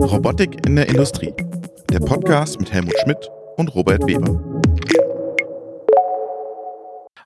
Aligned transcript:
Robotik 0.00 0.64
in 0.66 0.76
der 0.76 0.88
Industrie. 0.88 1.34
Der 1.90 1.98
Podcast 2.00 2.58
mit 2.58 2.72
Helmut 2.72 2.94
Schmidt 3.02 3.30
und 3.58 3.74
Robert 3.74 4.06
Weber. 4.06 4.42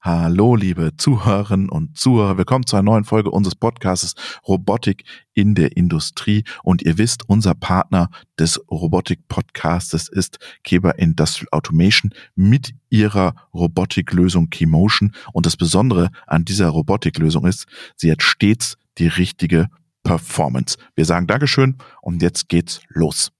Hallo, 0.03 0.57
liebe 0.57 0.97
Zuhörerinnen 0.97 1.69
und 1.69 1.97
Zuhörer. 1.97 2.39
Willkommen 2.39 2.67
zu 2.67 2.75
einer 2.75 2.83
neuen 2.83 3.05
Folge 3.05 3.31
unseres 3.31 3.55
Podcasts 3.55 4.15
Robotik 4.49 5.05
in 5.33 5.55
der 5.55 5.77
Industrie. 5.77 6.43
Und 6.65 6.83
ihr 6.83 6.99
wisst, 6.99 7.29
unser 7.29 7.55
Partner 7.55 8.11
des 8.37 8.61
Robotik-Podcastes 8.69 10.09
ist 10.09 10.41
Keber 10.65 10.99
Industrial 10.99 11.47
Automation 11.53 12.11
mit 12.35 12.75
ihrer 12.91 13.37
Robotiklösung 13.55 14.51
Keymotion. 14.51 15.13
Und 15.33 15.47
das 15.47 15.57
Besondere 15.57 16.11
an 16.27 16.45
dieser 16.45 16.71
Robotiklösung 16.71 17.47
ist, 17.47 17.67
sie 17.95 18.11
hat 18.11 18.25
stets 18.25 18.77
die 18.99 19.07
richtige 19.07 19.69
Performance. 20.05 20.77
Wir 20.95 21.05
sagen 21.05 21.27
Dankeschön 21.27 21.79
und 22.03 22.23
jetzt 22.23 22.49
geht's 22.49 22.81
los. 22.91 23.33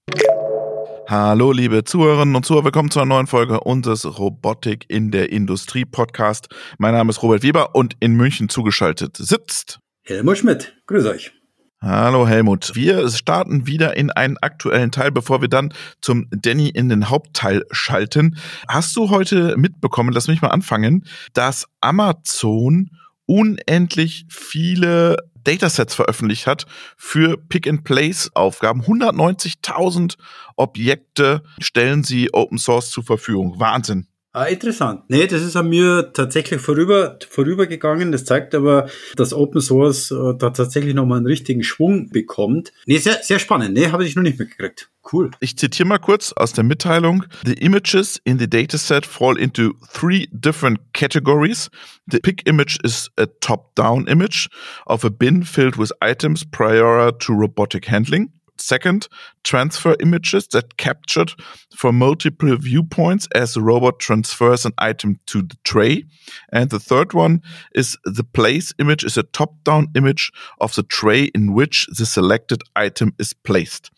Hallo, 1.07 1.53
liebe 1.53 1.85
Zuhörerinnen 1.85 2.35
und 2.35 2.47
Zuhörer, 2.47 2.65
willkommen 2.65 2.91
zu 2.91 2.99
einer 2.99 3.07
neuen 3.07 3.27
Folge 3.27 3.61
unseres 3.61 4.19
Robotik 4.19 4.87
in 4.89 5.11
der 5.11 5.31
Industrie 5.31 5.85
Podcast. 5.85 6.49
Mein 6.79 6.95
Name 6.95 7.11
ist 7.11 7.23
Robert 7.23 7.43
Weber 7.43 7.75
und 7.75 7.95
in 8.01 8.15
München 8.15 8.49
zugeschaltet 8.49 9.17
sitzt 9.19 9.79
Helmut 10.07 10.39
Schmidt. 10.39 10.75
Grüß 10.87 11.07
euch. 11.07 11.33
Hallo 11.81 12.27
Helmut. 12.27 12.73
Wir 12.75 13.09
starten 13.11 13.67
wieder 13.67 13.97
in 13.97 14.11
einen 14.11 14.39
aktuellen 14.39 14.91
Teil, 14.91 15.11
bevor 15.11 15.43
wir 15.43 15.49
dann 15.49 15.73
zum 16.01 16.29
Danny 16.31 16.71
in 16.71 16.89
den 16.89 17.11
Hauptteil 17.11 17.65
schalten. 17.71 18.39
Hast 18.69 18.97
du 18.97 19.11
heute 19.11 19.57
mitbekommen, 19.59 20.13
lass 20.13 20.29
mich 20.29 20.41
mal 20.41 20.49
anfangen, 20.49 21.05
dass 21.35 21.67
Amazon 21.83 22.91
unendlich 23.27 24.25
viele 24.31 25.17
Datasets 25.45 25.95
veröffentlicht 25.95 26.47
hat 26.47 26.67
für 26.97 27.37
Pick-and-Place-Aufgaben. 27.37 28.83
190.000 28.83 30.17
Objekte 30.57 31.43
stellen 31.61 32.03
sie 32.03 32.33
Open 32.33 32.59
Source 32.59 32.91
zur 32.91 33.05
Verfügung. 33.05 33.61
Wahnsinn. 33.61 34.07
Ah, 34.37 34.47
interessant. 34.47 35.03
Nee, 35.07 35.29
das 35.29 35.43
ist 35.43 35.55
an 35.55 35.69
mir 35.69 36.11
tatsächlich 36.13 36.61
vorüber, 36.61 37.21
vorübergegangen. 37.31 38.11
Das 38.11 38.25
zeigt 38.25 38.53
aber, 38.57 38.89
dass 39.15 39.33
Open 39.33 39.61
Source 39.61 40.11
äh, 40.11 40.35
da 40.37 40.51
tatsächlich 40.51 40.93
nochmal 40.93 41.19
einen 41.19 41.29
richtigen 41.29 41.63
Schwung 41.63 42.11
bekommt. 42.11 42.73
Nee, 42.87 42.99
sehr, 42.99 43.23
sehr 43.23 43.39
spannend. 43.39 43.75
Nee, 43.75 43.93
habe 43.93 44.05
ich 44.05 44.17
noch 44.17 44.25
nicht 44.25 44.41
mitgekriegt. 44.41 44.91
Cool. 45.13 45.31
Ich 45.39 45.57
zitiere 45.57 45.87
mal 45.87 45.99
kurz 45.99 46.33
aus 46.33 46.53
der 46.53 46.65
Mitteilung. 46.65 47.25
The 47.45 47.53
images 47.53 48.21
in 48.25 48.41
the 48.41 48.51
dataset 48.51 49.07
fall 49.07 49.39
into 49.39 49.75
three 49.93 50.27
different 50.33 50.81
categories. 50.95 51.71
The 52.11 52.19
pick 52.19 52.45
image 52.49 52.81
is 52.83 53.13
a 53.17 53.27
top-down 53.41 54.09
image 54.09 54.49
of 54.87 55.05
a 55.05 55.11
bin 55.11 55.45
filled 55.45 55.79
with 55.79 55.93
items 56.01 56.45
prior 56.45 57.17
to 57.17 57.33
robotic 57.33 57.89
handling. 57.89 58.33
Second, 58.57 59.09
transfer 59.43 59.97
images 60.01 60.47
that 60.49 60.77
captured 60.77 61.33
from 61.77 61.99
multiple 61.99 62.57
viewpoints 62.57 63.29
as 63.35 63.55
the 63.55 63.63
robot 63.63 63.99
transfers 63.99 64.65
an 64.65 64.73
item 64.79 65.19
to 65.27 65.43
the 65.43 65.57
tray. 65.65 66.05
And 66.53 66.71
the 66.71 66.79
third 66.79 67.13
one 67.13 67.43
is 67.75 67.99
the 68.05 68.25
place 68.25 68.73
image 68.79 69.05
is 69.05 69.17
a 69.17 69.25
top-down 69.25 69.89
image 69.97 70.31
of 70.61 70.75
the 70.75 70.85
tray 70.85 71.25
in 71.35 71.53
which 71.53 71.87
the 71.99 72.07
selected 72.07 72.63
item 72.77 73.15
is 73.19 73.33
placed. 73.33 73.91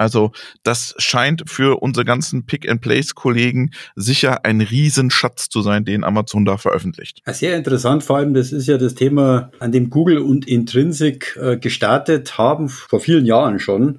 Also 0.00 0.32
das 0.62 0.94
scheint 0.96 1.42
für 1.46 1.82
unsere 1.82 2.06
ganzen 2.06 2.46
Pick-and-Place-Kollegen 2.46 3.72
sicher 3.96 4.46
ein 4.46 4.62
Riesenschatz 4.62 5.50
zu 5.50 5.60
sein, 5.60 5.84
den 5.84 6.04
Amazon 6.04 6.46
da 6.46 6.56
veröffentlicht. 6.56 7.20
Sehr 7.26 7.54
interessant, 7.54 8.02
vor 8.02 8.16
allem 8.16 8.32
das 8.32 8.50
ist 8.50 8.66
ja 8.66 8.78
das 8.78 8.94
Thema, 8.94 9.50
an 9.58 9.72
dem 9.72 9.90
Google 9.90 10.18
und 10.18 10.48
Intrinsic 10.48 11.38
äh, 11.38 11.58
gestartet 11.58 12.38
haben, 12.38 12.70
vor 12.70 13.00
vielen 13.00 13.26
Jahren 13.26 13.58
schon 13.58 13.98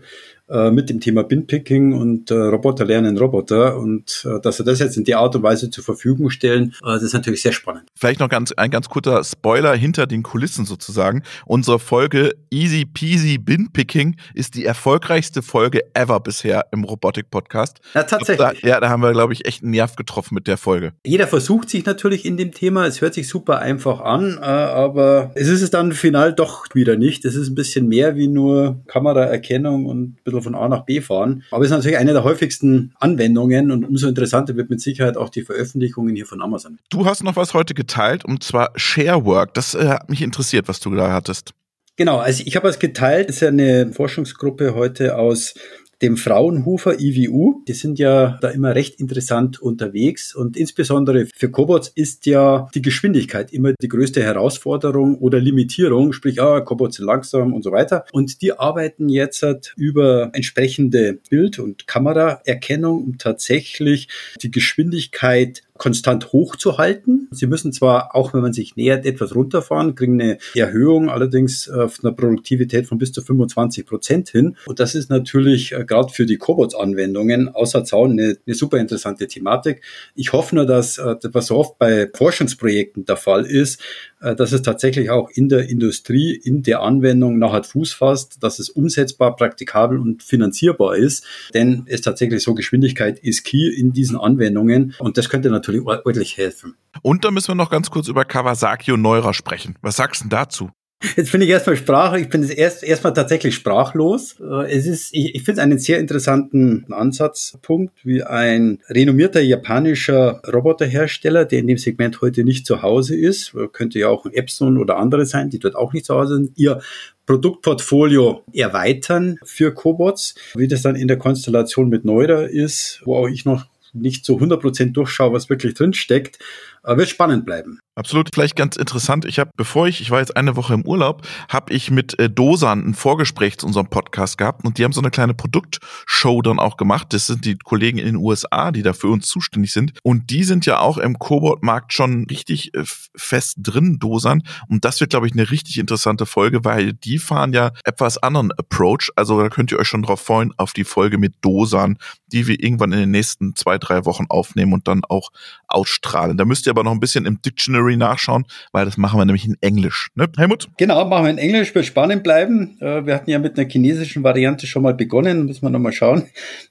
äh, 0.51 0.69
mit 0.69 0.89
dem 0.89 0.99
Thema 0.99 1.23
Binpicking 1.23 1.93
und 1.93 2.29
äh, 2.29 2.35
Roboter 2.35 2.85
lernen 2.85 3.17
Roboter 3.17 3.77
und 3.77 4.27
äh, 4.29 4.41
dass 4.41 4.57
sie 4.57 4.63
das 4.63 4.79
jetzt 4.79 4.97
in 4.97 5.05
der 5.05 5.19
Art 5.19 5.35
und 5.35 5.43
Weise 5.43 5.69
zur 5.69 5.83
Verfügung 5.83 6.29
stellen, 6.29 6.73
äh, 6.83 6.93
das 6.93 7.03
ist 7.03 7.13
natürlich 7.13 7.41
sehr 7.41 7.53
spannend. 7.53 7.85
Vielleicht 7.95 8.19
noch 8.19 8.29
ganz 8.29 8.51
ein 8.51 8.69
ganz 8.69 8.89
kurzer 8.89 9.23
Spoiler 9.23 9.75
hinter 9.75 10.07
den 10.07 10.23
Kulissen 10.23 10.65
sozusagen. 10.65 11.23
Unsere 11.45 11.79
Folge 11.79 12.33
Easy 12.49 12.85
Peasy 12.85 13.37
Binpicking 13.37 14.17
ist 14.33 14.55
die 14.55 14.65
erfolgreichste 14.65 15.41
Folge 15.41 15.81
ever 15.93 16.19
bisher 16.19 16.65
im 16.71 16.83
Robotik 16.83 17.31
Podcast. 17.31 17.79
Ja, 17.93 18.03
tatsächlich. 18.03 18.61
Da, 18.61 18.67
ja, 18.67 18.79
da 18.79 18.89
haben 18.89 19.01
wir 19.01 19.11
glaube 19.13 19.33
ich 19.33 19.45
echt 19.45 19.63
einen 19.63 19.71
Nerv 19.71 19.95
getroffen 19.95 20.35
mit 20.35 20.47
der 20.47 20.57
Folge. 20.57 20.91
Jeder 21.05 21.27
versucht 21.27 21.69
sich 21.69 21.85
natürlich 21.85 22.25
in 22.25 22.35
dem 22.35 22.51
Thema. 22.51 22.85
Es 22.85 22.99
hört 22.99 23.13
sich 23.13 23.29
super 23.29 23.59
einfach 23.59 24.01
an, 24.01 24.37
äh, 24.37 24.41
aber 24.41 25.31
es 25.35 25.47
ist 25.47 25.61
es 25.61 25.71
dann 25.71 25.93
final 25.93 26.33
doch 26.33 26.65
wieder 26.73 26.97
nicht. 26.97 27.23
Es 27.23 27.35
ist 27.35 27.49
ein 27.49 27.55
bisschen 27.55 27.87
mehr 27.87 28.15
wie 28.15 28.27
nur 28.27 28.81
Kameraerkennung 28.87 29.85
und 29.85 30.01
ein 30.01 30.17
bisschen 30.23 30.40
von 30.41 30.55
A 30.55 30.67
nach 30.67 30.85
B 30.85 31.01
fahren. 31.01 31.43
Aber 31.51 31.63
es 31.63 31.71
ist 31.71 31.77
natürlich 31.77 31.97
eine 31.97 32.13
der 32.13 32.23
häufigsten 32.23 32.93
Anwendungen 32.99 33.71
und 33.71 33.85
umso 33.85 34.07
interessanter 34.07 34.55
wird 34.55 34.69
mit 34.69 34.81
Sicherheit 34.81 35.17
auch 35.17 35.29
die 35.29 35.41
Veröffentlichungen 35.41 36.15
hier 36.15 36.25
von 36.25 36.41
Amazon. 36.41 36.79
Du 36.89 37.05
hast 37.05 37.23
noch 37.23 37.35
was 37.35 37.53
heute 37.53 37.73
geteilt 37.73 38.25
und 38.25 38.43
zwar 38.43 38.71
Sharework. 38.75 39.53
Das 39.53 39.75
äh, 39.75 39.87
hat 39.87 40.09
mich 40.09 40.21
interessiert, 40.21 40.67
was 40.67 40.79
du 40.79 40.93
da 40.95 41.11
hattest. 41.11 41.53
Genau, 41.97 42.17
also 42.17 42.43
ich 42.45 42.55
habe 42.55 42.67
es 42.67 42.79
geteilt. 42.79 43.29
Das 43.29 43.35
ist 43.35 43.41
ja 43.41 43.49
eine 43.49 43.91
Forschungsgruppe 43.91 44.73
heute 44.73 45.17
aus 45.17 45.53
dem 46.01 46.17
Fraunhofer 46.17 46.99
IWU. 46.99 47.63
Die 47.67 47.73
sind 47.73 47.99
ja 47.99 48.37
da 48.41 48.49
immer 48.49 48.75
recht 48.75 48.99
interessant 48.99 49.61
unterwegs 49.61 50.35
und 50.35 50.57
insbesondere 50.57 51.27
für 51.35 51.49
Cobots 51.49 51.89
ist 51.89 52.25
ja 52.25 52.67
die 52.73 52.81
Geschwindigkeit 52.81 53.53
immer 53.53 53.73
die 53.73 53.87
größte 53.87 54.23
Herausforderung 54.23 55.17
oder 55.17 55.39
Limitierung, 55.39 56.13
sprich, 56.13 56.41
ah, 56.41 56.61
Cobots 56.61 56.97
sind 56.97 57.05
langsam 57.05 57.53
und 57.53 57.63
so 57.63 57.71
weiter. 57.71 58.05
Und 58.11 58.41
die 58.41 58.53
arbeiten 58.53 59.09
jetzt 59.09 59.45
über 59.75 60.29
entsprechende 60.33 61.19
Bild- 61.29 61.59
und 61.59 61.87
Kameraerkennung, 61.87 63.03
um 63.03 63.17
tatsächlich 63.17 64.07
die 64.41 64.51
Geschwindigkeit 64.51 65.63
konstant 65.81 66.31
hochzuhalten. 66.31 67.27
Sie 67.31 67.47
müssen 67.47 67.73
zwar, 67.73 68.15
auch 68.15 68.35
wenn 68.35 68.41
man 68.41 68.53
sich 68.53 68.75
nähert, 68.75 69.03
etwas 69.03 69.33
runterfahren, 69.33 69.95
kriegen 69.95 70.21
eine 70.21 70.37
Erhöhung, 70.53 71.09
allerdings 71.09 71.67
auf 71.67 72.03
einer 72.03 72.13
Produktivität 72.13 72.85
von 72.85 72.99
bis 72.99 73.11
zu 73.11 73.23
25 73.23 73.87
Prozent 73.87 74.29
hin. 74.29 74.57
Und 74.67 74.79
das 74.79 74.93
ist 74.93 75.09
natürlich 75.09 75.71
äh, 75.71 75.83
gerade 75.83 76.13
für 76.13 76.27
die 76.27 76.37
Cobots-Anwendungen 76.37 77.49
außer 77.49 77.83
Zaun 77.83 78.11
eine, 78.11 78.37
eine, 78.45 78.55
super 78.55 78.77
interessante 78.77 79.25
Thematik. 79.25 79.81
Ich 80.13 80.33
hoffe 80.33 80.53
nur, 80.53 80.67
dass, 80.67 80.99
äh, 80.99 81.15
was 81.31 81.47
so 81.47 81.55
oft 81.55 81.79
bei 81.79 82.07
Forschungsprojekten 82.13 83.05
der 83.05 83.17
Fall 83.17 83.47
ist, 83.47 83.81
dass 84.21 84.51
es 84.51 84.61
tatsächlich 84.61 85.09
auch 85.09 85.29
in 85.29 85.49
der 85.49 85.69
Industrie, 85.69 86.33
in 86.33 86.63
der 86.63 86.81
Anwendung 86.81 87.39
nachher 87.39 87.63
Fuß 87.63 87.93
fasst, 87.93 88.43
dass 88.43 88.59
es 88.59 88.69
umsetzbar, 88.69 89.35
praktikabel 89.35 89.99
und 89.99 90.23
finanzierbar 90.23 90.95
ist. 90.95 91.25
Denn 91.53 91.83
es 91.87 92.01
tatsächlich 92.01 92.43
so, 92.43 92.53
Geschwindigkeit 92.53 93.19
ist 93.19 93.43
key 93.43 93.67
in 93.67 93.93
diesen 93.93 94.17
Anwendungen. 94.17 94.93
Und 94.99 95.17
das 95.17 95.29
könnte 95.29 95.49
natürlich 95.49 95.81
ordentlich 95.85 96.37
helfen. 96.37 96.75
Und 97.01 97.25
da 97.25 97.31
müssen 97.31 97.49
wir 97.49 97.55
noch 97.55 97.69
ganz 97.69 97.89
kurz 97.89 98.07
über 98.07 98.25
Kawasaki 98.25 98.91
und 98.91 99.01
Neurer 99.01 99.33
sprechen. 99.33 99.75
Was 99.81 99.95
sagst 99.95 100.23
du 100.23 100.29
dazu? 100.29 100.71
Jetzt 101.15 101.31
bin 101.31 101.41
ich 101.41 101.49
erstmal 101.49 101.75
Sprache, 101.77 102.19
ich 102.19 102.29
bin 102.29 102.47
erst 102.47 102.83
erstmal 102.83 103.13
tatsächlich 103.13 103.55
sprachlos. 103.55 104.35
Äh, 104.39 104.71
es 104.71 104.85
ist, 104.85 105.13
ich, 105.13 105.33
ich 105.33 105.43
finde 105.43 105.63
einen 105.63 105.79
sehr 105.79 105.99
interessanten 105.99 106.85
Ansatzpunkt, 106.91 108.05
wie 108.05 108.21
ein 108.23 108.79
renommierter 108.87 109.41
japanischer 109.41 110.41
Roboterhersteller, 110.51 111.45
der 111.45 111.59
in 111.59 111.67
dem 111.67 111.77
Segment 111.77 112.21
heute 112.21 112.43
nicht 112.43 112.67
zu 112.67 112.83
Hause 112.83 113.15
ist, 113.15 113.55
könnte 113.73 113.97
ja 113.97 114.09
auch 114.09 114.25
ein 114.25 114.33
Epson 114.33 114.77
oder 114.77 114.97
andere 114.97 115.25
sein, 115.25 115.49
die 115.49 115.59
dort 115.59 115.75
auch 115.75 115.91
nicht 115.91 116.05
zu 116.05 116.15
Hause 116.15 116.35
sind, 116.35 116.51
ihr 116.55 116.81
Produktportfolio 117.25 118.43
erweitern 118.53 119.37
für 119.43 119.73
Cobots. 119.73 120.35
Wie 120.53 120.67
das 120.67 120.83
dann 120.83 120.95
in 120.95 121.07
der 121.07 121.17
Konstellation 121.17 121.89
mit 121.89 122.05
Neurer 122.05 122.47
ist, 122.47 123.01
wo 123.05 123.15
auch 123.15 123.27
ich 123.27 123.45
noch 123.45 123.65
nicht 123.93 124.25
so 124.25 124.37
100% 124.37 124.93
durchschaue, 124.93 125.33
was 125.33 125.49
wirklich 125.49 125.73
drin 125.73 125.93
steckt, 125.93 126.39
wird 126.83 127.09
spannend 127.09 127.45
bleiben. 127.45 127.79
Absolut, 127.95 128.29
vielleicht 128.33 128.55
ganz 128.55 128.77
interessant. 128.77 129.25
Ich 129.25 129.37
habe, 129.37 129.51
bevor 129.57 129.85
ich, 129.85 129.99
ich 129.99 130.11
war 130.11 130.19
jetzt 130.19 130.37
eine 130.37 130.55
Woche 130.55 130.73
im 130.73 130.85
Urlaub, 130.85 131.27
habe 131.49 131.73
ich 131.73 131.91
mit 131.91 132.17
äh, 132.19 132.29
Dosan 132.29 132.87
ein 132.87 132.93
Vorgespräch 132.93 133.57
zu 133.57 133.67
unserem 133.67 133.87
Podcast 133.87 134.37
gehabt 134.37 134.65
und 134.65 134.77
die 134.77 134.85
haben 134.85 134.93
so 134.93 135.01
eine 135.01 135.11
kleine 135.11 135.33
Produktshow 135.33 136.41
dann 136.41 136.57
auch 136.57 136.77
gemacht. 136.77 137.07
Das 137.11 137.27
sind 137.27 137.43
die 137.43 137.57
Kollegen 137.57 137.97
in 137.97 138.05
den 138.05 138.15
USA, 138.15 138.71
die 138.71 138.81
da 138.81 138.93
für 138.93 139.09
uns 139.09 139.27
zuständig 139.27 139.73
sind. 139.73 139.91
Und 140.03 140.29
die 140.29 140.45
sind 140.45 140.65
ja 140.65 140.79
auch 140.79 140.97
im 140.97 141.19
Cobot-Markt 141.19 141.91
schon 141.91 142.25
richtig 142.29 142.73
äh, 142.73 142.83
fest 143.15 143.57
drin, 143.59 143.99
Dosan. 143.99 144.43
Und 144.69 144.85
das 144.85 145.01
wird, 145.01 145.09
glaube 145.09 145.27
ich, 145.27 145.33
eine 145.33 145.51
richtig 145.51 145.77
interessante 145.77 146.25
Folge, 146.25 146.63
weil 146.63 146.93
die 146.93 147.19
fahren 147.19 147.51
ja 147.51 147.71
etwas 147.83 148.17
anderen 148.17 148.53
Approach. 148.53 149.11
Also 149.17 149.39
da 149.39 149.49
könnt 149.49 149.71
ihr 149.73 149.79
euch 149.79 149.87
schon 149.87 150.03
drauf 150.03 150.21
freuen, 150.21 150.53
auf 150.55 150.71
die 150.71 150.85
Folge 150.85 151.17
mit 151.17 151.35
Dosan, 151.41 151.97
die 152.27 152.47
wir 152.47 152.63
irgendwann 152.63 152.93
in 152.93 152.99
den 152.99 153.11
nächsten 153.11 153.53
zwei, 153.55 153.77
drei 153.77 154.05
Wochen 154.05 154.25
aufnehmen 154.29 154.71
und 154.71 154.87
dann 154.87 155.03
auch 155.03 155.29
ausstrahlen. 155.67 156.37
Da 156.37 156.45
müsst 156.45 156.65
ihr 156.65 156.70
aber 156.71 156.83
noch 156.83 156.91
ein 156.91 156.99
bisschen 156.99 157.25
im 157.25 157.41
Dictionary 157.41 157.97
nachschauen, 157.97 158.45
weil 158.71 158.85
das 158.85 158.97
machen 158.97 159.19
wir 159.19 159.25
nämlich 159.25 159.45
in 159.45 159.57
Englisch. 159.61 160.09
Ne, 160.15 160.27
Helmut? 160.37 160.67
Genau, 160.77 161.05
machen 161.05 161.25
wir 161.25 161.29
in 161.29 161.37
Englisch, 161.37 161.75
wird 161.75 161.85
spannend 161.85 162.23
bleiben. 162.23 162.77
Äh, 162.79 163.05
wir 163.05 163.13
hatten 163.13 163.29
ja 163.29 163.37
mit 163.37 163.59
einer 163.59 163.69
chinesischen 163.69 164.23
Variante 164.23 164.65
schon 164.65 164.83
mal 164.83 164.93
begonnen, 164.93 165.45
müssen 165.45 165.61
wir 165.61 165.69
nochmal 165.69 165.93
schauen, 165.93 166.23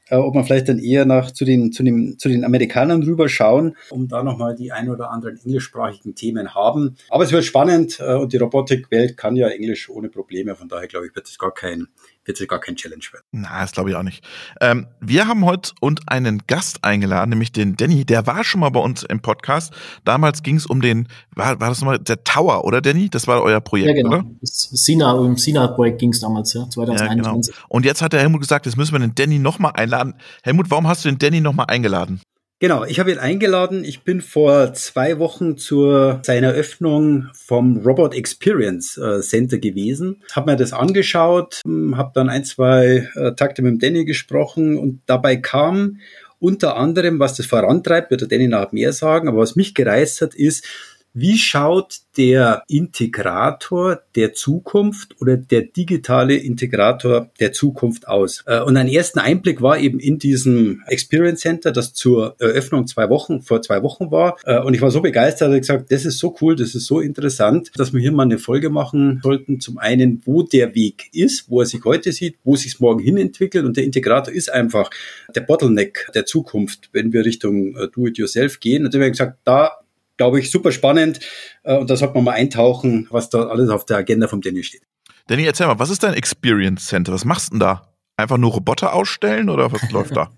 äh, 0.08 0.16
ob 0.16 0.34
wir 0.34 0.44
vielleicht 0.44 0.68
dann 0.68 0.78
eher 0.78 1.04
nach 1.04 1.30
zu 1.30 1.44
den, 1.44 1.72
zu 1.72 1.82
den, 1.82 2.18
zu 2.18 2.28
den 2.28 2.44
Amerikanern 2.44 3.02
rüberschauen, 3.02 3.76
um 3.90 4.08
da 4.08 4.22
nochmal 4.22 4.56
die 4.56 4.72
ein 4.72 4.90
oder 4.90 5.10
anderen 5.10 5.38
englischsprachigen 5.44 6.14
Themen 6.14 6.54
haben. 6.54 6.96
Aber 7.08 7.24
es 7.24 7.32
wird 7.32 7.44
spannend 7.44 8.00
äh, 8.00 8.14
und 8.14 8.32
die 8.32 8.38
Robotikwelt 8.38 9.16
kann 9.16 9.36
ja 9.36 9.48
Englisch 9.48 9.88
ohne 9.88 10.08
Probleme, 10.08 10.56
von 10.56 10.68
daher 10.68 10.88
glaube 10.88 11.06
ich, 11.06 11.14
wird 11.14 11.28
es 11.28 11.38
gar 11.38 11.52
kein, 11.52 11.88
wird 12.24 12.40
es 12.40 12.48
gar 12.48 12.60
kein 12.60 12.76
Challenge 12.76 13.04
werden. 13.12 13.24
Na, 13.32 13.60
das 13.60 13.72
glaube 13.72 13.90
ich 13.90 13.96
auch 13.96 14.02
nicht. 14.02 14.24
Ähm, 14.60 14.86
wir 15.00 15.26
haben 15.26 15.44
heute 15.44 15.72
und 15.80 16.10
einen 16.10 16.42
Gast 16.46 16.84
eingeladen, 16.84 17.30
nämlich 17.30 17.52
den 17.52 17.76
Danny. 17.76 18.04
Der 18.04 18.26
war 18.26 18.44
schon 18.44 18.60
mal 18.60 18.70
bei 18.70 18.80
uns 18.80 19.02
im 19.02 19.20
Podcast. 19.20 19.72
Damals 20.04 20.42
ging 20.42 20.56
es 20.56 20.66
um 20.66 20.80
den, 20.80 21.08
war, 21.34 21.60
war 21.60 21.68
das 21.68 21.80
nochmal 21.80 21.98
der 21.98 22.22
Tower, 22.24 22.64
oder 22.64 22.80
Danny? 22.80 23.08
Das 23.08 23.26
war 23.26 23.42
euer 23.42 23.60
Projekt, 23.60 23.96
ja, 23.96 24.02
genau. 24.02 24.16
oder? 24.16 24.24
Das 24.40 24.68
Sina, 24.72 25.12
um 25.12 25.36
Sina-Projekt 25.36 25.98
ging 25.98 26.10
es 26.10 26.20
damals, 26.20 26.52
ja, 26.52 26.68
2021. 26.68 27.54
Ja, 27.54 27.60
genau. 27.60 27.66
Und 27.68 27.84
jetzt 27.84 28.02
hat 28.02 28.12
der 28.12 28.20
Helmut 28.20 28.40
gesagt, 28.40 28.66
jetzt 28.66 28.76
müssen 28.76 28.92
wir 28.92 29.00
den 29.00 29.14
Danny 29.14 29.38
nochmal 29.38 29.72
einladen. 29.74 30.14
Helmut, 30.42 30.70
warum 30.70 30.86
hast 30.86 31.04
du 31.04 31.08
den 31.08 31.18
Danny 31.18 31.40
nochmal 31.40 31.66
eingeladen? 31.68 32.20
Genau, 32.62 32.84
ich 32.84 33.00
habe 33.00 33.10
ihn 33.10 33.18
eingeladen. 33.18 33.84
Ich 33.84 34.02
bin 34.02 34.20
vor 34.20 34.74
zwei 34.74 35.18
Wochen 35.18 35.56
zu 35.56 36.18
seiner 36.22 36.50
Öffnung 36.50 37.28
vom 37.32 37.78
Robot 37.78 38.14
Experience 38.14 38.98
äh, 38.98 39.22
Center 39.22 39.56
gewesen, 39.56 40.22
habe 40.32 40.50
mir 40.50 40.56
das 40.58 40.74
angeschaut, 40.74 41.62
hm, 41.64 41.96
habe 41.96 42.10
dann 42.12 42.28
ein, 42.28 42.44
zwei 42.44 43.08
äh, 43.14 43.32
Takte 43.32 43.62
mit 43.62 43.72
dem 43.72 43.78
Danny 43.78 44.04
gesprochen 44.04 44.76
und 44.76 45.00
dabei 45.06 45.36
kam 45.36 46.00
unter 46.38 46.76
anderem, 46.76 47.18
was 47.18 47.34
das 47.34 47.46
vorantreibt, 47.46 48.10
wird 48.10 48.20
der 48.20 48.28
Danny 48.28 48.46
nachher 48.46 48.68
mehr 48.72 48.92
sagen, 48.92 49.28
aber 49.28 49.38
was 49.38 49.56
mich 49.56 49.74
gereizt 49.74 50.20
hat, 50.20 50.34
ist, 50.34 50.66
wie 51.12 51.38
schaut 51.38 52.00
der 52.16 52.62
Integrator 52.68 54.00
der 54.14 54.32
Zukunft 54.32 55.20
oder 55.20 55.36
der 55.36 55.62
digitale 55.62 56.36
Integrator 56.36 57.30
der 57.40 57.52
Zukunft 57.52 58.06
aus? 58.06 58.44
Äh, 58.46 58.60
und 58.60 58.76
ein 58.76 58.88
ersten 58.88 59.18
Einblick 59.18 59.60
war 59.60 59.78
eben 59.78 59.98
in 59.98 60.18
diesem 60.18 60.82
Experience 60.86 61.40
Center, 61.40 61.72
das 61.72 61.94
zur 61.94 62.36
Eröffnung 62.38 62.86
zwei 62.86 63.08
Wochen, 63.08 63.42
vor 63.42 63.60
zwei 63.60 63.82
Wochen 63.82 64.10
war. 64.10 64.36
Äh, 64.44 64.60
und 64.60 64.74
ich 64.74 64.82
war 64.82 64.90
so 64.92 65.00
begeistert, 65.00 65.48
dass 65.48 65.56
ich 65.56 65.62
gesagt, 65.62 65.90
das 65.90 66.04
ist 66.04 66.18
so 66.18 66.36
cool, 66.40 66.54
das 66.54 66.74
ist 66.74 66.86
so 66.86 67.00
interessant, 67.00 67.72
dass 67.74 67.92
wir 67.92 68.00
hier 68.00 68.12
mal 68.12 68.22
eine 68.22 68.38
Folge 68.38 68.70
machen 68.70 69.20
sollten. 69.22 69.60
Zum 69.60 69.78
einen, 69.78 70.22
wo 70.24 70.42
der 70.42 70.74
Weg 70.76 71.08
ist, 71.12 71.50
wo 71.50 71.60
er 71.60 71.66
sich 71.66 71.84
heute 71.84 72.12
sieht, 72.12 72.36
wo 72.44 72.54
sich 72.54 72.74
es 72.74 72.80
morgen 72.80 73.02
hin 73.02 73.16
entwickelt. 73.16 73.64
Und 73.64 73.76
der 73.76 73.84
Integrator 73.84 74.32
ist 74.32 74.52
einfach 74.52 74.90
der 75.34 75.40
Bottleneck 75.40 76.08
der 76.14 76.24
Zukunft, 76.24 76.88
wenn 76.92 77.12
wir 77.12 77.24
Richtung 77.24 77.76
äh, 77.76 77.88
Do-it-yourself 77.88 78.60
gehen. 78.60 78.84
Und 78.84 78.94
dann 78.94 79.00
habe 79.00 79.08
ich 79.08 79.18
gesagt, 79.18 79.38
da 79.44 79.72
glaube 80.20 80.38
ich, 80.38 80.50
super 80.50 80.70
spannend. 80.70 81.18
Äh, 81.62 81.78
und 81.78 81.88
da 81.88 81.96
sollte 81.96 82.12
man 82.12 82.24
mal 82.24 82.32
eintauchen, 82.32 83.08
was 83.10 83.30
da 83.30 83.44
alles 83.44 83.70
auf 83.70 83.86
der 83.86 83.96
Agenda 83.96 84.28
vom 84.28 84.42
Dennis 84.42 84.66
steht. 84.66 84.82
Danny, 85.28 85.44
erzähl 85.44 85.66
mal, 85.66 85.78
was 85.78 85.88
ist 85.88 86.02
dein 86.02 86.12
Experience 86.12 86.86
Center? 86.86 87.14
Was 87.14 87.24
machst 87.24 87.48
du 87.48 87.52
denn 87.52 87.60
da? 87.60 87.88
Einfach 88.18 88.36
nur 88.36 88.50
Roboter 88.50 88.92
ausstellen 88.92 89.48
oder 89.48 89.72
was 89.72 89.90
läuft 89.92 90.14
da? 90.14 90.30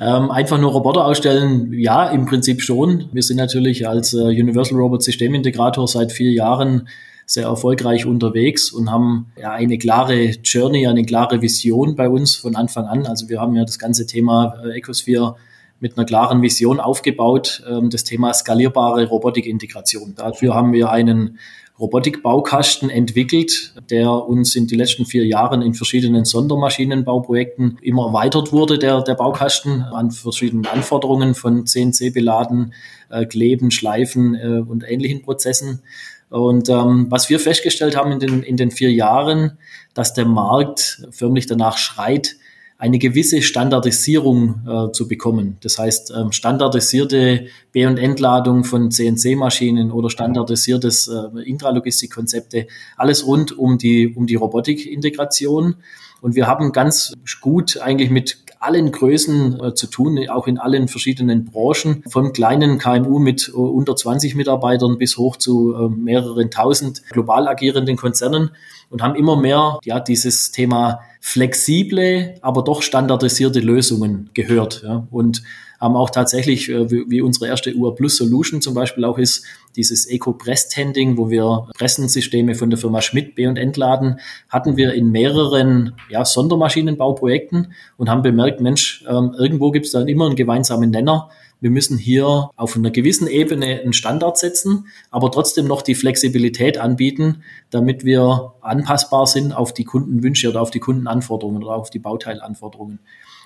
Ähm, 0.00 0.30
einfach 0.30 0.58
nur 0.58 0.72
Roboter 0.72 1.04
ausstellen, 1.04 1.74
ja, 1.74 2.08
im 2.08 2.24
Prinzip 2.24 2.62
schon. 2.62 3.10
Wir 3.12 3.22
sind 3.22 3.36
natürlich 3.36 3.86
als 3.86 4.14
äh, 4.14 4.16
Universal 4.16 4.78
Robot 4.78 5.02
Systemintegrator 5.02 5.86
seit 5.86 6.10
vier 6.10 6.32
Jahren 6.32 6.88
sehr 7.26 7.44
erfolgreich 7.44 8.06
unterwegs 8.06 8.72
und 8.72 8.90
haben 8.90 9.30
ja 9.38 9.52
eine 9.52 9.76
klare 9.76 10.30
Journey, 10.42 10.86
eine 10.86 11.04
klare 11.04 11.42
Vision 11.42 11.96
bei 11.96 12.08
uns 12.08 12.34
von 12.34 12.56
Anfang 12.56 12.86
an. 12.86 13.04
Also 13.04 13.28
wir 13.28 13.42
haben 13.42 13.54
ja 13.54 13.66
das 13.66 13.78
ganze 13.78 14.06
Thema 14.06 14.54
äh, 14.64 14.78
Ecosphere 14.78 15.36
mit 15.80 15.96
einer 15.96 16.06
klaren 16.06 16.42
Vision 16.42 16.80
aufgebaut, 16.80 17.62
ähm, 17.68 17.90
das 17.90 18.04
Thema 18.04 18.32
skalierbare 18.34 19.06
Robotikintegration. 19.06 20.14
Dafür 20.16 20.54
haben 20.54 20.72
wir 20.72 20.90
einen 20.90 21.38
Robotikbaukasten 21.78 22.90
entwickelt, 22.90 23.72
der 23.88 24.10
uns 24.10 24.56
in 24.56 24.66
den 24.66 24.78
letzten 24.78 25.06
vier 25.06 25.24
Jahren 25.24 25.62
in 25.62 25.74
verschiedenen 25.74 26.24
Sondermaschinenbauprojekten 26.24 27.78
immer 27.82 28.06
erweitert 28.06 28.52
wurde, 28.52 28.78
der, 28.78 29.02
der 29.02 29.14
Baukasten 29.14 29.82
an 29.82 30.10
verschiedenen 30.10 30.66
Anforderungen 30.66 31.34
von 31.34 31.66
CNC-Beladen, 31.66 32.74
äh, 33.10 33.26
Kleben, 33.26 33.70
Schleifen 33.70 34.34
äh, 34.34 34.60
und 34.68 34.84
ähnlichen 34.88 35.22
Prozessen. 35.22 35.82
Und 36.30 36.68
ähm, 36.68 37.06
was 37.10 37.30
wir 37.30 37.38
festgestellt 37.38 37.96
haben 37.96 38.10
in 38.10 38.18
den, 38.18 38.42
in 38.42 38.56
den 38.56 38.72
vier 38.72 38.92
Jahren, 38.92 39.58
dass 39.94 40.14
der 40.14 40.26
Markt 40.26 41.06
förmlich 41.10 41.46
danach 41.46 41.78
schreit, 41.78 42.36
eine 42.78 43.00
gewisse 43.00 43.42
Standardisierung 43.42 44.60
äh, 44.66 44.92
zu 44.92 45.08
bekommen. 45.08 45.56
Das 45.62 45.78
heißt, 45.78 46.12
ähm, 46.16 46.30
standardisierte 46.30 47.46
B- 47.72 47.86
und 47.86 47.98
Entladung 47.98 48.62
von 48.62 48.92
CNC-Maschinen 48.92 49.90
oder 49.90 50.10
standardisiertes 50.10 51.08
äh, 51.08 51.40
Intralogistikkonzepte, 51.42 52.68
alles 52.96 53.26
rund 53.26 53.58
um 53.58 53.78
die, 53.78 54.14
um 54.14 54.28
die 54.28 54.36
Robotikintegration. 54.36 55.74
Und 56.20 56.36
wir 56.36 56.46
haben 56.46 56.72
ganz 56.72 57.14
gut 57.40 57.78
eigentlich 57.78 58.10
mit 58.10 58.38
allen 58.60 58.92
Größen 58.92 59.60
äh, 59.60 59.74
zu 59.74 59.88
tun, 59.88 60.18
auch 60.28 60.46
in 60.46 60.58
allen 60.58 60.88
verschiedenen 60.88 61.44
Branchen, 61.44 62.02
von 62.08 62.32
kleinen 62.32 62.78
KMU 62.78 63.18
mit 63.18 63.48
äh, 63.48 63.52
unter 63.52 63.96
20 63.96 64.34
Mitarbeitern 64.34 64.98
bis 64.98 65.16
hoch 65.16 65.36
zu 65.36 65.74
äh, 65.74 65.88
mehreren 65.88 66.50
tausend 66.50 67.02
global 67.10 67.48
agierenden 67.48 67.96
Konzernen 67.96 68.50
und 68.90 69.02
haben 69.02 69.14
immer 69.14 69.36
mehr 69.36 69.78
ja 69.84 70.00
dieses 70.00 70.50
Thema 70.50 71.00
flexible, 71.20 72.34
aber 72.42 72.62
doch 72.62 72.82
standardisierte 72.82 73.60
Lösungen 73.60 74.30
gehört. 74.34 74.82
Ja. 74.84 75.06
Und 75.10 75.42
haben 75.80 75.96
auch 75.96 76.10
tatsächlich, 76.10 76.68
äh, 76.68 76.90
wie, 76.90 77.04
wie 77.08 77.20
unsere 77.20 77.46
erste 77.46 77.74
UR 77.74 77.94
Plus 77.94 78.16
Solution 78.16 78.60
zum 78.60 78.74
Beispiel 78.74 79.04
auch 79.04 79.18
ist, 79.18 79.44
dieses 79.76 80.06
Eco 80.06 80.32
Press 80.32 80.68
Tending, 80.68 81.16
wo 81.16 81.30
wir 81.30 81.68
Pressensysteme 81.78 82.54
von 82.54 82.70
der 82.70 82.78
Firma 82.78 83.00
Schmidt 83.00 83.34
B 83.34 83.46
und 83.46 83.56
entladen, 83.56 84.18
hatten 84.48 84.76
wir 84.76 84.92
in 84.94 85.10
mehreren 85.10 85.92
ja, 86.10 86.24
Sondermaschinenbauprojekten 86.24 87.72
und 87.96 88.10
haben 88.10 88.22
bemerkt, 88.22 88.60
Mensch, 88.60 89.04
ähm, 89.08 89.34
irgendwo 89.38 89.70
gibt 89.70 89.86
es 89.86 89.92
dann 89.92 90.08
immer 90.08 90.26
einen 90.26 90.36
gemeinsamen 90.36 90.90
Nenner. 90.90 91.30
Wir 91.60 91.70
müssen 91.70 91.98
hier 91.98 92.50
auf 92.54 92.76
einer 92.76 92.90
gewissen 92.90 93.26
Ebene 93.26 93.80
einen 93.80 93.92
Standard 93.92 94.38
setzen, 94.38 94.86
aber 95.10 95.30
trotzdem 95.30 95.66
noch 95.66 95.82
die 95.82 95.96
Flexibilität 95.96 96.78
anbieten, 96.78 97.42
damit 97.70 98.04
wir 98.04 98.54
anpassbar 98.60 99.26
sind 99.26 99.52
auf 99.52 99.74
die 99.74 99.84
Kundenwünsche 99.84 100.48
oder 100.48 100.62
auf 100.62 100.70
die 100.70 100.78
Kundenanforderungen 100.78 101.64
oder 101.64 101.74
auf 101.74 101.90
die 101.90 101.98
Bauteilanforderungen. 101.98 103.00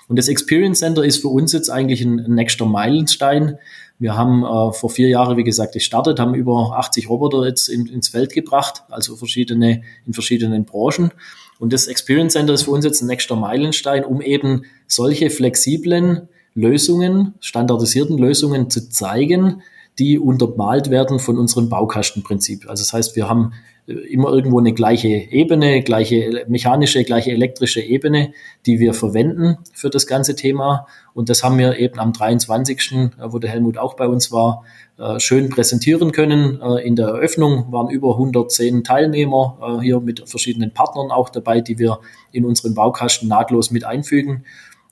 Und 0.07 0.19
das 0.19 0.27
Experience 0.27 0.79
Center 0.79 1.03
ist 1.03 1.21
für 1.21 1.29
uns 1.29 1.53
jetzt 1.53 1.69
eigentlich 1.69 2.01
ein, 2.01 2.19
ein 2.19 2.35
nächster 2.35 2.65
Meilenstein. 2.65 3.57
Wir 3.97 4.15
haben 4.15 4.43
äh, 4.43 4.73
vor 4.73 4.89
vier 4.89 5.07
Jahren, 5.07 5.37
wie 5.37 5.43
gesagt, 5.43 5.73
gestartet, 5.73 6.19
haben 6.19 6.35
über 6.35 6.77
80 6.77 7.09
Roboter 7.09 7.45
jetzt 7.47 7.69
in, 7.69 7.87
ins 7.87 8.09
Feld 8.09 8.33
gebracht, 8.33 8.83
also 8.89 9.15
verschiedene, 9.15 9.81
in 10.05 10.13
verschiedenen 10.13 10.65
Branchen. 10.65 11.11
Und 11.57 11.71
das 11.71 11.87
Experience 11.87 12.33
Center 12.33 12.53
ist 12.53 12.63
für 12.63 12.71
uns 12.71 12.83
jetzt 12.85 13.01
ein 13.01 13.07
nächster 13.07 13.35
Meilenstein, 13.35 14.03
um 14.03 14.21
eben 14.21 14.63
solche 14.87 15.29
flexiblen 15.29 16.27
Lösungen, 16.55 17.33
standardisierten 17.39 18.17
Lösungen 18.17 18.69
zu 18.69 18.89
zeigen, 18.89 19.61
die 19.99 20.17
untermalt 20.17 20.89
werden 20.89 21.19
von 21.19 21.37
unserem 21.37 21.69
Baukastenprinzip. 21.69 22.69
Also 22.69 22.81
das 22.81 22.93
heißt, 22.93 23.15
wir 23.15 23.29
haben 23.29 23.53
immer 23.85 24.31
irgendwo 24.31 24.59
eine 24.59 24.73
gleiche 24.73 25.09
Ebene, 25.09 25.83
gleiche 25.83 26.45
mechanische, 26.47 27.03
gleiche 27.03 27.31
elektrische 27.31 27.81
Ebene, 27.81 28.31
die 28.65 28.79
wir 28.79 28.93
verwenden 28.93 29.57
für 29.73 29.89
das 29.89 30.07
ganze 30.07 30.35
Thema. 30.35 30.87
Und 31.13 31.29
das 31.29 31.43
haben 31.43 31.57
wir 31.57 31.77
eben 31.77 31.99
am 31.99 32.13
23., 32.13 32.91
äh, 32.93 33.09
wo 33.25 33.39
der 33.39 33.49
Helmut 33.49 33.77
auch 33.77 33.95
bei 33.95 34.07
uns 34.07 34.31
war, 34.31 34.63
äh, 34.97 35.19
schön 35.19 35.49
präsentieren 35.49 36.13
können. 36.13 36.61
Äh, 36.61 36.87
in 36.87 36.95
der 36.95 37.07
Eröffnung 37.07 37.71
waren 37.73 37.89
über 37.89 38.13
110 38.13 38.85
Teilnehmer 38.85 39.79
hier 39.81 39.99
mit 39.99 40.29
verschiedenen 40.29 40.73
Partnern 40.73 41.11
auch 41.11 41.29
dabei, 41.29 41.59
die 41.59 41.77
wir 41.77 41.99
in 42.31 42.45
unseren 42.45 42.73
Baukasten 42.73 43.27
nahtlos 43.27 43.69
mit 43.69 43.83
einfügen. 43.83 44.45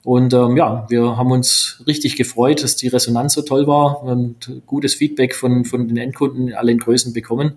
Und 0.03 0.34
ähm, 0.34 0.58
ja, 0.58 0.86
wir 0.89 1.17
haben 1.17 1.31
uns 1.31 1.84
richtig 1.86 2.15
gefreut, 2.15 2.63
dass 2.63 2.75
die 2.75 2.88
Resonanz 2.88 3.34
so 3.34 3.41
toll 3.43 3.67
war 3.67 4.03
und 4.03 4.62
gutes 4.65 4.96
Feedback 4.96 5.36
von, 5.36 5.65
von 5.65 5.88
den 5.88 5.98
Endkunden 5.98 6.48
in 6.48 6.53
allen 6.55 6.79
Größen 6.79 7.13
bekommen. 7.13 7.53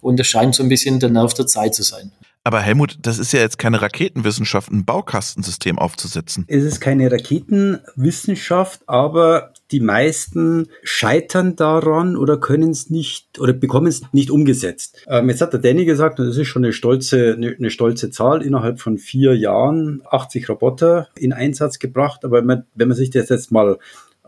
Und 0.00 0.18
es 0.18 0.26
scheint 0.26 0.54
so 0.54 0.62
ein 0.62 0.68
bisschen 0.68 1.00
der 1.00 1.10
Nerv 1.10 1.34
der 1.34 1.46
Zeit 1.46 1.74
zu 1.74 1.82
sein. 1.82 2.12
Aber 2.46 2.60
Helmut, 2.60 2.98
das 3.00 3.18
ist 3.18 3.32
ja 3.32 3.40
jetzt 3.40 3.58
keine 3.58 3.80
Raketenwissenschaft, 3.80 4.70
ein 4.70 4.84
Baukastensystem 4.84 5.78
aufzusetzen. 5.78 6.44
Es 6.46 6.62
ist 6.62 6.78
keine 6.78 7.10
Raketenwissenschaft, 7.10 8.82
aber 8.86 9.53
die 9.70 9.80
meisten 9.80 10.68
scheitern 10.82 11.56
daran 11.56 12.16
oder 12.16 12.38
können 12.38 12.70
es 12.70 12.90
nicht 12.90 13.38
oder 13.38 13.52
bekommen 13.52 13.86
es 13.86 14.02
nicht 14.12 14.30
umgesetzt. 14.30 15.04
Ähm, 15.08 15.28
jetzt 15.28 15.40
hat 15.40 15.52
der 15.52 15.60
Danny 15.60 15.84
gesagt, 15.84 16.18
das 16.18 16.36
ist 16.36 16.46
schon 16.46 16.64
eine 16.64 16.72
stolze, 16.72 17.34
eine, 17.34 17.56
eine, 17.56 17.70
stolze 17.70 18.10
Zahl, 18.10 18.42
innerhalb 18.42 18.80
von 18.80 18.98
vier 18.98 19.34
Jahren 19.34 20.02
80 20.10 20.48
Roboter 20.48 21.08
in 21.18 21.32
Einsatz 21.32 21.78
gebracht. 21.78 22.24
Aber 22.24 22.38
wenn 22.38 22.46
man, 22.46 22.66
wenn 22.74 22.88
man 22.88 22.96
sich 22.96 23.10
das 23.10 23.28
jetzt 23.28 23.52
mal 23.52 23.78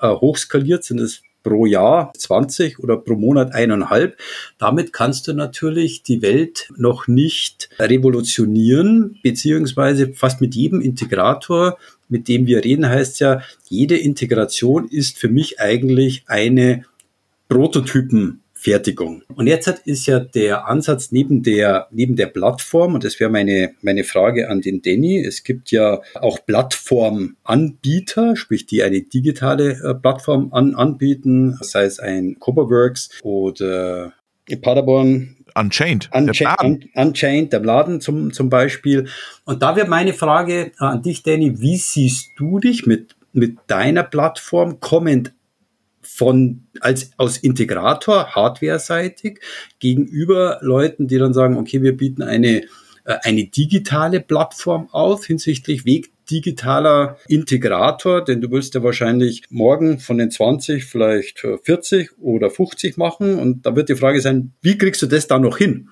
äh, 0.00 0.08
hochskaliert, 0.08 0.84
sind 0.84 1.00
es 1.00 1.22
pro 1.46 1.64
Jahr 1.64 2.12
20 2.16 2.80
oder 2.80 2.96
pro 2.96 3.14
Monat 3.14 3.54
eineinhalb. 3.54 4.16
Damit 4.58 4.92
kannst 4.92 5.28
du 5.28 5.32
natürlich 5.32 6.02
die 6.02 6.20
Welt 6.20 6.68
noch 6.76 7.06
nicht 7.06 7.68
revolutionieren, 7.78 9.20
beziehungsweise 9.22 10.12
fast 10.12 10.40
mit 10.40 10.56
jedem 10.56 10.80
Integrator, 10.80 11.78
mit 12.08 12.28
dem 12.28 12.46
wir 12.46 12.64
reden, 12.64 12.88
heißt 12.88 13.20
ja, 13.20 13.42
jede 13.68 13.96
Integration 13.96 14.88
ist 14.88 15.18
für 15.18 15.28
mich 15.28 15.60
eigentlich 15.60 16.24
eine 16.26 16.84
Prototypen 17.48 18.42
Fertigung. 18.66 19.22
Und 19.36 19.46
jetzt 19.46 19.68
ist 19.84 20.06
ja 20.06 20.18
der 20.18 20.66
Ansatz 20.66 21.12
neben 21.12 21.44
der, 21.44 21.86
neben 21.92 22.16
der 22.16 22.26
Plattform, 22.26 22.94
und 22.94 23.04
das 23.04 23.20
wäre 23.20 23.30
meine, 23.30 23.74
meine 23.80 24.02
Frage 24.02 24.50
an 24.50 24.60
den 24.60 24.82
Danny, 24.82 25.20
es 25.20 25.44
gibt 25.44 25.70
ja 25.70 26.00
auch 26.14 26.44
Plattformanbieter, 26.44 28.34
sprich 28.34 28.66
die 28.66 28.82
eine 28.82 29.02
digitale 29.02 29.78
äh, 29.84 29.94
Plattform 29.94 30.52
an, 30.52 30.74
anbieten, 30.74 31.56
sei 31.60 31.84
es 31.84 32.00
ein 32.00 32.40
Coverworks 32.40 33.10
oder 33.22 34.14
Paderborn 34.54 35.36
Unchained. 35.56 36.10
Unchained, 36.12 36.88
der 36.94 37.04
Unchained, 37.04 37.52
der 37.52 37.60
Laden 37.60 38.00
zum, 38.00 38.32
zum 38.32 38.50
Beispiel. 38.50 39.08
Und 39.44 39.62
da 39.62 39.74
wäre 39.74 39.88
meine 39.88 40.12
Frage 40.12 40.72
an 40.78 41.02
dich, 41.02 41.22
Danny, 41.22 41.60
wie 41.60 41.76
siehst 41.76 42.32
du 42.36 42.58
dich 42.58 42.86
mit, 42.86 43.16
mit 43.32 43.56
deiner 43.66 44.02
Plattform 44.02 44.80
kommend 44.80 45.32
von 46.02 46.66
als 46.80 47.10
aus 47.16 47.38
Integrator 47.38 48.34
hardware-seitig 48.34 49.40
gegenüber 49.80 50.58
Leuten, 50.60 51.08
die 51.08 51.18
dann 51.18 51.34
sagen, 51.34 51.56
okay, 51.56 51.82
wir 51.82 51.96
bieten 51.96 52.22
eine 52.22 52.62
äh, 52.62 52.66
eine 53.06 53.44
digitale 53.44 54.20
Plattform 54.20 54.88
auf 54.92 55.26
hinsichtlich 55.26 55.84
Weg 55.84 56.10
digitaler 56.30 57.18
Integrator, 57.28 58.24
denn 58.24 58.40
du 58.40 58.50
willst 58.50 58.74
ja 58.74 58.82
wahrscheinlich 58.82 59.42
morgen 59.48 60.00
von 60.00 60.18
den 60.18 60.30
20 60.30 60.84
vielleicht 60.84 61.46
40 61.62 62.18
oder 62.18 62.50
50 62.50 62.96
machen 62.96 63.38
und 63.38 63.64
da 63.64 63.76
wird 63.76 63.88
die 63.88 63.94
Frage 63.94 64.20
sein, 64.20 64.52
wie 64.60 64.76
kriegst 64.76 65.02
du 65.02 65.06
das 65.06 65.28
da 65.28 65.38
noch 65.38 65.58
hin? 65.58 65.88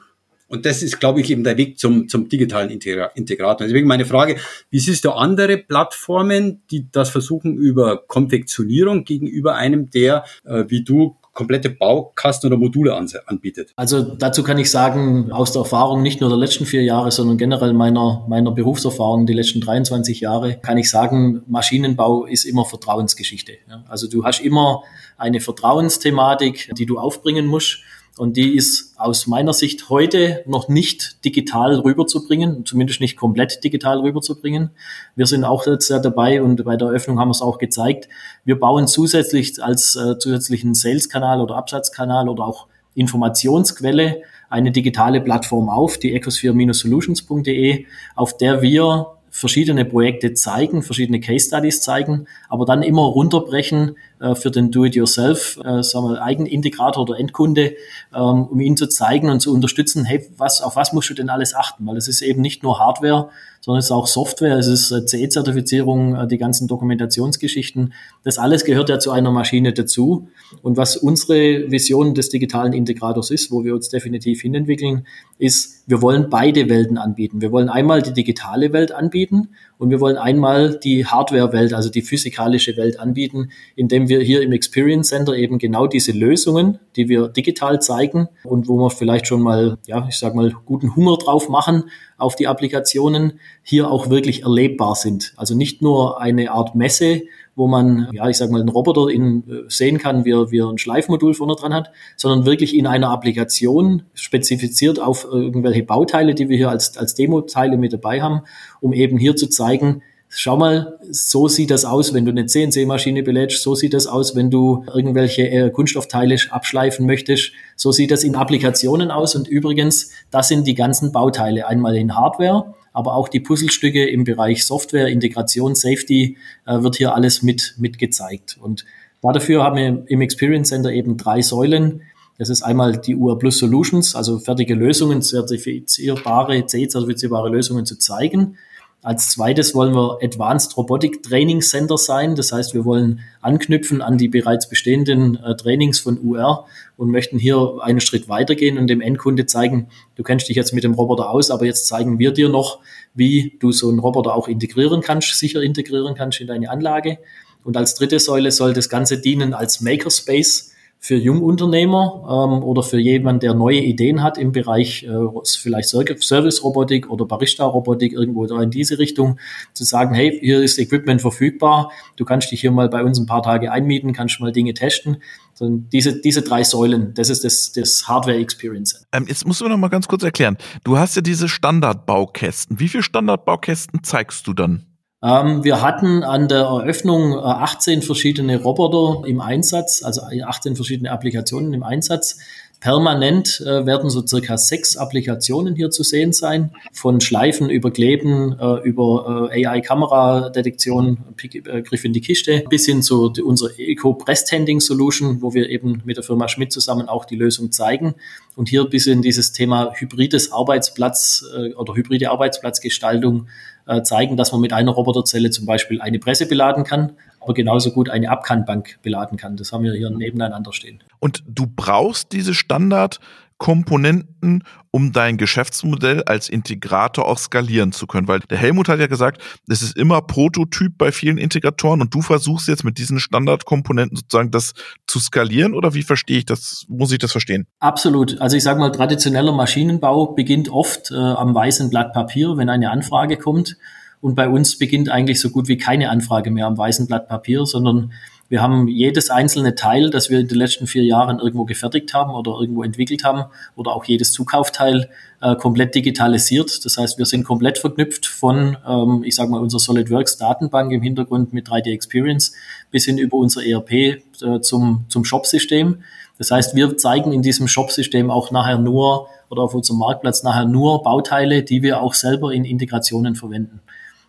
Und 0.47 0.67
das 0.67 0.83
ist, 0.83 1.01
glaube 1.01 1.21
ich, 1.21 1.31
eben 1.31 1.43
der 1.43 1.57
Weg 1.57 1.79
zum, 1.79 2.09
zum 2.09 2.29
digitalen 2.29 2.71
Integrator. 2.71 3.67
Deswegen 3.67 3.89
meine 3.89 4.05
Frage, 4.05 4.37
wie 4.71 4.79
siehst 4.79 5.05
du 5.05 5.11
andere 5.11 5.57
Plattformen, 5.57 6.63
die 6.71 6.87
das 6.93 7.11
versuchen 7.11 7.57
über 7.57 8.05
Konfektionierung 8.07 9.05
gegenüber 9.05 9.55
einem, 9.57 9.91
der, 9.91 10.25
äh, 10.45 10.65
wie 10.69 10.85
du, 10.85 11.17
komplette 11.35 11.69
Baukasten 11.69 12.47
oder 12.47 12.57
Module 12.57 12.97
anbietet? 13.27 13.73
Also 13.77 14.03
dazu 14.03 14.43
kann 14.43 14.59
ich 14.59 14.71
sagen, 14.71 15.31
aus 15.33 15.53
der 15.53 15.63
Erfahrung 15.63 16.03
nicht 16.03 16.21
nur 16.21 16.31
der 16.31 16.39
letzten 16.39 16.65
vier 16.65 16.83
Jahre, 16.83 17.11
sondern 17.11 17.37
generell 17.37 17.73
meiner, 17.73 18.25
meiner 18.29 18.53
Berufserfahrung 18.53 19.27
die 19.27 19.33
letzten 19.33 19.61
23 19.61 20.21
Jahre, 20.21 20.59
kann 20.59 20.79
ich 20.79 20.89
sagen, 20.89 21.43
Maschinenbau 21.47 22.25
ist 22.25 22.45
immer 22.45 22.65
Vertrauensgeschichte. 22.65 23.53
Also 23.89 24.09
du 24.09 24.25
hast 24.25 24.41
immer 24.41 24.83
eine 25.19 25.41
Vertrauensthematik, 25.41 26.71
die 26.77 26.87
du 26.87 26.99
aufbringen 26.99 27.47
musst. 27.47 27.83
Und 28.17 28.37
die 28.37 28.55
ist 28.55 28.95
aus 28.97 29.27
meiner 29.27 29.53
Sicht 29.53 29.89
heute 29.91 30.45
noch 30.47 30.69
nicht 30.69 31.25
digital 31.25 31.75
rüberzubringen, 31.81 32.65
zumindest 32.65 33.01
nicht 33.01 33.17
komplett 33.17 33.65
digital 33.65 34.01
rüberzubringen. 34.01 34.71
Wir 35.17 35.27
sind 35.27 35.43
auch 35.43 35.67
jetzt 35.67 35.91
dabei 35.91 36.41
und 36.41 36.65
bei 36.65 36.77
der 36.77 36.89
Eröffnung 36.89 37.19
haben 37.19 37.29
wir 37.29 37.33
es 37.33 37.43
auch 37.43 37.59
gezeigt. 37.59 38.09
Wir 38.45 38.59
bauen 38.59 38.87
zusätzlich 38.87 39.61
als 39.63 39.97
äh, 39.97 40.17
zusätzlichen 40.19 40.75
Sales-Kanal 40.75 41.41
oder 41.41 41.57
Absatzkanal 41.57 42.29
oder 42.29 42.47
auch 42.47 42.69
Informationsquelle 42.95 44.23
eine 44.49 44.71
digitale 44.71 45.21
Plattform 45.21 45.69
auf, 45.69 45.99
die 45.99 46.15
ecosphere-solutions.de, 46.15 47.87
auf 48.15 48.37
der 48.37 48.63
wir 48.63 49.09
verschiedene 49.35 49.85
Projekte 49.85 50.33
zeigen, 50.35 50.85
verschiedene 50.85 51.19
Case 51.19 51.49
Studies 51.49 51.81
zeigen, 51.81 52.29
aber 52.49 52.65
dann 52.65 52.85
immer 52.85 53.03
runterbrechen 53.03 53.97
äh, 54.25 54.35
für 54.35 54.51
den 54.51 54.71
Do-it-yourself, 54.71 55.59
äh, 55.63 55.83
sagen 55.83 56.09
wir, 56.09 56.23
Eigenintegrator 56.23 57.03
oder 57.03 57.19
Endkunde, 57.19 57.75
ähm, 58.15 58.47
um 58.47 58.61
ihn 58.61 58.77
zu 58.77 58.89
zeigen 58.89 59.29
und 59.29 59.41
zu 59.41 59.53
unterstützen, 59.53 60.05
hey, 60.05 60.27
was, 60.39 60.63
auf 60.63 60.77
was 60.77 60.93
musst 60.93 61.11
du 61.11 61.15
denn 61.15 61.29
alles 61.29 61.55
achten? 61.55 61.87
Weil 61.87 61.99
es 61.99 62.09
ist 62.09 62.23
eben 62.23 62.41
nicht 62.41 62.63
nur 62.63 62.79
Hardware, 62.79 63.29
sondern 63.61 63.79
es 63.79 63.87
ist 63.87 63.93
auch 63.93 64.07
Software, 64.07 64.59
es 64.59 64.67
ist 64.67 64.91
äh, 64.91 65.07
CE-Zertifizierung, 65.07 66.17
äh, 66.17 66.27
die 66.27 66.39
ganzen 66.39 66.69
Dokumentationsgeschichten. 66.69 67.93
Das 68.23 68.39
alles 68.39 68.65
gehört 68.65 68.89
ja 68.89 68.99
zu 68.99 69.11
einer 69.11 69.31
Maschine 69.31 69.73
dazu. 69.73 70.29
Und 70.63 70.77
was 70.77 70.97
unsere 70.97 71.71
Vision 71.71 72.15
des 72.15 72.29
digitalen 72.29 72.73
Integrators 72.73 73.31
ist, 73.31 73.51
wo 73.51 73.65
wir 73.65 73.75
uns 73.75 73.89
definitiv 73.89 74.43
hinentwickeln, 74.43 75.07
ist, 75.39 75.85
wir 75.87 76.03
wollen 76.03 76.31
beide 76.31 76.69
Welten 76.69 76.99
anbieten. 76.99 77.41
Wir 77.41 77.53
wollen 77.53 77.69
einmal 77.69 78.03
die 78.03 78.13
digitale 78.13 78.73
Welt 78.73 78.93
anbieten 78.93 79.49
und 79.79 79.91
wir 79.91 80.01
wollen 80.01 80.17
einmal 80.17 80.79
die 80.79 81.07
Hardware-Welt, 81.07 81.75
also 81.75 81.91
die 81.91 82.03
physikalische 82.03 82.77
Welt 82.77 82.99
anbieten, 83.01 83.51
indem 83.77 84.09
wir 84.09 84.21
hier 84.21 84.43
im 84.43 84.53
Experience 84.53 85.09
Center 85.09 85.35
eben 85.35 85.59
genau 85.59 85.87
diese 85.87 86.13
Lösungen, 86.13 86.79
die 86.97 87.09
wir 87.09 87.29
digital 87.29 87.81
zeigen 87.81 88.29
und 88.45 88.69
wo 88.69 88.77
wir 88.79 88.91
vielleicht 88.91 89.27
schon 89.27 89.43
mal, 89.43 89.79
ja, 89.87 90.07
ich 90.09 90.19
sag 90.19 90.35
mal, 90.35 90.53
guten 90.65 90.95
Hunger 90.95 91.17
drauf 91.17 91.49
machen 91.49 91.85
auf 92.17 92.37
die 92.37 92.47
Applikationen, 92.47 93.41
hier 93.63 93.91
auch 93.91 94.09
wirklich 94.11 94.43
erlebbar 94.43 94.95
sind. 94.95 95.35
Also 95.37 95.57
nicht 95.57 95.83
nur 95.83 96.21
eine 96.21 96.53
Art 96.53 96.75
Messe, 96.75 97.23
wo 97.57 97.67
man, 97.69 98.09
ja, 98.13 98.29
ich 98.29 98.37
sag 98.37 98.51
mal, 98.51 98.61
einen 98.61 98.69
Roboter 98.69 99.09
in, 99.09 99.45
äh, 99.49 99.63
sehen 99.69 99.99
kann, 99.99 100.25
wie 100.25 100.33
er, 100.33 100.51
wie 100.51 100.59
er 100.59 100.69
ein 100.69 100.79
Schleifmodul 100.79 101.35
vorne 101.35 101.55
dran 101.55 101.73
hat, 101.73 101.91
sondern 102.17 102.47
wirklich 102.47 102.77
in 102.77 102.87
einer 102.87 103.11
Applikation 103.11 104.03
spezifiziert 104.15 105.01
auf 105.01 105.27
irgendwelche 105.31 105.83
Bauteile, 105.83 106.35
die 106.35 106.49
wir 106.49 106.57
hier 106.57 106.71
als, 106.71 106.97
als 106.97 107.15
Demo-Teile 107.15 107.77
mit 107.77 107.93
dabei 107.93 108.23
haben, 108.23 108.43
um 108.81 108.93
eben 108.93 109.19
hier 109.19 109.37
zu 109.37 109.49
zeigen, 109.49 110.03
Schau 110.37 110.57
mal, 110.57 110.99
so 111.09 111.47
sieht 111.47 111.71
das 111.71 111.85
aus, 111.85 112.13
wenn 112.13 112.25
du 112.25 112.33
eine 112.33 112.47
CNC-Maschine 112.47 113.23
belädst, 113.23 113.63
so 113.63 113.77
sieht 113.77 113.95
das 113.95 114.09
aus, 114.09 114.35
wenn 114.35 114.51
du 114.51 114.85
irgendwelche 114.93 115.49
äh, 115.49 115.71
Kunststoffteile 115.71 116.37
abschleifen 116.51 117.07
möchtest, 117.07 117.53
so 117.77 117.93
sieht 117.93 118.11
das 118.11 118.25
in 118.25 118.35
Applikationen 118.35 119.13
aus. 119.13 119.37
Und 119.37 119.47
übrigens, 119.47 120.11
das 120.33 120.49
sind 120.49 120.67
die 120.67 120.75
ganzen 120.75 121.13
Bauteile, 121.13 121.69
einmal 121.69 121.97
in 121.97 122.17
Hardware, 122.17 122.75
aber 122.95 123.15
auch 123.15 123.29
die 123.29 123.41
Puzzlestücke 123.41 124.09
im 124.09 124.25
Bereich 124.25 124.65
Software, 124.65 125.09
Integration, 125.09 125.75
Safety 125.75 126.39
äh, 126.65 126.81
wird 126.81 126.97
hier 126.97 127.15
alles 127.15 127.43
mit, 127.43 127.75
mit 127.77 127.99
gezeigt. 127.99 128.57
Und 128.59 128.87
dafür 129.21 129.65
haben 129.65 129.77
wir 129.77 130.05
im 130.07 130.21
Experience 130.23 130.69
Center 130.69 130.91
eben 130.93 131.17
drei 131.17 131.43
Säulen. 131.43 132.03
Das 132.39 132.49
ist 132.49 132.63
einmal 132.63 132.97
die 132.97 133.17
UR 133.17 133.39
Plus 133.39 133.59
Solutions, 133.59 134.15
also 134.15 134.39
fertige 134.39 134.75
Lösungen, 134.75 135.23
zertifizierbare, 135.23 136.67
C-zertifizierbare 136.67 137.49
Lösungen 137.49 137.85
zu 137.85 137.99
zeigen. 137.99 138.57
Als 139.05 139.29
zweites 139.29 139.75
wollen 139.75 139.95
wir 139.95 140.21
Advanced 140.23 140.79
Robotic 140.79 141.23
Training 141.23 141.61
Center 141.61 141.99
sein. 141.99 142.37
Das 142.37 142.53
heißt, 142.53 142.73
wir 142.73 142.87
wollen 142.87 143.21
anknüpfen 143.43 144.01
an 144.01 144.17
die 144.17 144.29
bereits 144.29 144.67
bestehenden 144.67 145.37
äh, 145.45 145.55
Trainings 145.57 146.01
von 146.01 146.19
UR 146.23 146.65
und 146.97 147.11
möchten 147.11 147.39
hier 147.39 147.81
einen 147.83 148.01
Schritt 148.01 148.31
weitergehen 148.31 148.79
und 148.79 148.87
dem 148.87 149.03
Endkunde 149.03 149.45
zeigen, 149.45 149.89
du 150.15 150.23
kennst 150.23 150.49
dich 150.49 150.57
jetzt 150.57 150.73
mit 150.73 150.85
dem 150.85 150.95
Roboter 150.95 151.29
aus, 151.29 151.51
aber 151.51 151.67
jetzt 151.67 151.87
zeigen 151.87 152.19
wir 152.19 152.33
dir 152.33 152.49
noch, 152.49 152.79
wie 153.13 153.59
du 153.61 153.73
so 153.73 153.91
einen 153.91 153.99
Roboter 153.99 154.35
auch 154.35 154.49
integrieren 154.49 155.03
kannst, 155.03 155.39
sicher 155.39 155.61
integrieren 155.61 156.15
kannst 156.15 156.41
in 156.41 156.47
deine 156.47 156.71
Anlage. 156.71 157.19
Und 157.63 157.77
als 157.77 157.97
dritte 157.97 158.19
Säule 158.19 158.53
soll 158.53 158.73
das 158.73 158.89
Ganze 158.89 159.21
dienen 159.21 159.53
als 159.53 159.83
Makerspace 159.83 160.73
für 161.05 161.17
Jungunternehmer 161.17 162.23
ähm, 162.25 162.63
oder 162.65 162.83
für 162.83 162.99
jemanden, 162.99 163.41
der 163.41 163.53
neue 163.53 163.79
Ideen 163.79 164.23
hat 164.23 164.39
im 164.39 164.53
Bereich 164.53 165.03
äh, 165.03 165.11
vielleicht 165.45 165.91
Service-Robotik 165.91 167.11
oder 167.11 167.27
Barista-Robotik 167.27 168.15
irgendwo 168.15 168.47
da 168.47 168.63
in 168.63 168.71
diese 168.71 168.99
Richtung, 168.99 169.39
zu 169.75 169.85
sagen, 169.85 170.15
hey, 170.15 170.39
hier 170.41 170.63
ist 170.63 170.79
Equipment 170.79 171.21
verfügbar, 171.21 171.93
du 172.17 172.25
kannst 172.25 172.51
dich 172.53 172.63
hier 172.63 172.71
mal 172.71 172.89
bei 172.89 173.05
uns 173.05 173.21
ein 173.21 173.27
paar 173.27 173.43
Tage 173.43 173.71
einmieten, 173.71 174.15
kannst 174.15 174.41
mal 174.41 174.51
Dinge 174.51 174.73
testen. 174.73 175.19
Also 175.53 175.69
diese, 175.93 176.23
diese 176.23 176.41
drei 176.41 176.65
Säulen, 176.65 177.13
das 177.13 177.29
ist 177.29 177.45
das, 177.45 177.73
das 177.73 178.09
Hardware-Experience. 178.09 179.05
Ähm, 179.13 179.27
jetzt 179.29 179.47
musst 179.47 179.61
du 179.61 179.69
noch 179.69 179.77
mal 179.77 179.89
ganz 179.89 180.09
kurz 180.09 180.23
erklären. 180.23 180.57
Du 180.85 180.97
hast 180.97 181.17
ja 181.17 181.21
diese 181.21 181.51
Standardbaukästen. 181.51 182.81
Wie 182.81 182.89
viele 182.89 183.03
Standardbaukästen 183.03 184.05
zeigst 184.05 184.47
du 184.47 184.55
dann? 184.55 184.87
Ähm, 185.25 185.65
wir 185.65 185.81
hatten 185.81 186.23
an 186.23 186.49
der 186.49 186.65
Eröffnung 186.65 187.35
18 187.35 188.01
äh, 188.01 188.03
verschiedene 188.03 188.63
Roboter 188.63 189.27
im 189.27 189.41
Einsatz, 189.41 190.03
also 190.05 190.21
18 190.23 190.77
verschiedene 190.77 191.11
Applikationen 191.11 191.73
im 191.73 191.83
Einsatz. 191.83 192.39
Permanent 192.81 193.63
äh, 193.63 193.87
werden 193.87 194.11
so 194.11 194.27
circa 194.27 194.59
sechs 194.59 194.99
Applikationen 194.99 195.75
hier 195.75 195.89
zu 195.89 196.03
sehen 196.03 196.35
sein, 196.35 196.73
von 196.93 197.23
Schleifen 197.23 197.71
über 197.71 197.91
Kleben, 197.91 198.59
äh, 198.61 198.87
über 198.87 199.49
äh, 199.51 199.67
AI-Kameradetektion, 199.67 201.17
äh, 201.43 201.81
Griff 201.81 202.05
in 202.05 202.13
die 202.13 202.21
Kiste, 202.21 202.63
bis 202.69 202.85
hin 202.85 203.01
zu 203.01 203.31
die, 203.31 203.41
unserer 203.41 203.71
Eco-Breast-Handing-Solution, 203.79 205.41
wo 205.41 205.55
wir 205.55 205.71
eben 205.71 206.03
mit 206.05 206.19
der 206.19 206.25
Firma 206.25 206.47
Schmidt 206.49 206.73
zusammen 206.73 207.09
auch 207.09 207.25
die 207.25 207.37
Lösung 207.37 207.73
zeigen. 207.73 208.17
Und 208.57 208.69
hier 208.69 208.85
bis 208.85 209.07
in 209.07 209.23
dieses 209.23 209.53
Thema 209.53 209.95
hybrides 209.95 210.53
Arbeitsplatz 210.53 211.47
äh, 211.57 211.73
oder 211.73 211.95
hybride 211.95 212.31
Arbeitsplatzgestaltung 212.31 213.47
äh, 213.87 214.03
zeigen, 214.03 214.37
dass 214.37 214.53
man 214.53 214.61
mit 214.61 214.73
einer 214.73 214.93
Roboterzelle 214.93 215.51
zum 215.51 215.67
Beispiel 215.67 216.01
eine 216.01 216.19
Presse 216.19 216.47
beladen 216.47 216.85
kann, 216.85 217.13
aber 217.41 217.55
genauso 217.55 217.91
gut 217.93 218.09
eine 218.09 218.31
Abkannbank 218.31 218.99
beladen 219.03 219.37
kann. 219.37 219.57
Das 219.57 219.73
haben 219.73 219.85
wir 219.85 219.93
hier 219.93 220.11
nebeneinander 220.11 220.73
stehen. 220.73 221.03
Und 221.21 221.43
du 221.47 221.67
brauchst 221.67 222.33
diese 222.33 222.55
Standard 222.55 223.21
Komponenten, 223.59 224.65
um 224.91 225.13
dein 225.13 225.37
Geschäftsmodell 225.37 226.25
als 226.25 226.49
Integrator 226.49 227.27
auch 227.27 227.39
skalieren 227.39 227.93
zu 227.93 228.07
können. 228.07 228.29
Weil 228.29 228.41
der 228.41 228.59
Helmut 228.59 228.89
hat 228.89 229.01
ja 229.01 229.07
gesagt, 229.07 229.41
es 229.69 229.83
ist 229.83 229.97
immer 229.97 230.23
Prototyp 230.23 230.99
bei 230.99 231.13
vielen 231.13 231.39
Integratoren 231.39 232.01
und 232.01 232.13
du 232.13 232.21
versuchst 232.21 232.69
jetzt 232.69 232.85
mit 232.85 232.99
diesen 232.99 233.21
Standardkomponenten 233.21 234.17
sozusagen 234.17 234.51
das 234.51 234.75
zu 235.07 235.21
skalieren 235.21 235.75
oder 235.75 235.95
wie 235.95 236.03
verstehe 236.03 236.39
ich 236.39 236.47
das? 236.47 236.85
Muss 236.89 237.13
ich 237.13 237.19
das 237.19 237.33
verstehen? 237.33 237.67
Absolut. 237.79 238.41
Also 238.41 238.57
ich 238.57 238.63
sage 238.63 238.81
mal, 238.81 238.91
traditioneller 238.91 239.53
Maschinenbau 239.53 240.35
beginnt 240.35 240.69
oft 240.69 241.11
äh, 241.11 241.15
am 241.15 241.55
weißen 241.55 241.91
Blatt 241.91 242.13
Papier, 242.13 242.57
wenn 242.57 242.69
eine 242.69 242.91
Anfrage 242.91 243.37
kommt. 243.37 243.77
Und 244.21 244.35
bei 244.37 244.49
uns 244.49 244.79
beginnt 244.79 245.11
eigentlich 245.11 245.39
so 245.39 245.51
gut 245.51 245.69
wie 245.69 245.77
keine 245.77 246.09
Anfrage 246.09 246.51
mehr 246.51 246.67
am 246.67 246.79
weißen 246.79 247.07
Blatt 247.07 247.29
Papier, 247.29 247.67
sondern 247.67 248.13
Wir 248.49 248.61
haben 248.61 248.89
jedes 248.89 249.31
einzelne 249.31 249.75
Teil, 249.75 250.11
das 250.11 250.29
wir 250.29 250.39
in 250.39 250.49
den 250.49 250.59
letzten 250.59 250.87
vier 250.87 251.03
Jahren 251.03 251.39
irgendwo 251.39 251.65
gefertigt 251.65 252.13
haben 252.13 252.35
oder 252.35 252.53
irgendwo 252.61 252.83
entwickelt 252.83 253.25
haben 253.25 253.45
oder 253.75 253.93
auch 253.93 254.05
jedes 254.05 254.33
Zukaufteil 254.33 255.09
äh, 255.41 255.57
komplett 255.57 255.95
digitalisiert. 255.95 256.85
Das 256.85 256.99
heißt, 256.99 257.19
wir 257.19 257.25
sind 257.25 257.45
komplett 257.45 257.79
verknüpft 257.79 258.27
von, 258.27 258.77
ähm, 258.87 259.23
ich 259.25 259.35
sage 259.35 259.51
mal, 259.51 259.61
unserer 259.61 259.81
SolidWorks 259.81 260.37
Datenbank 260.37 260.93
im 260.93 261.03
Hintergrund 261.03 261.53
mit 261.53 261.69
3D 261.69 261.93
Experience 261.93 262.53
bis 262.91 263.07
hin 263.07 263.19
über 263.19 263.39
unser 263.39 263.65
ERP 263.65 263.93
äh, 263.93 264.21
zum, 264.61 265.07
zum 265.09 265.25
Shop-System. 265.25 266.03
Das 266.37 266.51
heißt, 266.51 266.75
wir 266.75 266.97
zeigen 266.99 267.33
in 267.33 267.43
diesem 267.43 267.67
Shop-System 267.67 268.31
auch 268.31 268.51
nachher 268.51 268.79
nur 268.79 269.29
oder 269.51 269.63
auf 269.63 269.75
unserem 269.75 270.01
Marktplatz 270.01 270.43
nachher 270.43 270.65
nur 270.65 271.03
Bauteile, 271.03 271.63
die 271.63 271.83
wir 271.83 272.01
auch 272.01 272.15
selber 272.15 272.53
in 272.53 272.65
Integrationen 272.65 273.37
verwenden. 273.37 273.81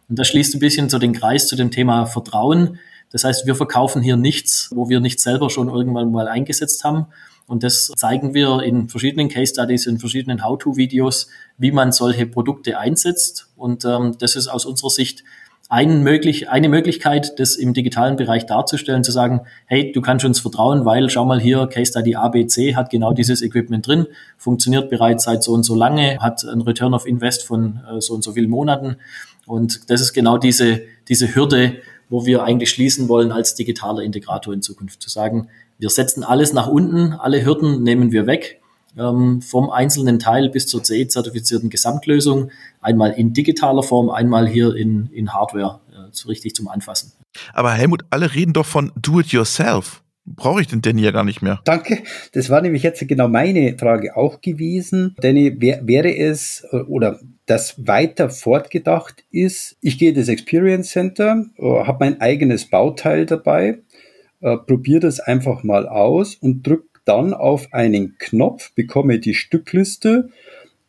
Und 0.07 0.19
das 0.19 0.27
schließt 0.27 0.55
ein 0.55 0.59
bisschen 0.59 0.89
so 0.89 0.99
den 0.99 1.13
Kreis 1.13 1.47
zu 1.47 1.55
dem 1.55 1.71
Thema 1.71 2.05
Vertrauen. 2.05 2.79
Das 3.15 3.23
heißt, 3.23 3.45
wir 3.45 3.55
verkaufen 3.55 4.01
hier 4.01 4.17
nichts, 4.17 4.69
wo 4.75 4.89
wir 4.89 4.99
nicht 4.99 5.21
selber 5.21 5.49
schon 5.49 5.69
irgendwann 5.69 6.11
mal 6.11 6.27
eingesetzt 6.27 6.83
haben. 6.83 7.05
Und 7.47 7.63
das 7.63 7.93
zeigen 7.95 8.33
wir 8.33 8.61
in 8.61 8.89
verschiedenen 8.89 9.29
Case 9.29 9.53
Studies, 9.53 9.87
in 9.87 9.99
verschiedenen 9.99 10.43
How-to-Videos, 10.43 11.29
wie 11.57 11.71
man 11.71 11.93
solche 11.93 12.25
Produkte 12.25 12.77
einsetzt. 12.77 13.47
Und 13.55 13.85
ähm, 13.85 14.17
das 14.19 14.35
ist 14.35 14.49
aus 14.49 14.65
unserer 14.65 14.89
Sicht 14.89 15.23
ein 15.69 16.03
möglich, 16.03 16.49
eine 16.49 16.67
Möglichkeit, 16.67 17.39
das 17.39 17.55
im 17.55 17.73
digitalen 17.73 18.17
Bereich 18.17 18.47
darzustellen, 18.47 19.05
zu 19.05 19.13
sagen, 19.13 19.39
hey, 19.65 19.93
du 19.93 20.01
kannst 20.01 20.25
uns 20.25 20.41
vertrauen, 20.41 20.83
weil 20.83 21.09
schau 21.09 21.23
mal 21.23 21.39
hier, 21.39 21.67
Case 21.67 21.91
Study 21.91 22.15
ABC 22.15 22.75
hat 22.75 22.89
genau 22.89 23.13
dieses 23.13 23.41
Equipment 23.41 23.87
drin, 23.87 24.07
funktioniert 24.37 24.89
bereits 24.89 25.23
seit 25.23 25.41
so 25.41 25.53
und 25.53 25.63
so 25.63 25.73
lange, 25.73 26.17
hat 26.19 26.43
ein 26.43 26.59
Return 26.59 26.93
of 26.93 27.07
Invest 27.07 27.43
von 27.43 27.79
äh, 27.89 28.01
so 28.01 28.13
und 28.13 28.25
so 28.25 28.33
vielen 28.33 28.49
Monaten. 28.49 28.97
Und 29.45 29.89
das 29.89 30.01
ist 30.01 30.11
genau 30.11 30.37
diese, 30.37 30.81
diese 31.07 31.33
Hürde, 31.33 31.77
wo 32.09 32.25
wir 32.25 32.43
eigentlich 32.43 32.69
schließen 32.69 33.09
wollen 33.09 33.31
als 33.31 33.55
digitaler 33.55 34.03
Integrator 34.03 34.53
in 34.53 34.61
Zukunft. 34.61 35.01
Zu 35.01 35.09
sagen, 35.09 35.49
wir 35.77 35.89
setzen 35.89 36.23
alles 36.23 36.53
nach 36.53 36.67
unten, 36.67 37.13
alle 37.13 37.43
Hürden 37.45 37.83
nehmen 37.83 38.11
wir 38.11 38.27
weg, 38.27 38.61
ähm, 38.97 39.41
vom 39.41 39.69
einzelnen 39.69 40.19
Teil 40.19 40.49
bis 40.49 40.67
zur 40.67 40.83
CE-zertifizierten 40.83 41.69
Gesamtlösung, 41.69 42.51
einmal 42.81 43.11
in 43.11 43.33
digitaler 43.33 43.83
Form, 43.83 44.09
einmal 44.09 44.47
hier 44.47 44.75
in, 44.75 45.09
in 45.11 45.33
Hardware, 45.33 45.81
äh, 45.91 46.07
so 46.11 46.29
richtig 46.29 46.55
zum 46.55 46.67
Anfassen. 46.67 47.11
Aber 47.53 47.71
Helmut, 47.71 48.05
alle 48.09 48.33
reden 48.33 48.53
doch 48.53 48.65
von 48.65 48.91
Do-it-yourself. 48.95 50.01
Brauche 50.25 50.61
ich 50.61 50.67
den 50.67 50.81
Danny 50.81 51.03
ja 51.03 51.11
gar 51.11 51.23
nicht 51.23 51.41
mehr. 51.41 51.61
Danke. 51.65 51.99
Das 52.33 52.49
war 52.49 52.61
nämlich 52.61 52.83
jetzt 52.83 53.07
genau 53.07 53.27
meine 53.27 53.77
Frage 53.77 54.17
auch 54.17 54.41
gewesen. 54.41 55.15
Danny, 55.21 55.61
wär, 55.61 55.87
wäre 55.87 56.15
es 56.17 56.65
oder 56.87 57.19
das 57.45 57.87
weiter 57.87 58.29
fortgedacht 58.29 59.23
ist, 59.31 59.77
ich 59.81 59.99
gehe 59.99 60.13
das 60.13 60.27
Experience 60.27 60.89
Center, 60.89 61.45
äh, 61.57 61.63
habe 61.63 62.05
mein 62.05 62.21
eigenes 62.21 62.65
Bauteil 62.65 63.25
dabei, 63.25 63.79
äh, 64.41 64.57
probiere 64.57 65.01
das 65.01 65.19
einfach 65.19 65.63
mal 65.63 65.87
aus 65.87 66.35
und 66.35 66.65
drücke 66.65 66.87
dann 67.05 67.33
auf 67.33 67.71
einen 67.71 68.17
Knopf, 68.17 68.73
bekomme 68.73 69.19
die 69.19 69.35
Stückliste 69.35 70.29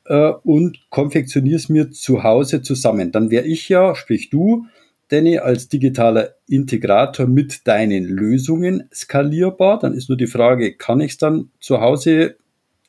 äh, 0.06 0.32
und 0.44 0.78
konfektioniere 0.88 1.56
es 1.56 1.68
mir 1.68 1.90
zu 1.90 2.22
Hause 2.22 2.62
zusammen. 2.62 3.12
Dann 3.12 3.30
wäre 3.30 3.44
ich 3.44 3.68
ja, 3.68 3.94
sprich 3.94 4.30
du, 4.30 4.66
Danny, 5.08 5.38
als 5.38 5.68
digitaler 5.68 6.34
Integrator 6.48 7.26
mit 7.26 7.66
deinen 7.66 8.04
Lösungen 8.04 8.88
skalierbar. 8.92 9.78
Dann 9.78 9.94
ist 9.94 10.08
nur 10.08 10.18
die 10.18 10.26
Frage, 10.26 10.74
kann 10.74 11.00
ich 11.00 11.12
es 11.12 11.18
dann 11.18 11.50
zu 11.60 11.80
Hause 11.80 12.36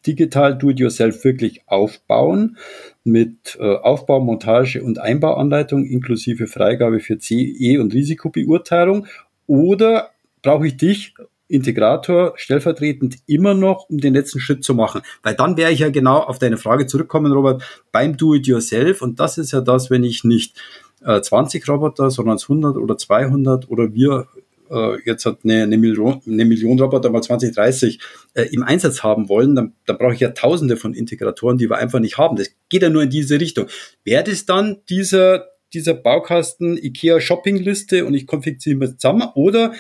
digital 0.06 0.58
do-it-yourself 0.58 1.24
wirklich 1.24 1.62
aufbauen 1.68 2.58
mit 3.04 3.58
äh, 3.60 3.76
Aufbau, 3.76 4.20
Montage 4.20 4.82
und 4.82 5.00
Einbauanleitung 5.00 5.86
inklusive 5.86 6.48
Freigabe 6.48 7.00
für 7.00 7.20
CE 7.20 7.80
und 7.80 7.94
Risikobeurteilung 7.94 9.08
oder 9.48 10.12
brauche 10.42 10.68
ich 10.68 10.78
dich 10.78 11.14
Integrator 11.50 12.34
stellvertretend 12.36 13.18
immer 13.26 13.54
noch, 13.54 13.90
um 13.90 14.00
den 14.00 14.14
letzten 14.14 14.40
Schritt 14.40 14.64
zu 14.64 14.74
machen. 14.74 15.02
Weil 15.24 15.36
dann 15.36 15.56
wäre 15.56 15.72
ich 15.72 15.80
ja 15.80 15.90
genau 15.90 16.20
auf 16.20 16.40
deine 16.40 16.58
Frage 16.58 16.88
zurückkommen, 16.88 17.32
Robert, 17.32 17.64
beim 17.92 18.18
Do-it-yourself. 18.18 19.02
Und 19.02 19.20
das 19.20 19.38
ist 19.38 19.54
ja 19.54 19.62
das, 19.62 19.90
wenn 19.90 20.04
ich 20.04 20.26
nicht 20.26 20.60
äh, 21.04 21.22
20 21.22 21.68
Roboter, 21.68 22.12
sondern 22.12 22.38
100 22.38 22.78
oder 22.78 22.98
200 22.98 23.70
oder 23.70 23.94
wir 23.94 24.28
äh, 24.70 25.02
jetzt 25.06 25.26
hat 25.26 25.40
eine, 25.44 25.64
eine, 25.64 25.78
Million, 25.78 26.22
eine 26.26 26.46
Million 26.46 26.80
Roboter 26.80 27.10
mal 27.10 27.22
2030 27.22 28.00
äh, 28.34 28.44
im 28.52 28.64
Einsatz 28.64 29.04
haben 29.04 29.30
wollen, 29.30 29.56
dann, 29.56 29.74
dann 29.86 29.98
brauche 29.98 30.14
ich 30.14 30.20
ja 30.20 30.30
tausende 30.30 30.76
von 30.78 30.94
Integratoren, 30.94 31.58
die 31.58 31.70
wir 31.70 31.78
einfach 31.78 32.00
nicht 32.00 32.18
haben. 32.18 32.36
Das 32.36 32.50
geht 32.70 32.82
ja 32.82 32.90
nur 32.90 33.04
in 33.04 33.10
diese 33.10 33.40
Richtung. 33.40 33.68
Wäre 34.04 34.26
das 34.26 34.46
dann 34.46 34.78
dieser, 34.90 35.48
dieser 35.74 35.94
Baukasten 35.94 36.78
IKEA 36.78 37.22
Shoppingliste 37.22 38.06
und 38.06 38.14
ich 38.14 38.28
konfektioniere 38.28 38.98
zusammen 38.98 39.30
oder 39.36 39.74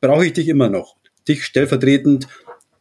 brauche 0.00 0.26
ich 0.26 0.32
dich 0.34 0.48
immer 0.48 0.68
noch? 0.68 0.98
dich 1.28 1.44
stellvertretend 1.44 2.26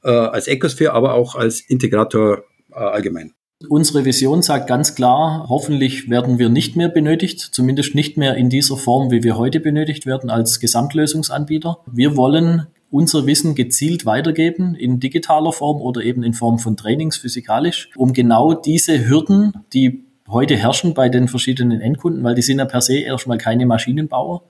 äh, 0.04 0.10
als 0.10 0.48
Ecosphere, 0.48 0.94
aber 0.94 1.14
auch 1.14 1.36
als 1.36 1.62
Integrator 1.62 2.44
äh, 2.72 2.76
allgemein. 2.76 3.34
Unsere 3.70 4.06
Vision 4.06 4.44
sagt 4.44 4.68
ganz 4.68 4.94
klar, 4.94 5.48
hoffentlich 5.50 6.12
werden 6.12 6.38
wir 6.38 6.48
nicht 6.48 6.76
mehr 6.76 6.90
benötigt, 6.90 7.40
zumindest 7.40 7.96
nicht 7.96 8.16
mehr 8.16 8.36
in 8.36 8.52
dieser 8.52 8.78
Form, 8.78 9.10
wie 9.10 9.24
wir 9.24 9.36
heute 9.36 9.60
benötigt 9.60 10.06
werden 10.06 10.30
als 10.30 10.60
Gesamtlösungsanbieter. 10.60 11.80
Wir 11.92 12.16
wollen 12.16 12.68
unser 12.92 13.26
Wissen 13.26 13.56
gezielt 13.56 14.06
weitergeben 14.06 14.76
in 14.76 15.00
digitaler 15.00 15.52
Form 15.52 15.82
oder 15.82 16.04
eben 16.04 16.22
in 16.22 16.34
Form 16.34 16.60
von 16.60 16.78
Trainings 16.78 17.18
physikalisch, 17.18 17.90
um 17.96 18.14
genau 18.14 18.54
diese 18.54 19.10
Hürden, 19.10 19.54
die 19.74 20.04
heute 20.28 20.56
herrschen 20.56 20.94
bei 20.94 21.10
den 21.10 21.28
verschiedenen 21.28 21.82
Endkunden, 21.82 22.24
weil 22.24 22.36
die 22.36 22.44
sind 22.44 22.60
ja 22.60 22.66
per 22.66 22.82
se 22.82 23.00
erstmal 23.00 23.40
keine 23.40 23.66
Maschinenbauer, 23.66 24.44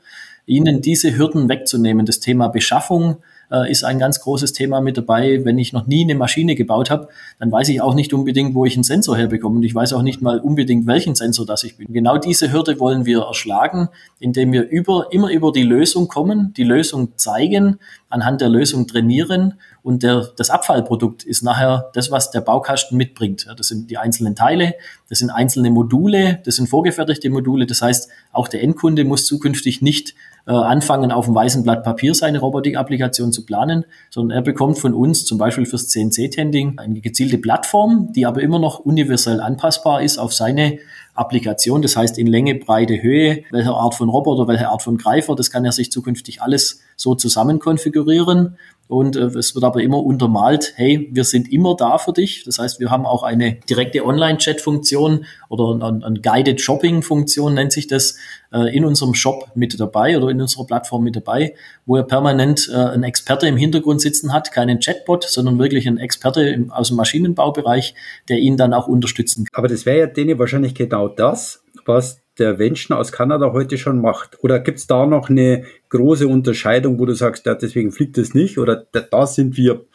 ihnen 0.46 0.82
diese 0.82 1.17
Hürden 1.17 1.48
wegzunehmen. 1.48 2.06
Das 2.06 2.20
Thema 2.20 2.50
Beschaffung, 2.50 3.17
äh, 3.51 3.71
ist 3.71 3.83
ein 3.83 3.99
ganz 3.99 4.19
großes 4.19 4.53
Thema 4.53 4.81
mit 4.81 4.97
dabei. 4.97 5.43
Wenn 5.45 5.57
ich 5.57 5.73
noch 5.73 5.88
nie 5.88 6.03
eine 6.03 6.15
Maschine 6.15 6.55
gebaut 6.55 6.89
habe, 6.89 7.10
dann 7.39 7.51
weiß 7.51 7.69
ich 7.69 7.81
auch 7.81 7.93
nicht 7.93 8.13
unbedingt, 8.13 8.55
wo 8.55 8.65
ich 8.65 8.75
einen 8.75 8.83
Sensor 8.83 9.17
herbekomme 9.17 9.57
und 9.57 9.63
ich 9.63 9.75
weiß 9.75 9.93
auch 9.93 10.01
nicht 10.01 10.21
mal 10.21 10.39
unbedingt, 10.39 10.88
welchen 10.88 11.15
Sensor 11.15 11.45
das 11.45 11.63
ich 11.63 11.77
bin. 11.77 11.88
Genau 11.91 12.17
diese 12.17 12.51
Hürde 12.51 12.79
wollen 12.79 13.05
wir 13.05 13.21
erschlagen, 13.21 13.89
indem 14.19 14.51
wir 14.51 14.67
über, 14.69 15.07
immer 15.12 15.31
über 15.31 15.51
die 15.51 15.63
Lösung 15.63 16.07
kommen, 16.07 16.53
die 16.55 16.63
Lösung 16.63 17.13
zeigen, 17.15 17.79
anhand 18.10 18.41
der 18.41 18.50
Lösung 18.50 18.88
trainieren 18.88 19.56
und 19.84 20.04
der, 20.04 20.30
das 20.38 20.50
Abfallprodukt 20.50 21.24
ist 21.24 21.43
nachher 21.43 21.89
das, 21.93 22.12
was 22.12 22.32
der 22.32 22.41
Baukasten 22.41 22.98
mitbringt. 22.98 23.48
Das 23.58 23.67
sind 23.67 23.89
die 23.89 23.98
einzelnen 23.98 24.36
Teile, 24.36 24.76
das 25.10 25.20
sind 25.20 25.30
einzelne 25.30 25.72
Module, 25.72 26.39
das 26.46 26.56
sind 26.56 26.67
vorgefertigte 26.67 27.30
Module. 27.30 27.65
Das 27.65 27.82
heißt, 27.82 28.10
auch 28.32 28.48
der 28.48 28.63
Endkunde 28.63 29.04
muss 29.04 29.26
zukünftig 29.26 29.82
nicht 29.82 30.13
äh, 30.46 30.52
anfangen, 30.52 31.12
auf 31.12 31.26
einem 31.26 31.36
weißen 31.36 31.63
Blatt 31.63 31.84
Papier 31.84 32.15
seine 32.15 32.39
Robotik-Applikation 32.39 33.32
zu 33.32 33.46
planen, 33.46 33.84
sondern 34.10 34.38
er 34.38 34.41
bekommt 34.41 34.78
von 34.80 34.93
uns 34.93 35.26
zum 35.26 35.38
Beispiel 35.38 35.65
fürs 35.65 35.89
CNC-Tending 35.89 36.80
eine 36.80 37.02
gezielte 37.02 37.38
Plattform, 37.38 38.13
die 38.13 38.26
aber 38.26 38.41
immer 38.41 38.60
noch 38.60 38.80
universell 38.80 39.41
anpassbar 39.41 40.02
ist 40.02 40.17
auf 40.17 40.34
seine 40.34 40.80
Applikation. 41.17 41.82
Das 41.82 41.95
heißt 41.95 42.17
in 42.17 42.27
Länge, 42.27 42.56
Breite, 42.56 43.01
Höhe, 43.01 43.43
welche 43.51 43.71
Art 43.71 43.95
von 43.95 44.10
Roboter, 44.10 44.47
welche 44.47 44.69
Art 44.69 44.82
von 44.82 44.97
Greifer, 44.97 45.36
das 45.36 45.51
kann 45.51 45.65
er 45.65 45.71
sich 45.71 45.91
zukünftig 45.91 46.41
alles 46.41 46.82
so 46.95 47.15
zusammen 47.15 47.60
konfigurieren. 47.60 48.58
Und 48.88 49.15
äh, 49.15 49.26
es 49.26 49.54
wird 49.54 49.65
aber 49.65 49.82
immer 49.82 50.02
untermalt, 50.04 50.73
hey, 50.76 51.10
wir 51.12 51.23
sind 51.23 51.52
immer 51.52 51.76
da 51.76 51.97
für 51.97 52.13
dich. 52.13 52.43
Das 52.45 52.60
heißt, 52.60 52.80
wir 52.80 52.89
haben 52.89 53.06
auch 53.06 53.23
eine 53.23 53.56
direkte 53.69 54.06
Online-Chat-Funktion 54.06 55.26
oder 55.50 55.86
eine, 55.86 56.06
eine 56.06 56.19
Guided 56.21 56.62
Shopping-Funktion 56.62 57.54
nennt 57.54 57.73
sich 57.73 57.88
das 57.88 58.17
äh, 58.54 58.76
in 58.76 58.86
unserem 58.86 59.13
Shop 59.13 59.50
mit 59.56 59.78
dabei 59.80 60.17
oder 60.17 60.30
in 60.30 60.39
unserer 60.39 60.65
Plattform 60.65 61.04
mit 61.04 61.15
dabei, 61.15 61.54
wo 61.86 61.97
er 61.97 62.04
permanent 62.04 62.69
äh, 62.71 62.76
einen 62.76 63.04
Experte 63.04 63.47
im 63.47 63.58
Hintergrund 63.58 64.02
sitzen 64.02 64.32
hat, 64.32 64.52
keinen 64.52 64.80
Chatbot, 64.80 65.23
sondern 65.26 65.60
wirklich 65.60 65.88
einen 65.88 65.97
Experte 65.97 66.47
im, 66.47 66.71
aus 66.71 66.88
dem 66.88 66.97
Maschinenbaubereich, 66.97 67.93
der 68.30 68.38
ihn 68.38 68.56
dann 68.56 68.73
auch 68.73 68.88
unterstützen 68.88 69.45
kann. 69.45 69.60
Aber 69.60 69.67
das 69.67 69.86
wäre 69.86 70.00
ja 70.00 70.08
denen 70.08 70.39
wahrscheinlich 70.39 70.76
genau 70.76 71.10
das, 71.10 71.63
was 71.86 72.21
der 72.39 72.60
Wenschner 72.60 72.97
aus 72.97 73.12
Kanada 73.12 73.52
heute 73.54 73.78
schon 73.78 74.02
macht? 74.02 74.43
Oder 74.43 74.60
gibt 74.60 74.80
es 74.80 74.88
da 74.88 75.06
noch 75.06 75.30
eine 75.30 75.65
große 75.89 76.28
Unterscheidung, 76.28 77.00
wo 77.00 77.06
du 77.06 77.13
sagst, 77.13 77.45
ja, 77.45 77.56
deswegen 77.56 77.91
fliegt 77.91 78.17
es 78.17 78.34
nicht 78.34 78.58
oder 78.58 78.86
da, 78.91 79.28
sind 79.28 79.58
wir 79.58 79.86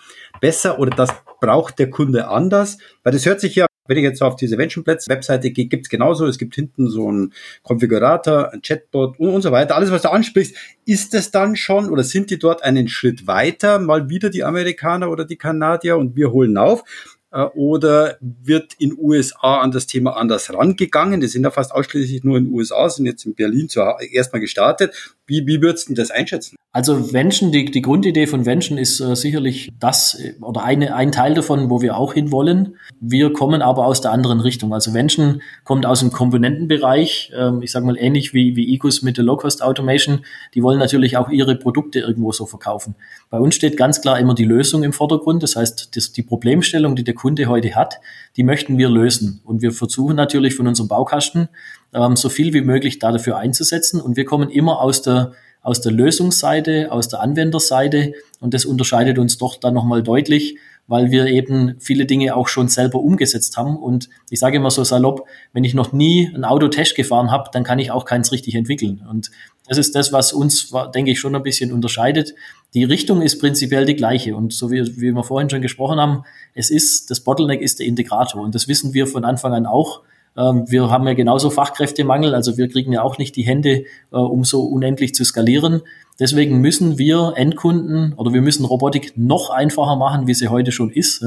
besser 0.40 0.78
oder 0.78 0.90
das 0.90 1.10
braucht 1.40 1.78
der 1.78 1.90
Kunde 1.90 2.28
anders? 2.28 2.78
Weil 3.02 3.12
das 3.12 3.26
hört 3.26 3.40
sich 3.40 3.54
ja 3.54 3.66
wenn 3.86 3.98
ich 3.98 4.04
jetzt 4.04 4.22
auf 4.22 4.36
diese 4.36 4.58
Ventionplätze-Webseite 4.58 5.50
gehe, 5.50 5.66
gibt's 5.66 5.88
genauso. 5.88 6.26
Es 6.26 6.38
gibt 6.38 6.54
hinten 6.54 6.88
so 6.88 7.08
einen 7.08 7.32
Konfigurator, 7.62 8.52
ein 8.52 8.62
Chatbot 8.62 9.18
und, 9.18 9.28
und 9.28 9.42
so 9.42 9.50
weiter. 9.50 9.74
Alles, 9.74 9.90
was 9.90 10.02
du 10.02 10.10
ansprichst, 10.10 10.56
ist 10.86 11.14
es 11.14 11.30
dann 11.30 11.56
schon 11.56 11.90
oder 11.90 12.04
sind 12.04 12.30
die 12.30 12.38
dort 12.38 12.62
einen 12.62 12.88
Schritt 12.88 13.26
weiter? 13.26 13.80
Mal 13.80 14.08
wieder 14.08 14.30
die 14.30 14.44
Amerikaner 14.44 15.10
oder 15.10 15.24
die 15.24 15.36
Kanadier 15.36 15.96
und 15.96 16.16
wir 16.16 16.30
holen 16.30 16.56
auf. 16.56 16.84
Äh, 17.32 17.44
oder 17.54 18.18
wird 18.20 18.74
in 18.78 18.96
USA 18.98 19.60
an 19.60 19.70
das 19.70 19.86
Thema 19.86 20.16
anders 20.16 20.52
rangegangen? 20.52 21.20
Die 21.20 21.26
sind 21.26 21.44
ja 21.44 21.50
fast 21.50 21.72
ausschließlich 21.72 22.24
nur 22.24 22.38
in 22.38 22.52
USA, 22.52 22.88
sind 22.88 23.06
jetzt 23.06 23.24
in 23.24 23.34
Berlin 23.34 23.68
zuerst 23.68 24.32
mal 24.32 24.38
gestartet. 24.38 25.16
Wie, 25.26 25.46
wie 25.46 25.60
würdest 25.62 25.88
du 25.88 25.94
das 25.94 26.10
einschätzen? 26.10 26.56
Also 26.74 27.12
Vention, 27.12 27.52
die, 27.52 27.66
die 27.66 27.82
Grundidee 27.82 28.26
von 28.26 28.46
Vention 28.46 28.78
ist 28.78 28.98
äh, 28.98 29.14
sicherlich 29.14 29.74
das 29.78 30.18
äh, 30.18 30.32
oder 30.40 30.64
eine, 30.64 30.94
ein 30.94 31.12
Teil 31.12 31.34
davon, 31.34 31.68
wo 31.68 31.82
wir 31.82 31.98
auch 31.98 32.14
hinwollen. 32.14 32.78
Wir 32.98 33.30
kommen 33.34 33.60
aber 33.60 33.84
aus 33.84 34.00
der 34.00 34.10
anderen 34.10 34.40
Richtung. 34.40 34.72
Also 34.72 34.94
Vention 34.94 35.42
kommt 35.64 35.84
aus 35.84 36.00
dem 36.00 36.12
Komponentenbereich, 36.12 37.30
ähm, 37.36 37.60
ich 37.60 37.72
sage 37.72 37.84
mal 37.84 37.98
ähnlich 37.98 38.32
wie, 38.32 38.56
wie 38.56 38.74
Ecos 38.74 39.02
mit 39.02 39.18
der 39.18 39.24
Low-Cost 39.24 39.62
Automation. 39.62 40.24
Die 40.54 40.62
wollen 40.62 40.78
natürlich 40.78 41.18
auch 41.18 41.28
ihre 41.28 41.56
Produkte 41.56 41.98
irgendwo 41.98 42.32
so 42.32 42.46
verkaufen. 42.46 42.94
Bei 43.28 43.38
uns 43.38 43.54
steht 43.54 43.76
ganz 43.76 44.00
klar 44.00 44.18
immer 44.18 44.34
die 44.34 44.46
Lösung 44.46 44.82
im 44.82 44.94
Vordergrund. 44.94 45.42
Das 45.42 45.56
heißt, 45.56 45.94
das, 45.94 46.12
die 46.12 46.22
Problemstellung, 46.22 46.96
die 46.96 47.04
der 47.04 47.14
Kunde 47.14 47.48
heute 47.48 47.74
hat, 47.74 48.00
die 48.38 48.44
möchten 48.44 48.78
wir 48.78 48.88
lösen. 48.88 49.42
Und 49.44 49.60
wir 49.60 49.72
versuchen 49.72 50.16
natürlich 50.16 50.54
von 50.54 50.66
unserem 50.66 50.88
Baukasten 50.88 51.50
ähm, 51.92 52.16
so 52.16 52.30
viel 52.30 52.54
wie 52.54 52.62
möglich 52.62 52.98
da 52.98 53.12
dafür 53.12 53.36
einzusetzen. 53.36 54.00
Und 54.00 54.16
wir 54.16 54.24
kommen 54.24 54.48
immer 54.48 54.80
aus 54.80 55.02
der 55.02 55.32
aus 55.62 55.80
der 55.80 55.92
Lösungsseite, 55.92 56.90
aus 56.90 57.08
der 57.08 57.20
Anwenderseite 57.20 58.14
und 58.40 58.52
das 58.54 58.64
unterscheidet 58.64 59.18
uns 59.18 59.38
doch 59.38 59.56
dann 59.56 59.74
nochmal 59.74 60.02
deutlich, 60.02 60.56
weil 60.88 61.10
wir 61.12 61.26
eben 61.26 61.76
viele 61.78 62.06
Dinge 62.06 62.34
auch 62.34 62.48
schon 62.48 62.68
selber 62.68 62.98
umgesetzt 62.98 63.56
haben. 63.56 63.76
Und 63.76 64.08
ich 64.30 64.40
sage 64.40 64.56
immer 64.56 64.70
so 64.70 64.82
salopp, 64.82 65.26
wenn 65.52 65.62
ich 65.64 65.74
noch 65.74 65.92
nie 65.92 66.30
ein 66.34 66.44
Auto 66.44 66.68
Test 66.68 66.96
gefahren 66.96 67.30
habe, 67.30 67.50
dann 67.52 67.62
kann 67.62 67.78
ich 67.78 67.92
auch 67.92 68.04
keins 68.04 68.32
richtig 68.32 68.56
entwickeln. 68.56 69.06
Und 69.08 69.30
das 69.68 69.78
ist 69.78 69.94
das, 69.94 70.12
was 70.12 70.32
uns, 70.32 70.72
denke 70.92 71.12
ich, 71.12 71.20
schon 71.20 71.36
ein 71.36 71.42
bisschen 71.42 71.72
unterscheidet. 71.72 72.34
Die 72.74 72.82
Richtung 72.84 73.22
ist 73.22 73.38
prinzipiell 73.38 73.86
die 73.86 73.94
gleiche. 73.94 74.34
Und 74.34 74.52
so 74.52 74.70
wie, 74.72 74.84
wie 75.00 75.12
wir 75.12 75.22
vorhin 75.22 75.48
schon 75.48 75.62
gesprochen 75.62 76.00
haben, 76.00 76.24
es 76.54 76.70
ist, 76.70 77.10
das 77.10 77.20
Bottleneck 77.20 77.60
ist 77.60 77.78
der 77.78 77.86
Integrator. 77.86 78.42
Und 78.42 78.54
das 78.54 78.66
wissen 78.66 78.92
wir 78.92 79.06
von 79.06 79.24
Anfang 79.24 79.52
an 79.52 79.66
auch. 79.66 80.02
Ähm, 80.36 80.64
wir 80.68 80.90
haben 80.90 81.06
ja 81.06 81.14
genauso 81.14 81.50
Fachkräftemangel, 81.50 82.34
also 82.34 82.56
wir 82.56 82.68
kriegen 82.68 82.92
ja 82.92 83.02
auch 83.02 83.18
nicht 83.18 83.36
die 83.36 83.42
Hände, 83.42 83.84
äh, 84.12 84.16
um 84.16 84.44
so 84.44 84.62
unendlich 84.62 85.14
zu 85.14 85.24
skalieren. 85.24 85.82
Deswegen 86.18 86.60
müssen 86.60 86.98
wir 86.98 87.34
Endkunden 87.36 88.12
oder 88.14 88.32
wir 88.32 88.42
müssen 88.42 88.64
Robotik 88.64 89.14
noch 89.16 89.50
einfacher 89.50 89.96
machen, 89.96 90.26
wie 90.26 90.34
sie 90.34 90.48
heute 90.48 90.72
schon 90.72 90.90
ist. 90.90 91.24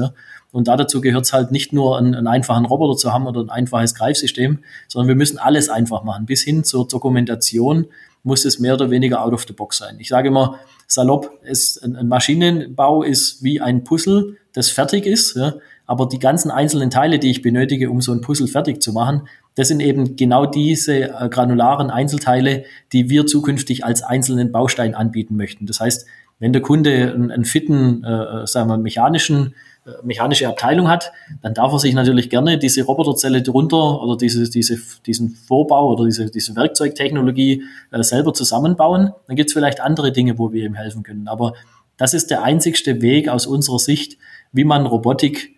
Und 0.52 0.68
dazu 0.68 1.00
gehört 1.00 1.24
es 1.24 1.32
halt 1.32 1.50
nicht 1.50 1.72
nur 1.72 1.98
einen, 1.98 2.14
einen, 2.14 2.26
einfachen 2.26 2.64
Roboter 2.64 2.96
zu 2.96 3.12
haben 3.12 3.26
oder 3.26 3.42
ein 3.42 3.50
einfaches 3.50 3.94
Greifsystem, 3.94 4.60
sondern 4.88 5.08
wir 5.08 5.16
müssen 5.16 5.38
alles 5.38 5.68
einfach 5.68 6.02
machen. 6.04 6.24
Bis 6.24 6.42
hin 6.42 6.64
zur 6.64 6.86
Dokumentation 6.88 7.86
muss 8.22 8.44
es 8.44 8.58
mehr 8.58 8.74
oder 8.74 8.90
weniger 8.90 9.22
out 9.24 9.32
of 9.32 9.44
the 9.46 9.52
box 9.52 9.78
sein. 9.78 9.96
Ich 9.98 10.08
sage 10.08 10.28
immer 10.28 10.58
salopp, 10.86 11.30
es, 11.42 11.82
ein 11.82 12.08
Maschinenbau 12.08 13.02
ist 13.02 13.42
wie 13.42 13.60
ein 13.60 13.84
Puzzle, 13.84 14.36
das 14.52 14.70
fertig 14.70 15.04
ist. 15.04 15.38
Aber 15.86 16.06
die 16.06 16.18
ganzen 16.18 16.50
einzelnen 16.50 16.90
Teile, 16.90 17.18
die 17.18 17.30
ich 17.30 17.42
benötige, 17.42 17.90
um 17.90 18.00
so 18.00 18.12
ein 18.12 18.20
Puzzle 18.20 18.48
fertig 18.48 18.82
zu 18.82 18.92
machen, 18.92 19.28
das 19.54 19.68
sind 19.68 19.80
eben 19.80 20.16
genau 20.16 20.46
diese 20.46 21.04
äh, 21.04 21.28
granularen 21.28 21.90
Einzelteile, 21.90 22.64
die 22.92 23.08
wir 23.08 23.26
zukünftig 23.26 23.84
als 23.84 24.02
einzelnen 24.02 24.52
Baustein 24.52 24.94
anbieten 24.94 25.36
möchten. 25.36 25.66
Das 25.66 25.80
heißt, 25.80 26.06
wenn 26.38 26.52
der 26.52 26.62
Kunde 26.62 27.12
einen, 27.14 27.30
einen 27.30 27.44
fitten, 27.44 28.04
äh, 28.04 28.42
äh 28.42 28.46
sagen 28.46 28.68
wir, 28.68 28.76
mechanischen, 28.76 29.54
äh, 29.86 29.90
mechanische 30.04 30.48
Abteilung 30.48 30.88
hat, 30.88 31.12
dann 31.40 31.54
darf 31.54 31.72
er 31.72 31.78
sich 31.78 31.94
natürlich 31.94 32.28
gerne 32.28 32.58
diese 32.58 32.82
Roboterzelle 32.82 33.42
drunter 33.42 34.02
oder 34.02 34.16
diese, 34.16 34.50
diese, 34.50 34.78
diesen 35.06 35.30
Vorbau 35.30 35.92
oder 35.92 36.04
diese, 36.04 36.30
diese 36.30 36.54
Werkzeugtechnologie 36.54 37.62
äh, 37.90 38.02
selber 38.02 38.34
zusammenbauen. 38.34 39.12
Dann 39.26 39.36
gibt 39.36 39.48
es 39.48 39.54
vielleicht 39.54 39.80
andere 39.80 40.12
Dinge, 40.12 40.38
wo 40.38 40.52
wir 40.52 40.64
ihm 40.64 40.74
helfen 40.74 41.02
können. 41.02 41.28
Aber 41.28 41.54
das 41.96 42.12
ist 42.12 42.30
der 42.30 42.42
einzigste 42.42 43.00
Weg 43.00 43.28
aus 43.28 43.46
unserer 43.46 43.78
Sicht, 43.78 44.18
wie 44.52 44.64
man 44.64 44.84
Robotik 44.84 45.56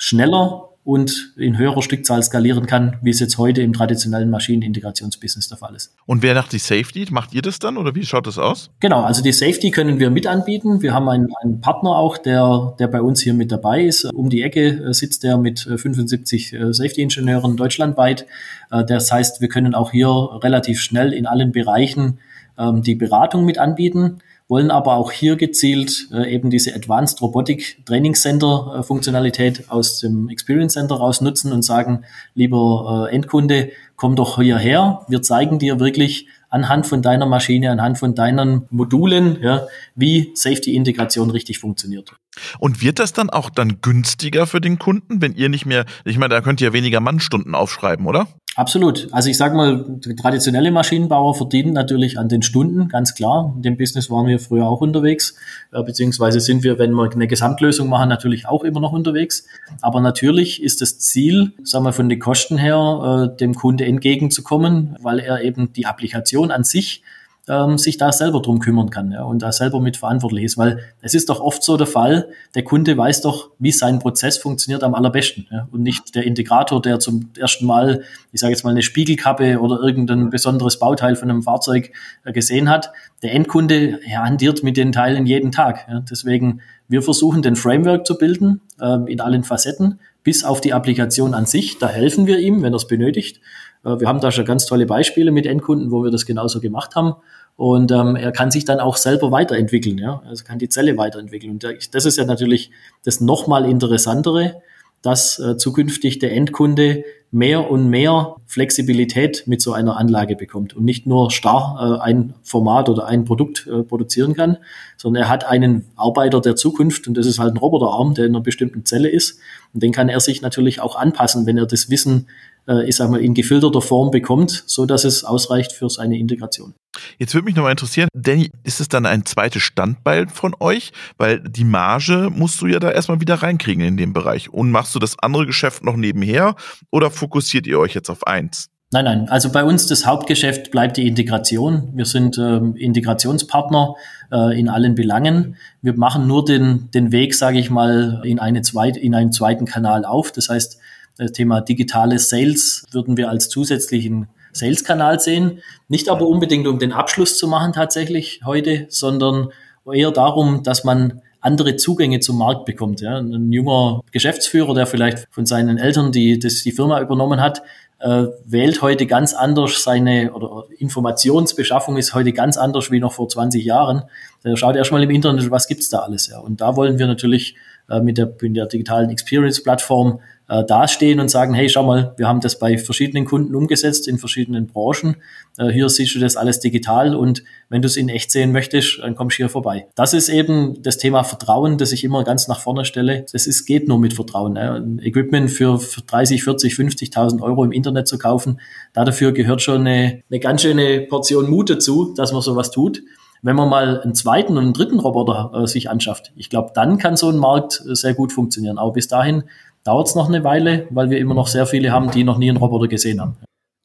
schneller 0.00 0.70
und 0.82 1.34
in 1.36 1.58
höherer 1.58 1.82
Stückzahl 1.82 2.22
skalieren 2.22 2.64
kann, 2.66 2.96
wie 3.02 3.10
es 3.10 3.20
jetzt 3.20 3.36
heute 3.36 3.60
im 3.60 3.74
traditionellen 3.74 4.30
Maschinenintegrationsbusiness 4.30 5.48
der 5.48 5.58
Fall 5.58 5.74
ist. 5.74 5.94
Und 6.06 6.22
wer 6.22 6.34
macht 6.34 6.52
die 6.52 6.58
Safety? 6.58 7.06
Macht 7.10 7.34
ihr 7.34 7.42
das 7.42 7.58
dann 7.58 7.76
oder 7.76 7.94
wie 7.94 8.04
schaut 8.04 8.26
das 8.26 8.38
aus? 8.38 8.70
Genau, 8.80 9.02
also 9.02 9.22
die 9.22 9.32
Safety 9.32 9.70
können 9.70 10.00
wir 10.00 10.08
mit 10.10 10.26
anbieten. 10.26 10.80
Wir 10.80 10.94
haben 10.94 11.08
einen, 11.10 11.28
einen 11.42 11.60
Partner 11.60 11.90
auch, 11.90 12.16
der, 12.16 12.74
der 12.78 12.88
bei 12.88 13.02
uns 13.02 13.20
hier 13.20 13.34
mit 13.34 13.52
dabei 13.52 13.84
ist. 13.84 14.06
Um 14.06 14.30
die 14.30 14.42
Ecke 14.42 14.68
äh, 14.68 14.94
sitzt 14.94 15.22
der 15.22 15.36
mit 15.36 15.60
75 15.60 16.54
äh, 16.54 16.56
äh, 16.56 16.72
Safety-Ingenieuren 16.72 17.56
deutschlandweit. 17.56 18.26
Das 18.70 19.10
heißt, 19.10 19.40
wir 19.40 19.48
können 19.48 19.74
auch 19.74 19.90
hier 19.90 20.08
relativ 20.08 20.80
schnell 20.80 21.12
in 21.12 21.26
allen 21.26 21.50
Bereichen 21.50 22.20
ähm, 22.56 22.82
die 22.82 22.94
Beratung 22.94 23.44
mit 23.44 23.58
anbieten 23.58 24.20
wollen 24.50 24.70
aber 24.70 24.94
auch 24.94 25.12
hier 25.12 25.36
gezielt 25.36 26.08
äh, 26.12 26.34
eben 26.34 26.50
diese 26.50 26.74
Advanced 26.74 27.22
Robotic 27.22 27.84
Training 27.86 28.14
Center 28.14 28.78
äh, 28.78 28.82
Funktionalität 28.82 29.70
aus 29.70 30.00
dem 30.00 30.28
Experience 30.28 30.74
Center 30.74 30.96
raus 30.96 31.20
nutzen 31.20 31.52
und 31.52 31.62
sagen, 31.62 32.04
lieber 32.34 33.08
äh, 33.08 33.14
Endkunde, 33.14 33.70
komm 33.96 34.16
doch 34.16 34.40
hierher, 34.40 35.06
wir 35.08 35.22
zeigen 35.22 35.58
dir 35.58 35.78
wirklich 35.78 36.26
anhand 36.50 36.86
von 36.86 37.00
deiner 37.00 37.26
Maschine, 37.26 37.70
anhand 37.70 37.98
von 37.98 38.14
deinen 38.14 38.66
Modulen, 38.70 39.38
ja, 39.40 39.68
wie 39.94 40.32
Safety-Integration 40.34 41.30
richtig 41.30 41.60
funktioniert. 41.60 42.12
Und 42.58 42.82
wird 42.82 42.98
das 42.98 43.12
dann 43.12 43.30
auch 43.30 43.50
dann 43.50 43.80
günstiger 43.80 44.46
für 44.46 44.60
den 44.60 44.78
Kunden, 44.78 45.22
wenn 45.22 45.34
ihr 45.34 45.48
nicht 45.48 45.64
mehr, 45.64 45.84
ich 46.04 46.18
meine, 46.18 46.34
da 46.34 46.40
könnt 46.40 46.60
ihr 46.60 46.72
weniger 46.72 46.98
Mannstunden 47.00 47.54
aufschreiben, 47.54 48.06
oder? 48.06 48.26
Absolut. 48.56 49.06
Also 49.12 49.30
ich 49.30 49.36
sage 49.36 49.56
mal, 49.56 50.00
traditionelle 50.20 50.72
Maschinenbauer 50.72 51.36
verdienen 51.36 51.72
natürlich 51.72 52.18
an 52.18 52.28
den 52.28 52.42
Stunden, 52.42 52.88
ganz 52.88 53.14
klar. 53.14 53.52
In 53.56 53.62
dem 53.62 53.76
Business 53.76 54.10
waren 54.10 54.26
wir 54.26 54.40
früher 54.40 54.66
auch 54.66 54.80
unterwegs, 54.80 55.36
äh, 55.72 55.82
beziehungsweise 55.84 56.40
sind 56.40 56.64
wir, 56.64 56.78
wenn 56.78 56.92
wir 56.92 57.10
eine 57.10 57.28
Gesamtlösung 57.28 57.88
machen, 57.88 58.08
natürlich 58.08 58.48
auch 58.48 58.64
immer 58.64 58.80
noch 58.80 58.92
unterwegs. 58.92 59.46
Aber 59.82 60.00
natürlich 60.00 60.62
ist 60.62 60.80
das 60.80 60.98
Ziel, 60.98 61.52
sagen 61.62 61.84
wir 61.84 61.92
von 61.92 62.08
den 62.08 62.18
Kosten 62.18 62.58
her, 62.58 63.30
äh, 63.32 63.36
dem 63.36 63.54
Kunde 63.54 63.86
entgegenzukommen, 63.86 64.96
weil 65.00 65.20
er 65.20 65.42
eben 65.42 65.72
die 65.72 65.86
Applikation 65.86 66.50
an 66.50 66.64
sich 66.64 67.02
ähm, 67.48 67.78
sich 67.78 67.96
da 67.96 68.12
selber 68.12 68.40
drum 68.40 68.60
kümmern 68.60 68.90
kann 68.90 69.12
ja, 69.12 69.22
und 69.24 69.42
da 69.42 69.52
selber 69.52 69.80
mit 69.80 69.96
verantwortlich 69.96 70.44
ist. 70.44 70.58
Weil 70.58 70.80
es 71.00 71.14
ist 71.14 71.28
doch 71.28 71.40
oft 71.40 71.62
so 71.62 71.76
der 71.76 71.86
Fall, 71.86 72.28
der 72.54 72.64
Kunde 72.64 72.96
weiß 72.96 73.22
doch, 73.22 73.50
wie 73.58 73.72
sein 73.72 73.98
Prozess 73.98 74.38
funktioniert 74.38 74.82
am 74.82 74.94
allerbesten 74.94 75.46
ja, 75.50 75.68
und 75.70 75.82
nicht 75.82 76.14
der 76.14 76.24
Integrator, 76.24 76.80
der 76.80 76.98
zum 77.00 77.30
ersten 77.38 77.66
Mal, 77.66 78.02
ich 78.32 78.40
sage 78.40 78.52
jetzt 78.52 78.64
mal, 78.64 78.70
eine 78.70 78.82
Spiegelkappe 78.82 79.58
oder 79.60 79.80
irgendein 79.80 80.30
besonderes 80.30 80.78
Bauteil 80.78 81.16
von 81.16 81.30
einem 81.30 81.42
Fahrzeug 81.42 81.92
äh, 82.24 82.32
gesehen 82.32 82.68
hat. 82.68 82.92
Der 83.22 83.34
Endkunde 83.34 84.00
ja, 84.06 84.20
hantiert 84.20 84.62
mit 84.62 84.76
den 84.76 84.92
Teilen 84.92 85.26
jeden 85.26 85.52
Tag. 85.52 85.86
Ja. 85.90 86.00
Deswegen, 86.00 86.60
wir 86.88 87.02
versuchen 87.02 87.42
den 87.42 87.56
Framework 87.56 88.06
zu 88.06 88.16
bilden 88.16 88.60
äh, 88.80 88.98
in 89.10 89.20
allen 89.20 89.44
Facetten, 89.44 89.98
bis 90.22 90.44
auf 90.44 90.60
die 90.60 90.72
Applikation 90.72 91.34
an 91.34 91.46
sich. 91.46 91.78
Da 91.78 91.88
helfen 91.88 92.26
wir 92.26 92.38
ihm, 92.38 92.62
wenn 92.62 92.72
er 92.72 92.76
es 92.76 92.86
benötigt. 92.86 93.40
Äh, 93.84 94.00
wir 94.00 94.08
haben 94.08 94.20
da 94.20 94.32
schon 94.32 94.44
ganz 94.44 94.66
tolle 94.66 94.86
Beispiele 94.86 95.30
mit 95.30 95.46
Endkunden, 95.46 95.90
wo 95.90 96.02
wir 96.02 96.10
das 96.10 96.26
genauso 96.26 96.60
gemacht 96.60 96.94
haben. 96.94 97.14
Und 97.56 97.92
ähm, 97.92 98.16
er 98.16 98.32
kann 98.32 98.50
sich 98.50 98.64
dann 98.64 98.80
auch 98.80 98.96
selber 98.96 99.30
weiterentwickeln, 99.32 99.98
ja. 99.98 100.22
Also 100.26 100.44
kann 100.44 100.58
die 100.58 100.68
Zelle 100.68 100.96
weiterentwickeln. 100.96 101.52
Und 101.52 101.64
das 101.92 102.06
ist 102.06 102.16
ja 102.16 102.24
natürlich 102.24 102.70
das 103.04 103.20
nochmal 103.20 103.68
interessantere, 103.68 104.62
dass 105.02 105.38
äh, 105.38 105.56
zukünftig 105.56 106.18
der 106.18 106.32
Endkunde 106.32 107.04
mehr 107.30 107.70
und 107.70 107.88
mehr 107.88 108.36
Flexibilität 108.46 109.44
mit 109.46 109.62
so 109.62 109.72
einer 109.72 109.96
Anlage 109.96 110.36
bekommt 110.36 110.74
und 110.74 110.84
nicht 110.84 111.06
nur 111.06 111.30
starr 111.30 112.00
äh, 112.00 112.02
ein 112.02 112.34
Format 112.42 112.88
oder 112.88 113.06
ein 113.06 113.24
Produkt 113.24 113.66
äh, 113.66 113.82
produzieren 113.82 114.34
kann, 114.34 114.58
sondern 114.96 115.24
er 115.24 115.28
hat 115.28 115.46
einen 115.46 115.86
Arbeiter 115.96 116.40
der 116.40 116.56
Zukunft 116.56 117.06
und 117.08 117.16
das 117.16 117.26
ist 117.26 117.38
halt 117.38 117.54
ein 117.54 117.58
Roboterarm, 117.58 118.14
der 118.14 118.26
in 118.26 118.32
einer 118.32 118.42
bestimmten 118.42 118.84
Zelle 118.84 119.08
ist 119.08 119.38
und 119.72 119.82
den 119.82 119.92
kann 119.92 120.08
er 120.08 120.20
sich 120.20 120.42
natürlich 120.42 120.80
auch 120.80 120.96
anpassen, 120.96 121.46
wenn 121.46 121.56
er 121.56 121.66
das 121.66 121.88
Wissen 121.88 122.26
äh, 122.26 122.49
ich 122.86 122.96
sag 122.96 123.10
mal, 123.10 123.20
in 123.20 123.34
gefilterter 123.34 123.82
Form 123.82 124.10
bekommt, 124.10 124.64
so 124.66 124.86
dass 124.86 125.04
es 125.04 125.24
ausreicht 125.24 125.72
für 125.72 125.88
seine 125.88 126.18
Integration. 126.18 126.74
Jetzt 127.18 127.34
würde 127.34 127.44
mich 127.44 127.56
nochmal 127.56 127.72
interessieren, 127.72 128.08
Danny, 128.14 128.50
ist 128.64 128.80
es 128.80 128.88
dann 128.88 129.06
ein 129.06 129.24
zweites 129.24 129.62
Standbein 129.62 130.28
von 130.28 130.54
euch? 130.60 130.92
Weil 131.18 131.40
die 131.40 131.64
Marge 131.64 132.30
musst 132.30 132.60
du 132.60 132.66
ja 132.66 132.78
da 132.78 132.90
erstmal 132.90 133.20
wieder 133.20 133.36
reinkriegen 133.36 133.84
in 133.84 133.96
dem 133.96 134.12
Bereich. 134.12 134.50
Und 134.52 134.70
machst 134.70 134.94
du 134.94 134.98
das 134.98 135.18
andere 135.18 135.46
Geschäft 135.46 135.84
noch 135.84 135.96
nebenher 135.96 136.56
oder 136.90 137.10
fokussiert 137.10 137.66
ihr 137.66 137.78
euch 137.78 137.94
jetzt 137.94 138.10
auf 138.10 138.26
eins? 138.26 138.68
Nein, 138.92 139.04
nein. 139.04 139.28
Also 139.28 139.52
bei 139.52 139.62
uns 139.62 139.86
das 139.86 140.04
Hauptgeschäft 140.04 140.72
bleibt 140.72 140.96
die 140.96 141.06
Integration. 141.06 141.90
Wir 141.94 142.06
sind 142.06 142.38
ähm, 142.38 142.74
Integrationspartner 142.74 143.94
äh, 144.32 144.58
in 144.58 144.68
allen 144.68 144.96
Belangen. 144.96 145.56
Wir 145.80 145.96
machen 145.96 146.26
nur 146.26 146.44
den, 146.44 146.90
den 146.90 147.12
Weg, 147.12 147.36
sage 147.36 147.60
ich 147.60 147.70
mal, 147.70 148.20
in, 148.24 148.40
eine 148.40 148.62
zweit, 148.62 148.96
in 148.96 149.14
einen 149.14 149.30
zweiten 149.30 149.64
Kanal 149.64 150.04
auf. 150.04 150.32
Das 150.32 150.48
heißt, 150.48 150.80
das 151.20 151.32
Thema 151.32 151.60
digitale 151.60 152.18
Sales 152.18 152.86
würden 152.92 153.16
wir 153.16 153.28
als 153.28 153.48
zusätzlichen 153.50 154.28
Sales-Kanal 154.52 155.20
sehen. 155.20 155.60
Nicht 155.88 156.08
aber 156.08 156.26
unbedingt, 156.26 156.66
um 156.66 156.78
den 156.78 156.92
Abschluss 156.92 157.36
zu 157.36 157.46
machen 157.46 157.72
tatsächlich 157.72 158.40
heute, 158.44 158.86
sondern 158.88 159.50
eher 159.92 160.12
darum, 160.12 160.62
dass 160.62 160.82
man 160.82 161.20
andere 161.40 161.76
Zugänge 161.76 162.20
zum 162.20 162.38
Markt 162.38 162.64
bekommt. 162.64 163.00
Ja. 163.02 163.18
Ein 163.18 163.52
junger 163.52 164.00
Geschäftsführer, 164.12 164.74
der 164.74 164.86
vielleicht 164.86 165.26
von 165.30 165.46
seinen 165.46 165.78
Eltern 165.78 166.10
die, 166.10 166.38
das, 166.38 166.62
die 166.62 166.72
Firma 166.72 167.00
übernommen 167.00 167.40
hat, 167.40 167.62
äh, 167.98 168.26
wählt 168.46 168.80
heute 168.80 169.06
ganz 169.06 169.34
anders 169.34 169.82
seine 169.82 170.32
oder 170.32 170.64
Informationsbeschaffung 170.78 171.98
ist 171.98 172.14
heute 172.14 172.32
ganz 172.32 172.56
anders 172.56 172.90
wie 172.90 172.98
noch 172.98 173.12
vor 173.12 173.28
20 173.28 173.62
Jahren. 173.62 174.04
Der 174.42 174.56
schaut 174.56 174.76
erstmal 174.76 175.02
im 175.02 175.10
Internet, 175.10 175.50
was 175.50 175.68
gibt's 175.68 175.90
da 175.90 175.98
alles. 175.98 176.28
Ja. 176.28 176.38
Und 176.38 176.62
da 176.62 176.76
wollen 176.76 176.98
wir 176.98 177.06
natürlich 177.06 177.56
äh, 177.90 178.00
mit, 178.00 178.16
der, 178.16 178.32
mit 178.40 178.56
der 178.56 178.66
digitalen 178.66 179.10
Experience-Plattform 179.10 180.20
äh, 180.50 180.64
dastehen 180.64 181.20
und 181.20 181.30
sagen, 181.30 181.54
hey, 181.54 181.68
schau 181.68 181.84
mal, 181.84 182.12
wir 182.16 182.26
haben 182.26 182.40
das 182.40 182.58
bei 182.58 182.76
verschiedenen 182.76 183.24
Kunden 183.24 183.54
umgesetzt 183.54 184.08
in 184.08 184.18
verschiedenen 184.18 184.66
Branchen. 184.66 185.16
Äh, 185.56 185.68
hier 185.68 185.88
siehst 185.88 186.14
du 186.16 186.18
das 186.18 186.36
alles 186.36 186.58
digital 186.58 187.14
und 187.14 187.44
wenn 187.68 187.82
du 187.82 187.86
es 187.86 187.96
in 187.96 188.08
echt 188.08 188.32
sehen 188.32 188.50
möchtest, 188.50 188.98
dann 189.00 189.14
kommst 189.14 189.34
du 189.34 189.44
hier 189.44 189.48
vorbei. 189.48 189.86
Das 189.94 190.12
ist 190.12 190.28
eben 190.28 190.82
das 190.82 190.98
Thema 190.98 191.22
Vertrauen, 191.22 191.78
das 191.78 191.92
ich 191.92 192.02
immer 192.02 192.24
ganz 192.24 192.48
nach 192.48 192.58
vorne 192.58 192.84
stelle. 192.84 193.24
Das 193.32 193.64
geht 193.64 193.86
nur 193.86 194.00
mit 194.00 194.12
Vertrauen. 194.12 194.58
Ein 194.58 194.98
Equipment 194.98 195.52
für 195.52 195.78
30, 195.78 196.42
40, 196.42 196.74
50.000 196.74 197.40
Euro 197.42 197.62
im 197.62 197.70
Internet 197.70 198.08
zu 198.08 198.18
kaufen, 198.18 198.60
dafür 198.92 199.30
gehört 199.30 199.62
schon 199.62 199.86
eine, 199.86 200.24
eine 200.28 200.40
ganz 200.40 200.62
schöne 200.62 201.02
Portion 201.02 201.48
Mut 201.48 201.70
dazu, 201.70 202.12
dass 202.16 202.32
man 202.32 202.42
sowas 202.42 202.72
tut. 202.72 203.02
Wenn 203.42 203.56
man 203.56 203.70
mal 203.70 204.00
einen 204.00 204.14
zweiten 204.14 204.58
und 204.58 204.64
einen 204.64 204.72
dritten 204.74 204.98
Roboter 204.98 205.52
äh, 205.54 205.66
sich 205.66 205.88
anschafft, 205.88 206.32
ich 206.36 206.50
glaube, 206.50 206.72
dann 206.74 206.98
kann 206.98 207.16
so 207.16 207.30
ein 207.30 207.38
Markt 207.38 207.82
äh, 207.88 207.94
sehr 207.94 208.12
gut 208.14 208.32
funktionieren. 208.32 208.76
Aber 208.76 208.92
bis 208.92 209.08
dahin 209.08 209.44
dauert 209.90 210.06
es 210.06 210.14
noch 210.14 210.28
eine 210.28 210.44
Weile, 210.44 210.86
weil 210.90 211.10
wir 211.10 211.18
immer 211.18 211.34
noch 211.34 211.48
sehr 211.48 211.66
viele 211.66 211.90
haben, 211.90 212.12
die 212.12 212.22
noch 212.22 212.38
nie 212.38 212.48
einen 212.48 212.58
Roboter 212.58 212.86
gesehen 212.86 213.20
haben. 213.20 213.36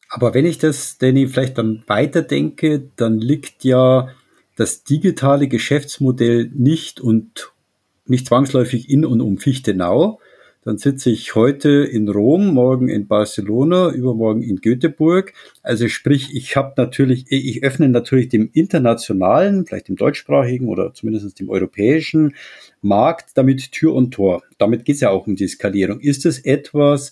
Aber 0.08 0.36
wenn 0.36 0.46
ich 0.46 0.60
das, 0.60 1.00
Danny, 1.00 1.28
vielleicht 1.28 1.58
dann 1.58 1.84
weiterdenke, 1.88 2.92
dann 2.96 3.18
liegt 3.18 3.64
ja 3.64 4.10
das 4.56 4.84
digitale 4.84 5.48
Geschäftsmodell 5.48 6.52
nicht 6.54 7.02
und 7.02 7.54
nicht 8.06 8.28
zwangsläufig 8.28 8.88
in 8.88 9.04
und 9.04 9.20
um 9.20 9.40
Fichtenau, 9.40 10.20
dann 10.66 10.80
sitze 10.80 11.12
ich 11.12 11.36
heute 11.36 11.70
in 11.70 12.10
Rom, 12.10 12.48
morgen 12.54 12.90
in 12.90 13.08
Barcelona, 13.08 13.92
übermorgen 13.92 14.42
in 14.42 14.58
Göteborg. 14.58 15.34
Also 15.62 15.88
sprich, 15.88 16.36
ich 16.36 16.58
habe 16.58 16.74
natürlich, 16.76 17.26
ich 17.30 17.64
öffne 17.64 17.88
natürlich 17.88 18.30
dem 18.30 18.50
internationalen, 18.52 19.68
vielleicht 19.68 19.90
dem 19.90 19.96
deutschsprachigen 19.96 20.68
oder 20.68 20.92
zumindest 20.92 21.40
dem 21.40 21.50
europäischen 21.50 22.34
Markt 22.82 23.30
damit 23.36 23.72
Tür 23.72 23.94
und 23.94 24.12
Tor. 24.12 24.42
Damit 24.58 24.86
geht 24.86 24.96
es 24.96 25.02
ja 25.02 25.12
auch 25.12 25.28
um 25.28 25.36
die 25.36 25.48
Skalierung. 25.48 26.00
Ist 26.00 26.26
es 26.26 26.40
etwas, 26.40 27.12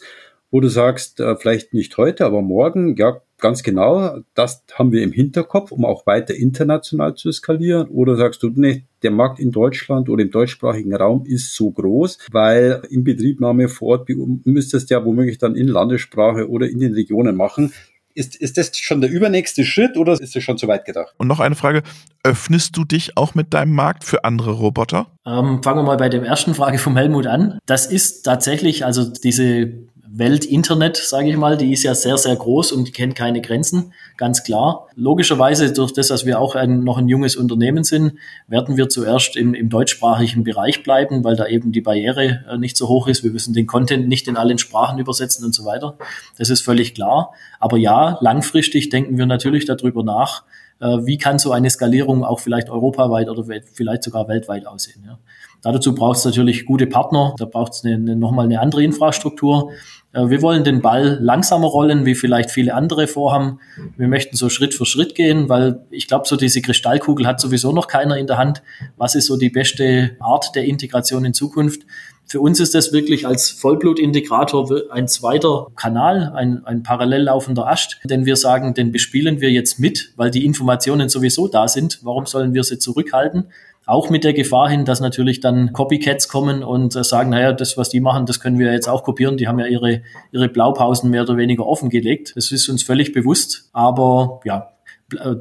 wo 0.54 0.60
du 0.60 0.68
sagst, 0.68 1.20
äh, 1.20 1.36
vielleicht 1.36 1.74
nicht 1.74 1.98
heute, 1.98 2.26
aber 2.26 2.44
morgen, 2.44 2.96
ja, 2.96 3.18
ganz 3.40 3.64
genau, 3.64 4.20
das 4.36 4.64
haben 4.76 4.92
wir 4.92 5.02
im 5.02 5.12
Hinterkopf, 5.12 5.72
um 5.72 5.84
auch 5.84 6.06
weiter 6.06 6.36
international 6.36 7.16
zu 7.16 7.32
skalieren? 7.32 7.88
Oder 7.88 8.16
sagst 8.18 8.44
du, 8.44 8.52
nee, 8.54 8.84
der 9.02 9.10
Markt 9.10 9.40
in 9.40 9.52
Deutschland 9.52 10.10
oder 10.10 10.22
im 10.22 10.30
deutschsprachigen 10.30 10.96
Raum 10.96 11.26
ist 11.26 11.56
so 11.56 11.72
groß, 11.72 12.20
weil 12.32 12.84
in 12.92 13.04
Betriebnahme 13.04 13.68
vor 13.68 14.00
Ort 14.00 14.10
müsstest 14.46 14.92
du 14.92 14.94
ja 14.94 15.04
womöglich 15.04 15.40
dann 15.40 15.56
in 15.56 15.68
Landessprache 15.68 16.48
oder 16.48 16.70
in 16.70 16.80
den 16.80 16.94
Regionen 16.94 17.36
machen. 17.36 17.74
Ist, 18.14 18.36
ist 18.36 18.60
das 18.60 18.78
schon 18.78 19.02
der 19.02 19.10
übernächste 19.10 19.66
Schritt 19.66 19.98
oder 19.98 20.14
ist 20.14 20.36
das 20.36 20.44
schon 20.44 20.60
zu 20.60 20.68
weit 20.68 20.86
gedacht? 20.86 21.16
Und 21.18 21.28
noch 21.28 21.40
eine 21.40 21.56
Frage. 21.56 21.82
Öffnest 22.22 22.78
du 22.78 22.86
dich 22.86 23.18
auch 23.18 23.34
mit 23.34 23.56
deinem 23.56 23.74
Markt 23.74 24.04
für 24.04 24.24
andere 24.24 24.52
Roboter? 24.52 25.08
Ähm, 25.26 25.64
fangen 25.64 25.80
wir 25.80 25.84
mal 25.84 25.98
bei 25.98 26.10
der 26.10 26.22
ersten 26.22 26.54
Frage 26.54 26.78
vom 26.78 26.96
Helmut 26.96 27.26
an. 27.26 27.58
Das 27.66 27.88
ist 27.88 28.22
tatsächlich, 28.22 28.86
also 28.86 29.12
diese 29.12 29.92
Welt-Internet, 30.16 30.96
sage 30.98 31.30
ich 31.30 31.38
mal, 31.38 31.58
die 31.58 31.74
ist 31.74 31.82
ja 31.82 31.96
sehr, 31.96 32.18
sehr 32.18 32.36
groß 32.36 32.72
und 32.72 32.88
die 32.88 32.92
kennt 32.92 33.16
keine 33.16 33.42
Grenzen, 33.42 33.94
ganz 34.16 34.44
klar. 34.44 34.88
Logischerweise, 34.96 35.74
durch 35.74 35.92
das, 35.92 36.10
dass 36.10 36.24
wir 36.24 36.40
auch 36.40 36.54
ein, 36.54 36.84
noch 36.84 37.00
ein 37.00 37.08
junges 37.08 37.36
Unternehmen 37.36 37.84
sind, 37.84 38.14
werden 38.48 38.78
wir 38.78 38.90
zuerst 38.90 39.36
im, 39.36 39.56
im 39.56 39.70
deutschsprachigen 39.70 40.44
Bereich 40.44 40.84
bleiben, 40.84 41.24
weil 41.24 41.36
da 41.36 41.48
eben 41.48 41.72
die 41.72 41.82
Barriere 41.82 42.46
äh, 42.48 42.58
nicht 42.60 42.78
so 42.78 42.88
hoch 42.90 43.08
ist. 43.08 43.24
Wir 43.24 43.32
müssen 43.32 43.56
den 43.56 43.66
Content 43.66 44.08
nicht 44.08 44.28
in 44.28 44.38
allen 44.38 44.60
Sprachen 44.60 45.00
übersetzen 45.00 45.46
und 45.46 45.56
so 45.56 45.66
weiter. 45.66 45.98
Das 46.38 46.52
ist 46.52 46.62
völlig 46.62 46.94
klar. 46.94 47.34
Aber 47.60 47.78
ja, 47.78 48.20
langfristig 48.22 48.90
denken 48.90 49.18
wir 49.18 49.26
natürlich 49.26 49.66
darüber 49.66 50.04
nach, 50.04 50.44
äh, 50.80 50.98
wie 51.06 51.18
kann 51.18 51.40
so 51.40 51.52
eine 51.52 51.72
Skalierung 51.72 52.24
auch 52.24 52.40
vielleicht 52.40 52.70
europaweit 52.70 53.30
oder 53.30 53.46
vielleicht 53.74 54.04
sogar 54.04 54.28
weltweit 54.28 54.68
aussehen. 54.68 55.04
Ja. 55.08 55.18
Dazu 55.64 55.96
braucht 55.96 56.18
es 56.18 56.26
natürlich 56.26 56.66
gute 56.66 56.88
Partner, 56.88 57.36
da 57.38 57.46
braucht 57.46 57.74
es 57.74 57.86
eine, 57.86 57.96
eine, 57.96 58.16
nochmal 58.16 58.46
eine 58.46 58.60
andere 58.60 58.84
Infrastruktur. 58.84 59.72
Äh, 60.14 60.30
wir 60.30 60.42
wollen 60.42 60.64
den 60.64 60.82
Ball 60.82 61.18
langsamer 61.22 61.68
rollen, 61.68 62.06
wie 62.06 62.16
vielleicht 62.16 62.52
viele 62.52 62.74
andere 62.74 63.08
vorhaben. 63.08 63.60
Wir 63.98 64.08
möchten 64.08 64.38
so 64.38 64.50
Schritt 64.50 64.74
für 64.74 64.86
Schritt 64.86 65.16
gehen, 65.16 65.50
weil 65.50 65.82
ich 65.90 66.08
glaube, 66.08 66.28
so 66.28 66.36
diese 66.36 66.62
Kristallkugel 66.62 67.28
hat 67.28 67.42
sowieso 67.42 67.72
noch 67.72 67.88
keiner 67.88 68.18
in 68.18 68.28
der 68.28 68.38
Hand. 68.38 68.62
Was 68.98 69.16
ist 69.16 69.26
so 69.26 69.38
die 69.38 69.50
beste 69.50 70.16
Art 70.20 70.56
der 70.56 70.66
Integration 70.66 71.26
in 71.26 71.34
Zukunft? 71.34 71.82
Für 72.26 72.40
uns 72.40 72.62
ist 72.62 72.74
das 72.74 72.94
wirklich 72.94 73.28
als 73.28 73.50
Vollblutintegrator 73.52 74.92
ein 74.92 75.10
zweiter 75.10 75.68
Kanal, 75.76 76.32
ein, 76.34 76.66
ein 76.66 76.82
parallel 76.82 77.24
laufender 77.24 77.68
Ast, 77.68 78.00
denn 78.06 78.26
wir 78.26 78.38
sagen, 78.38 78.74
den 78.74 78.94
bespielen 78.94 79.42
wir 79.42 79.52
jetzt 79.52 79.78
mit, 79.78 80.14
weil 80.16 80.32
die 80.32 80.46
Informationen 80.46 81.10
sowieso 81.10 81.50
da 81.50 81.68
sind. 81.68 82.00
Warum 82.04 82.26
sollen 82.26 82.54
wir 82.54 82.64
sie 82.64 82.80
zurückhalten? 82.80 83.50
Auch 83.86 84.10
mit 84.10 84.24
der 84.24 84.34
Gefahr 84.34 84.70
hin, 84.70 84.86
dass 84.86 85.02
natürlich 85.02 85.40
dann 85.40 85.74
Copycats 85.74 86.28
kommen 86.28 86.64
und 86.64 86.96
äh, 86.96 87.04
sagen, 87.04 87.30
naja, 87.30 87.52
das, 87.52 87.78
was 87.78 87.90
die 87.90 88.00
machen, 88.00 88.26
das 88.26 88.40
können 88.40 88.60
wir 88.60 88.72
jetzt 88.72 88.88
auch 88.88 89.04
kopieren. 89.04 89.38
Die 89.38 89.48
haben 89.48 89.60
ja 89.60 89.66
ihre, 89.66 90.02
ihre 90.32 90.50
Blaupausen 90.50 91.10
mehr 91.10 91.24
oder 91.24 91.38
weniger 91.38 91.66
offengelegt. 91.66 92.34
Das 92.36 92.52
ist 92.52 92.70
uns 92.70 92.84
völlig 92.84 93.14
bewusst. 93.14 93.70
Aber 93.74 94.40
ja, 94.46 94.73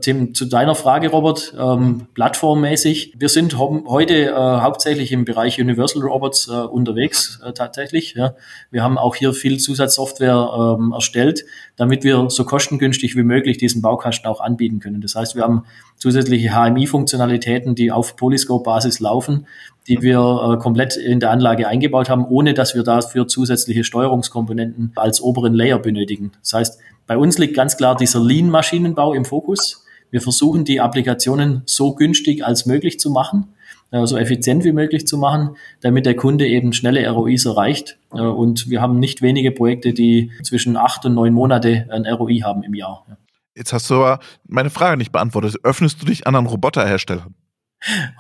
Tim, 0.01 0.35
zu 0.35 0.45
deiner 0.45 0.75
Frage, 0.75 1.09
Robert, 1.09 1.55
ähm, 1.59 2.07
plattformmäßig. 2.15 3.15
Wir 3.19 3.29
sind 3.29 3.59
heute 3.59 4.31
äh, 4.31 4.35
hauptsächlich 4.35 5.13
im 5.13 5.25
Bereich 5.25 5.61
Universal 5.61 6.03
Robots 6.03 6.49
äh, 6.49 6.53
unterwegs, 6.53 7.41
äh, 7.45 7.53
tatsächlich. 7.53 8.15
Ja. 8.15 8.35
Wir 8.71 8.83
haben 8.83 8.99
auch 8.99 9.15
hier 9.15 9.33
viel 9.33 9.59
Zusatzsoftware 9.59 10.77
ähm, 10.79 10.93
erstellt, 10.93 11.45
damit 11.77 12.05
wir 12.05 12.31
so 12.31 12.45
kostengünstig 12.45 13.17
wie 13.17 13.23
möglich 13.23 13.59
diesen 13.59 13.83
Baukasten 13.83 14.29
auch 14.29 14.41
anbieten 14.41 14.81
können. 14.81 15.01
Das 15.01 15.15
heißt, 15.15 15.37
wir 15.37 15.43
haben 15.43 15.65
zusätzliche 15.97 16.51
HMI-Funktionalitäten, 16.51 17.75
die 17.75 17.93
auf 17.93 18.17
Polyscope-Basis 18.17 19.01
laufen, 19.01 19.47
die 19.89 20.03
wir 20.03 20.19
äh, 20.19 20.59
komplett 20.59 20.97
in 20.97 21.21
der 21.21 21.31
Anlage 21.31 21.67
eingebaut 21.67 22.09
haben, 22.09 22.25
ohne 22.25 22.55
dass 22.55 22.75
wir 22.75 22.83
dafür 22.83 23.27
zusätzliche 23.27 23.85
Steuerungskomponenten 23.85 24.93
als 24.97 25.21
oberen 25.21 25.55
Layer 25.55 25.79
benötigen. 25.79 26.33
Das 26.41 26.53
heißt, 26.53 26.81
bei 27.07 27.17
uns 27.17 27.38
liegt 27.38 27.55
ganz 27.55 27.77
klar 27.77 27.97
dieser 27.97 28.21
Lean-Maschinenbau 28.21 29.15
im 29.15 29.25
Fokus. 29.25 29.85
Wir 30.11 30.21
versuchen, 30.21 30.65
die 30.65 30.81
Applikationen 30.81 31.62
so 31.65 31.95
günstig 31.95 32.45
als 32.45 32.67
möglich 32.67 33.01
zu 33.01 33.11
machen, 33.11 33.55
äh, 33.91 34.07
so 34.07 34.17
effizient 34.17 34.65
wie 34.65 34.73
möglich 34.73 35.07
zu 35.07 35.19
machen, 35.19 35.57
damit 35.81 36.07
der 36.07 36.17
Kunde 36.17 36.47
eben 36.47 36.73
schnelle 36.73 37.09
ROIs 37.09 37.47
erreicht. 37.47 37.99
Äh, 38.12 38.21
und 38.21 38.69
wir 38.69 38.81
haben 38.81 38.99
nicht 38.99 39.23
wenige 39.23 39.51
Projekte, 39.51 39.93
die 39.93 40.31
zwischen 40.43 40.77
acht 40.77 41.05
und 41.07 41.15
neun 41.15 41.33
Monate 41.33 41.87
ein 41.91 42.07
ROI 42.07 42.41
haben 42.41 42.62
im 42.62 42.75
Jahr. 42.75 43.07
Jetzt 43.55 43.73
hast 43.73 43.91
du 43.91 43.95
aber 43.97 44.21
meine 44.47 44.71
Frage 44.71 44.97
nicht 44.97 45.12
beantwortet. 45.12 45.57
Öffnest 45.62 46.01
du 46.01 46.07
dich 46.07 46.27
anderen 46.27 46.47
Roboterherstellern? 46.47 47.35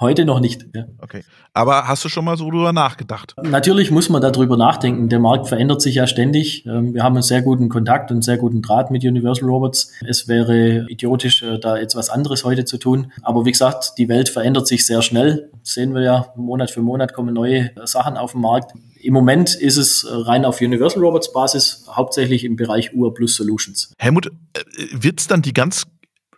Heute 0.00 0.24
noch 0.24 0.40
nicht. 0.40 0.66
Ja. 0.74 0.86
Okay. 0.98 1.22
Aber 1.52 1.86
hast 1.86 2.04
du 2.04 2.08
schon 2.08 2.24
mal 2.24 2.36
so 2.36 2.50
drüber 2.50 2.72
nachgedacht? 2.72 3.34
Natürlich 3.42 3.90
muss 3.90 4.08
man 4.08 4.22
darüber 4.22 4.56
nachdenken. 4.56 5.08
Der 5.08 5.18
Markt 5.18 5.48
verändert 5.48 5.82
sich 5.82 5.96
ja 5.96 6.06
ständig. 6.06 6.66
Ähm, 6.66 6.94
wir 6.94 7.02
haben 7.02 7.14
einen 7.14 7.22
sehr 7.22 7.42
guten 7.42 7.68
Kontakt 7.68 8.10
und 8.10 8.16
einen 8.16 8.22
sehr 8.22 8.38
guten 8.38 8.62
Draht 8.62 8.90
mit 8.90 9.04
Universal 9.04 9.48
Robots. 9.48 9.92
Es 10.06 10.28
wäre 10.28 10.86
idiotisch, 10.88 11.42
äh, 11.42 11.58
da 11.58 11.76
jetzt 11.76 11.94
was 11.94 12.10
anderes 12.10 12.44
heute 12.44 12.64
zu 12.64 12.78
tun. 12.78 13.12
Aber 13.22 13.44
wie 13.44 13.52
gesagt, 13.52 13.94
die 13.98 14.08
Welt 14.08 14.28
verändert 14.28 14.66
sich 14.66 14.86
sehr 14.86 15.02
schnell. 15.02 15.50
Das 15.60 15.74
sehen 15.74 15.94
wir 15.94 16.02
ja, 16.02 16.32
Monat 16.36 16.70
für 16.70 16.82
Monat 16.82 17.12
kommen 17.12 17.34
neue 17.34 17.70
Sachen 17.84 18.16
auf 18.16 18.32
den 18.32 18.40
Markt. 18.40 18.72
Im 19.00 19.14
Moment 19.14 19.54
ist 19.54 19.76
es 19.76 20.04
äh, 20.04 20.12
rein 20.12 20.44
auf 20.44 20.60
Universal 20.60 21.02
Robots 21.02 21.32
Basis, 21.32 21.86
hauptsächlich 21.90 22.44
im 22.44 22.56
Bereich 22.56 22.94
UR 22.94 23.12
Plus 23.12 23.36
Solutions. 23.36 23.92
Helmut, 23.98 24.26
äh, 24.26 24.60
wird 24.92 25.20
es 25.20 25.26
dann 25.26 25.42
die 25.42 25.52
ganz 25.52 25.84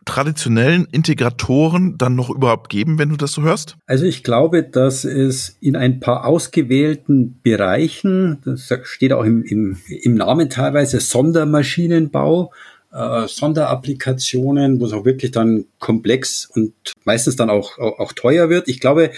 traditionellen 0.04 0.86
Integratoren 0.90 1.96
dann 1.98 2.14
noch 2.14 2.30
überhaupt 2.30 2.70
geben, 2.70 2.98
wenn 2.98 3.08
du 3.08 3.16
das 3.16 3.32
so 3.32 3.42
hörst? 3.42 3.76
Also 3.86 4.04
ich 4.04 4.22
glaube, 4.22 4.62
dass 4.62 5.04
es 5.04 5.56
in 5.60 5.76
ein 5.76 6.00
paar 6.00 6.26
ausgewählten 6.26 7.40
Bereichen, 7.42 8.38
das 8.44 8.72
steht 8.84 9.12
auch 9.12 9.24
im, 9.24 9.42
im, 9.42 9.76
im 9.88 10.14
Namen 10.14 10.50
teilweise, 10.50 11.00
Sondermaschinenbau, 11.00 12.52
äh, 12.92 13.26
Sonderapplikationen, 13.26 14.80
wo 14.80 14.86
es 14.86 14.92
auch 14.92 15.04
wirklich 15.04 15.32
dann 15.32 15.66
komplex 15.78 16.48
und 16.54 16.72
meistens 17.04 17.36
dann 17.36 17.50
auch, 17.50 17.78
auch, 17.78 17.98
auch 17.98 18.12
teuer 18.12 18.48
wird. 18.48 18.68
Ich 18.68 18.80
glaube, 18.80 19.10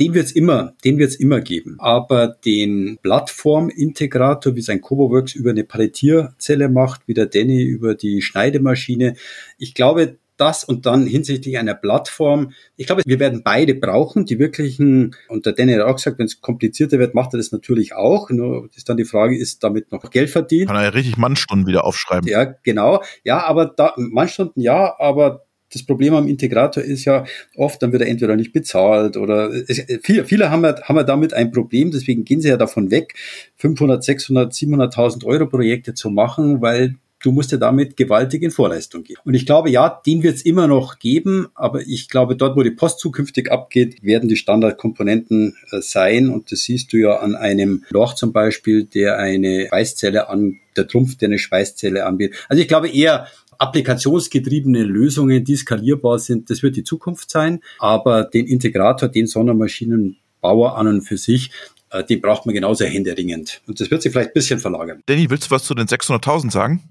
den 0.00 0.14
wird 0.14 0.26
es 0.26 0.32
immer, 0.32 0.74
den 0.84 0.98
wird 0.98 1.10
es 1.10 1.16
immer 1.16 1.40
geben. 1.40 1.76
Aber 1.78 2.26
den 2.26 2.98
Plattformintegrator, 3.02 4.56
wie 4.56 4.62
sein 4.62 4.80
CoboWorks 4.80 5.34
über 5.34 5.50
eine 5.50 5.62
Palettierzelle 5.62 6.70
macht, 6.70 7.02
wie 7.06 7.14
der 7.14 7.26
Danny 7.26 7.62
über 7.62 7.94
die 7.94 8.22
Schneidemaschine, 8.22 9.14
ich 9.58 9.74
glaube, 9.74 10.16
das 10.40 10.64
und 10.64 10.86
dann 10.86 11.06
hinsichtlich 11.06 11.58
einer 11.58 11.74
Plattform. 11.74 12.52
Ich 12.76 12.86
glaube, 12.86 13.02
wir 13.04 13.20
werden 13.20 13.42
beide 13.44 13.74
brauchen, 13.74 14.24
die 14.24 14.38
wirklichen, 14.38 15.14
und 15.28 15.46
der 15.46 15.52
Danny 15.52 15.74
hat 15.74 15.82
auch 15.82 15.96
gesagt, 15.96 16.18
wenn 16.18 16.26
es 16.26 16.40
komplizierter 16.40 16.98
wird, 16.98 17.14
macht 17.14 17.34
er 17.34 17.38
das 17.38 17.52
natürlich 17.52 17.94
auch. 17.94 18.30
Nur 18.30 18.68
ist 18.74 18.88
dann 18.88 18.96
die 18.96 19.04
Frage, 19.04 19.36
ist 19.36 19.62
damit 19.62 19.92
noch 19.92 20.10
Geld 20.10 20.30
verdient? 20.30 20.68
Kann 20.68 20.76
er 20.76 20.84
ja 20.84 20.88
richtig 20.88 21.16
Mannstunden 21.16 21.66
wieder 21.66 21.84
aufschreiben. 21.84 22.28
Ja, 22.28 22.44
genau. 22.44 23.02
Ja, 23.24 23.44
aber 23.44 23.66
da, 23.66 23.94
Mannstunden 23.96 24.62
ja, 24.62 24.94
aber 24.98 25.44
das 25.72 25.84
Problem 25.84 26.14
am 26.14 26.26
Integrator 26.26 26.82
ist 26.82 27.04
ja 27.04 27.24
oft, 27.56 27.82
dann 27.82 27.92
wird 27.92 28.02
er 28.02 28.08
entweder 28.08 28.36
nicht 28.36 28.52
bezahlt 28.52 29.16
oder 29.16 29.50
es, 29.50 29.84
viele, 30.02 30.24
viele 30.24 30.50
haben, 30.50 30.64
ja, 30.64 30.80
haben 30.82 30.96
ja 30.96 31.04
damit 31.04 31.32
ein 31.32 31.52
Problem, 31.52 31.90
deswegen 31.90 32.24
gehen 32.24 32.40
sie 32.40 32.48
ja 32.48 32.56
davon 32.56 32.90
weg, 32.90 33.14
500, 33.56 34.02
600, 34.02 34.52
700.000 34.52 35.24
Euro 35.24 35.46
Projekte 35.46 35.94
zu 35.94 36.10
machen, 36.10 36.60
weil 36.60 36.96
du 37.22 37.32
musst 37.32 37.52
ja 37.52 37.58
damit 37.58 37.96
gewaltig 37.96 38.42
in 38.42 38.50
Vorleistung 38.50 39.04
gehen. 39.04 39.18
Und 39.24 39.34
ich 39.34 39.46
glaube, 39.46 39.70
ja, 39.70 40.00
den 40.06 40.22
wird 40.22 40.36
es 40.36 40.42
immer 40.42 40.66
noch 40.66 40.98
geben, 40.98 41.48
aber 41.54 41.80
ich 41.82 42.08
glaube, 42.08 42.36
dort, 42.36 42.56
wo 42.56 42.62
die 42.62 42.70
Post 42.70 43.00
zukünftig 43.00 43.50
abgeht, 43.50 44.02
werden 44.02 44.28
die 44.28 44.36
Standardkomponenten 44.36 45.56
äh, 45.70 45.80
sein. 45.80 46.28
Und 46.28 46.50
das 46.52 46.60
siehst 46.60 46.92
du 46.92 46.96
ja 46.96 47.16
an 47.16 47.34
einem 47.34 47.84
Loch 47.90 48.14
zum 48.14 48.32
Beispiel, 48.32 48.84
der 48.84 49.18
eine 49.18 49.68
Schweißzelle 49.68 50.28
an, 50.28 50.58
der 50.76 50.88
Trumpf, 50.88 51.16
der 51.16 51.28
eine 51.28 51.38
Schweißzelle 51.38 52.06
anbietet. 52.06 52.36
Also 52.48 52.62
ich 52.62 52.68
glaube 52.68 52.88
eher, 52.88 53.26
applikationsgetriebene 53.58 54.82
Lösungen, 54.82 55.44
die 55.44 55.54
skalierbar 55.54 56.18
sind, 56.18 56.48
das 56.48 56.62
wird 56.62 56.76
die 56.76 56.84
Zukunft 56.84 57.30
sein. 57.30 57.60
Aber 57.78 58.24
den 58.24 58.46
Integrator, 58.46 59.08
den 59.08 59.26
Sondermaschinenbauer 59.26 60.78
an 60.78 60.86
und 60.86 61.02
für 61.02 61.18
sich, 61.18 61.50
äh, 61.90 62.02
den 62.02 62.20
braucht 62.22 62.46
man 62.46 62.54
genauso 62.54 62.86
händeringend. 62.86 63.60
Und 63.66 63.80
das 63.80 63.90
wird 63.90 64.00
sich 64.02 64.12
vielleicht 64.12 64.30
ein 64.30 64.34
bisschen 64.34 64.60
verlagern. 64.60 65.02
Danny, 65.06 65.28
willst 65.28 65.46
du 65.46 65.50
was 65.50 65.64
zu 65.64 65.74
den 65.74 65.86
600.000 65.86 66.50
sagen? 66.50 66.82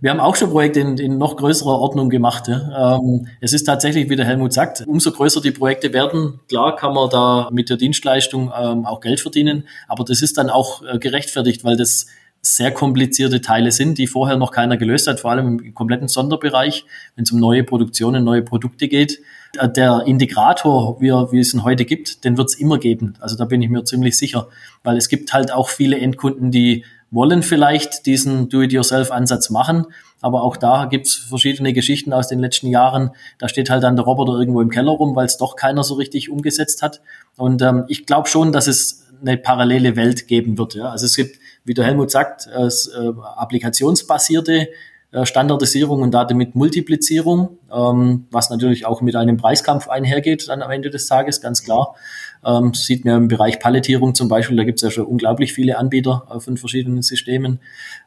Wir 0.00 0.10
haben 0.10 0.20
auch 0.20 0.36
schon 0.36 0.50
Projekte 0.50 0.80
in, 0.80 0.96
in 0.96 1.18
noch 1.18 1.36
größerer 1.36 1.78
Ordnung 1.78 2.08
gemacht. 2.08 2.48
Ja. 2.48 2.96
Ähm, 2.96 3.26
es 3.40 3.52
ist 3.52 3.64
tatsächlich, 3.64 4.08
wie 4.08 4.16
der 4.16 4.24
Helmut 4.24 4.52
sagt, 4.52 4.84
umso 4.86 5.12
größer 5.12 5.40
die 5.40 5.50
Projekte 5.50 5.92
werden, 5.92 6.40
klar 6.48 6.76
kann 6.76 6.94
man 6.94 7.10
da 7.10 7.50
mit 7.52 7.68
der 7.68 7.76
Dienstleistung 7.76 8.52
ähm, 8.58 8.86
auch 8.86 9.00
Geld 9.00 9.20
verdienen, 9.20 9.64
aber 9.88 10.04
das 10.04 10.22
ist 10.22 10.38
dann 10.38 10.48
auch 10.48 10.82
äh, 10.82 10.98
gerechtfertigt, 10.98 11.64
weil 11.64 11.76
das 11.76 12.06
sehr 12.42 12.72
komplizierte 12.72 13.42
Teile 13.42 13.70
sind, 13.70 13.98
die 13.98 14.06
vorher 14.06 14.36
noch 14.36 14.50
keiner 14.50 14.78
gelöst 14.78 15.06
hat, 15.06 15.20
vor 15.20 15.30
allem 15.30 15.58
im 15.58 15.74
kompletten 15.74 16.08
Sonderbereich, 16.08 16.86
wenn 17.14 17.24
es 17.24 17.32
um 17.32 17.38
neue 17.38 17.64
Produktionen, 17.64 18.24
neue 18.24 18.42
Produkte 18.42 18.88
geht. 18.88 19.20
Äh, 19.58 19.68
der 19.68 20.04
Integrator, 20.06 21.00
wie, 21.00 21.10
er, 21.10 21.32
wie 21.32 21.40
es 21.40 21.52
ihn 21.52 21.64
heute 21.64 21.84
gibt, 21.84 22.24
den 22.24 22.38
wird 22.38 22.48
es 22.48 22.54
immer 22.54 22.78
geben. 22.78 23.14
Also 23.20 23.36
da 23.36 23.44
bin 23.44 23.60
ich 23.60 23.68
mir 23.68 23.84
ziemlich 23.84 24.16
sicher, 24.16 24.48
weil 24.82 24.96
es 24.96 25.08
gibt 25.08 25.32
halt 25.34 25.52
auch 25.52 25.68
viele 25.68 25.98
Endkunden, 25.98 26.50
die 26.50 26.84
wollen 27.10 27.42
vielleicht 27.42 28.06
diesen 28.06 28.48
Do-it-yourself-Ansatz 28.48 29.50
machen, 29.50 29.86
aber 30.20 30.42
auch 30.42 30.56
da 30.56 30.84
gibt's 30.84 31.14
verschiedene 31.14 31.72
Geschichten 31.72 32.12
aus 32.12 32.28
den 32.28 32.38
letzten 32.38 32.68
Jahren. 32.68 33.10
Da 33.38 33.48
steht 33.48 33.70
halt 33.70 33.82
dann 33.82 33.96
der 33.96 34.04
Roboter 34.04 34.38
irgendwo 34.38 34.60
im 34.60 34.70
Keller 34.70 34.92
rum, 34.92 35.16
weil 35.16 35.26
es 35.26 35.38
doch 35.38 35.56
keiner 35.56 35.82
so 35.82 35.94
richtig 35.94 36.30
umgesetzt 36.30 36.82
hat. 36.82 37.00
Und 37.36 37.62
ähm, 37.62 37.84
ich 37.88 38.06
glaube 38.06 38.28
schon, 38.28 38.52
dass 38.52 38.66
es 38.66 39.06
eine 39.20 39.36
parallele 39.36 39.96
Welt 39.96 40.28
geben 40.28 40.58
wird. 40.58 40.74
Ja? 40.74 40.90
Also 40.90 41.06
es 41.06 41.16
gibt, 41.16 41.38
wie 41.64 41.74
der 41.74 41.84
Helmut 41.84 42.10
sagt, 42.10 42.46
äh, 42.46 42.66
äh, 42.66 43.12
applikationsbasierte 43.36 44.68
äh, 45.12 45.26
Standardisierung 45.26 46.02
und 46.02 46.12
damit 46.12 46.54
Multiplizierung, 46.54 47.58
ähm, 47.72 48.26
was 48.30 48.50
natürlich 48.50 48.86
auch 48.86 49.00
mit 49.00 49.16
einem 49.16 49.36
Preiskampf 49.36 49.88
einhergeht 49.88 50.48
dann 50.48 50.62
am 50.62 50.70
Ende 50.70 50.90
des 50.90 51.06
Tages, 51.06 51.40
ganz 51.40 51.64
klar. 51.64 51.96
Ähm, 52.44 52.72
sieht 52.72 53.04
man 53.04 53.16
im 53.16 53.28
Bereich 53.28 53.60
Palettierung 53.60 54.14
zum 54.14 54.28
Beispiel, 54.28 54.56
da 54.56 54.64
gibt 54.64 54.78
es 54.78 54.82
ja 54.82 54.90
schon 54.90 55.04
unglaublich 55.04 55.52
viele 55.52 55.76
Anbieter 55.76 56.26
äh, 56.34 56.40
von 56.40 56.56
verschiedenen 56.56 57.02
Systemen. 57.02 57.60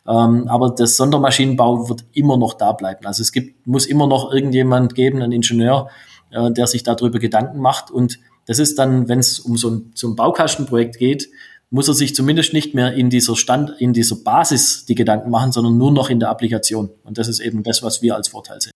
Ähm, 0.07 0.47
aber 0.47 0.71
das 0.71 0.97
Sondermaschinenbau 0.97 1.87
wird 1.89 2.03
immer 2.13 2.37
noch 2.37 2.55
da 2.55 2.71
bleiben. 2.71 3.05
Also 3.05 3.21
es 3.21 3.31
gibt, 3.31 3.67
muss 3.67 3.85
immer 3.85 4.07
noch 4.07 4.33
irgendjemand 4.33 4.95
geben, 4.95 5.21
ein 5.21 5.31
Ingenieur, 5.31 5.89
äh, 6.31 6.51
der 6.51 6.67
sich 6.67 6.83
darüber 6.83 7.19
Gedanken 7.19 7.59
macht. 7.59 7.91
Und 7.91 8.19
das 8.47 8.59
ist 8.59 8.79
dann, 8.79 9.07
wenn 9.07 9.19
es 9.19 9.39
um 9.39 9.55
so 9.55 9.69
ein, 9.69 9.91
so 9.93 10.07
ein 10.07 10.15
Baukastenprojekt 10.15 10.97
geht, 10.97 11.29
muss 11.69 11.87
er 11.87 11.93
sich 11.95 12.13
zumindest 12.13 12.53
nicht 12.53 12.75
mehr 12.75 12.93
in 12.93 13.09
dieser 13.09 13.35
Stand, 13.35 13.73
in 13.79 13.93
dieser 13.93 14.17
Basis 14.17 14.85
die 14.85 14.93
Gedanken 14.93 15.31
machen, 15.31 15.51
sondern 15.51 15.77
nur 15.77 15.91
noch 15.91 16.09
in 16.11 16.19
der 16.19 16.29
Applikation. 16.29 16.91
Und 17.03 17.17
das 17.17 17.27
ist 17.27 17.39
eben 17.39 17.63
das, 17.63 17.81
was 17.81 18.03
wir 18.03 18.15
als 18.15 18.27
Vorteil 18.27 18.61
sehen. 18.61 18.72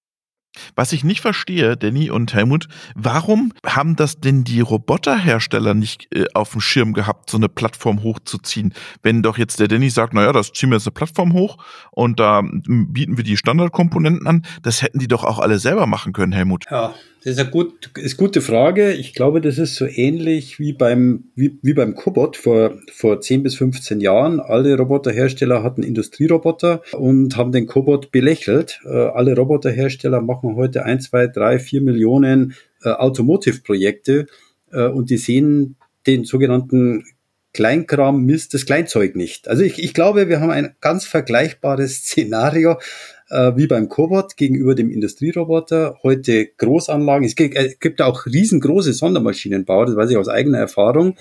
Was 0.75 0.93
ich 0.93 1.03
nicht 1.03 1.21
verstehe, 1.21 1.77
Danny 1.77 2.09
und 2.09 2.33
Helmut, 2.33 2.67
warum 2.95 3.53
haben 3.65 3.95
das 3.95 4.19
denn 4.19 4.43
die 4.43 4.61
Roboterhersteller 4.61 5.73
nicht 5.73 6.07
äh, 6.13 6.25
auf 6.33 6.51
dem 6.51 6.61
Schirm 6.61 6.93
gehabt, 6.93 7.29
so 7.29 7.37
eine 7.37 7.49
Plattform 7.49 8.03
hochzuziehen? 8.03 8.73
Wenn 9.03 9.23
doch 9.23 9.37
jetzt 9.37 9.59
der 9.59 9.67
Danny 9.67 9.89
sagt, 9.89 10.13
naja, 10.13 10.31
das 10.31 10.51
ziehen 10.53 10.69
wir 10.69 10.77
jetzt 10.77 10.87
eine 10.87 10.93
Plattform 10.93 11.33
hoch 11.33 11.57
und 11.91 12.19
da 12.19 12.41
bieten 12.41 13.17
wir 13.17 13.23
die 13.23 13.37
Standardkomponenten 13.37 14.27
an, 14.27 14.45
das 14.61 14.81
hätten 14.81 14.99
die 14.99 15.07
doch 15.07 15.23
auch 15.23 15.39
alle 15.39 15.59
selber 15.59 15.87
machen 15.87 16.13
können, 16.13 16.31
Helmut. 16.31 16.65
Ja, 16.69 16.93
das 17.27 17.35
ist 17.35 17.41
eine 17.41 17.49
gut, 17.49 17.91
ist 17.97 18.15
gute 18.15 18.39
Frage. 18.39 18.93
Ich 18.93 19.13
glaube, 19.13 19.41
das 19.41 19.57
ist 19.57 19.75
so 19.75 19.85
ähnlich 19.85 20.59
wie 20.59 20.71
beim, 20.71 21.25
wie, 21.35 21.59
wie 21.61 21.73
beim 21.73 21.93
Cobot 21.93 22.37
vor, 22.37 22.75
vor 22.93 23.19
10 23.19 23.43
bis 23.43 23.55
15 23.55 23.99
Jahren. 23.99 24.39
Alle 24.39 24.77
Roboterhersteller 24.77 25.61
hatten 25.61 25.83
Industrieroboter 25.83 26.83
und 26.93 27.35
haben 27.35 27.51
den 27.51 27.67
Cobot 27.67 28.11
belächelt. 28.11 28.79
Äh, 28.85 29.07
alle 29.07 29.35
Roboterhersteller 29.35 30.21
machen 30.21 30.55
heute 30.55 30.85
1, 30.85 31.09
2, 31.09 31.27
3, 31.27 31.59
4 31.59 31.81
Millionen 31.81 32.53
äh, 32.81 32.91
Automotive-Projekte 32.91 34.27
äh, 34.71 34.87
und 34.87 35.09
die 35.09 35.17
sehen 35.17 35.75
den 36.07 36.23
sogenannten 36.23 37.03
Kleinkram 37.53 38.23
misst 38.23 38.53
das 38.53 38.65
Kleinzeug 38.65 39.15
nicht. 39.15 39.47
Also 39.47 39.63
ich, 39.63 39.83
ich 39.83 39.93
glaube, 39.93 40.29
wir 40.29 40.39
haben 40.39 40.51
ein 40.51 40.75
ganz 40.81 41.05
vergleichbares 41.05 41.95
Szenario 42.03 42.77
äh, 43.29 43.53
wie 43.55 43.67
beim 43.67 43.89
Cobot 43.89 44.37
gegenüber 44.37 44.75
dem 44.75 44.91
Industrieroboter. 44.91 45.99
Heute 46.03 46.47
Großanlagen. 46.57 47.25
Es 47.25 47.35
gibt, 47.35 47.55
äh, 47.55 47.75
gibt 47.79 48.01
auch 48.01 48.25
riesengroße 48.25 48.93
Sondermaschinenbau, 48.93 49.85
das 49.85 49.95
weiß 49.95 50.11
ich 50.11 50.17
aus 50.17 50.29
eigener 50.29 50.59
Erfahrung 50.59 51.15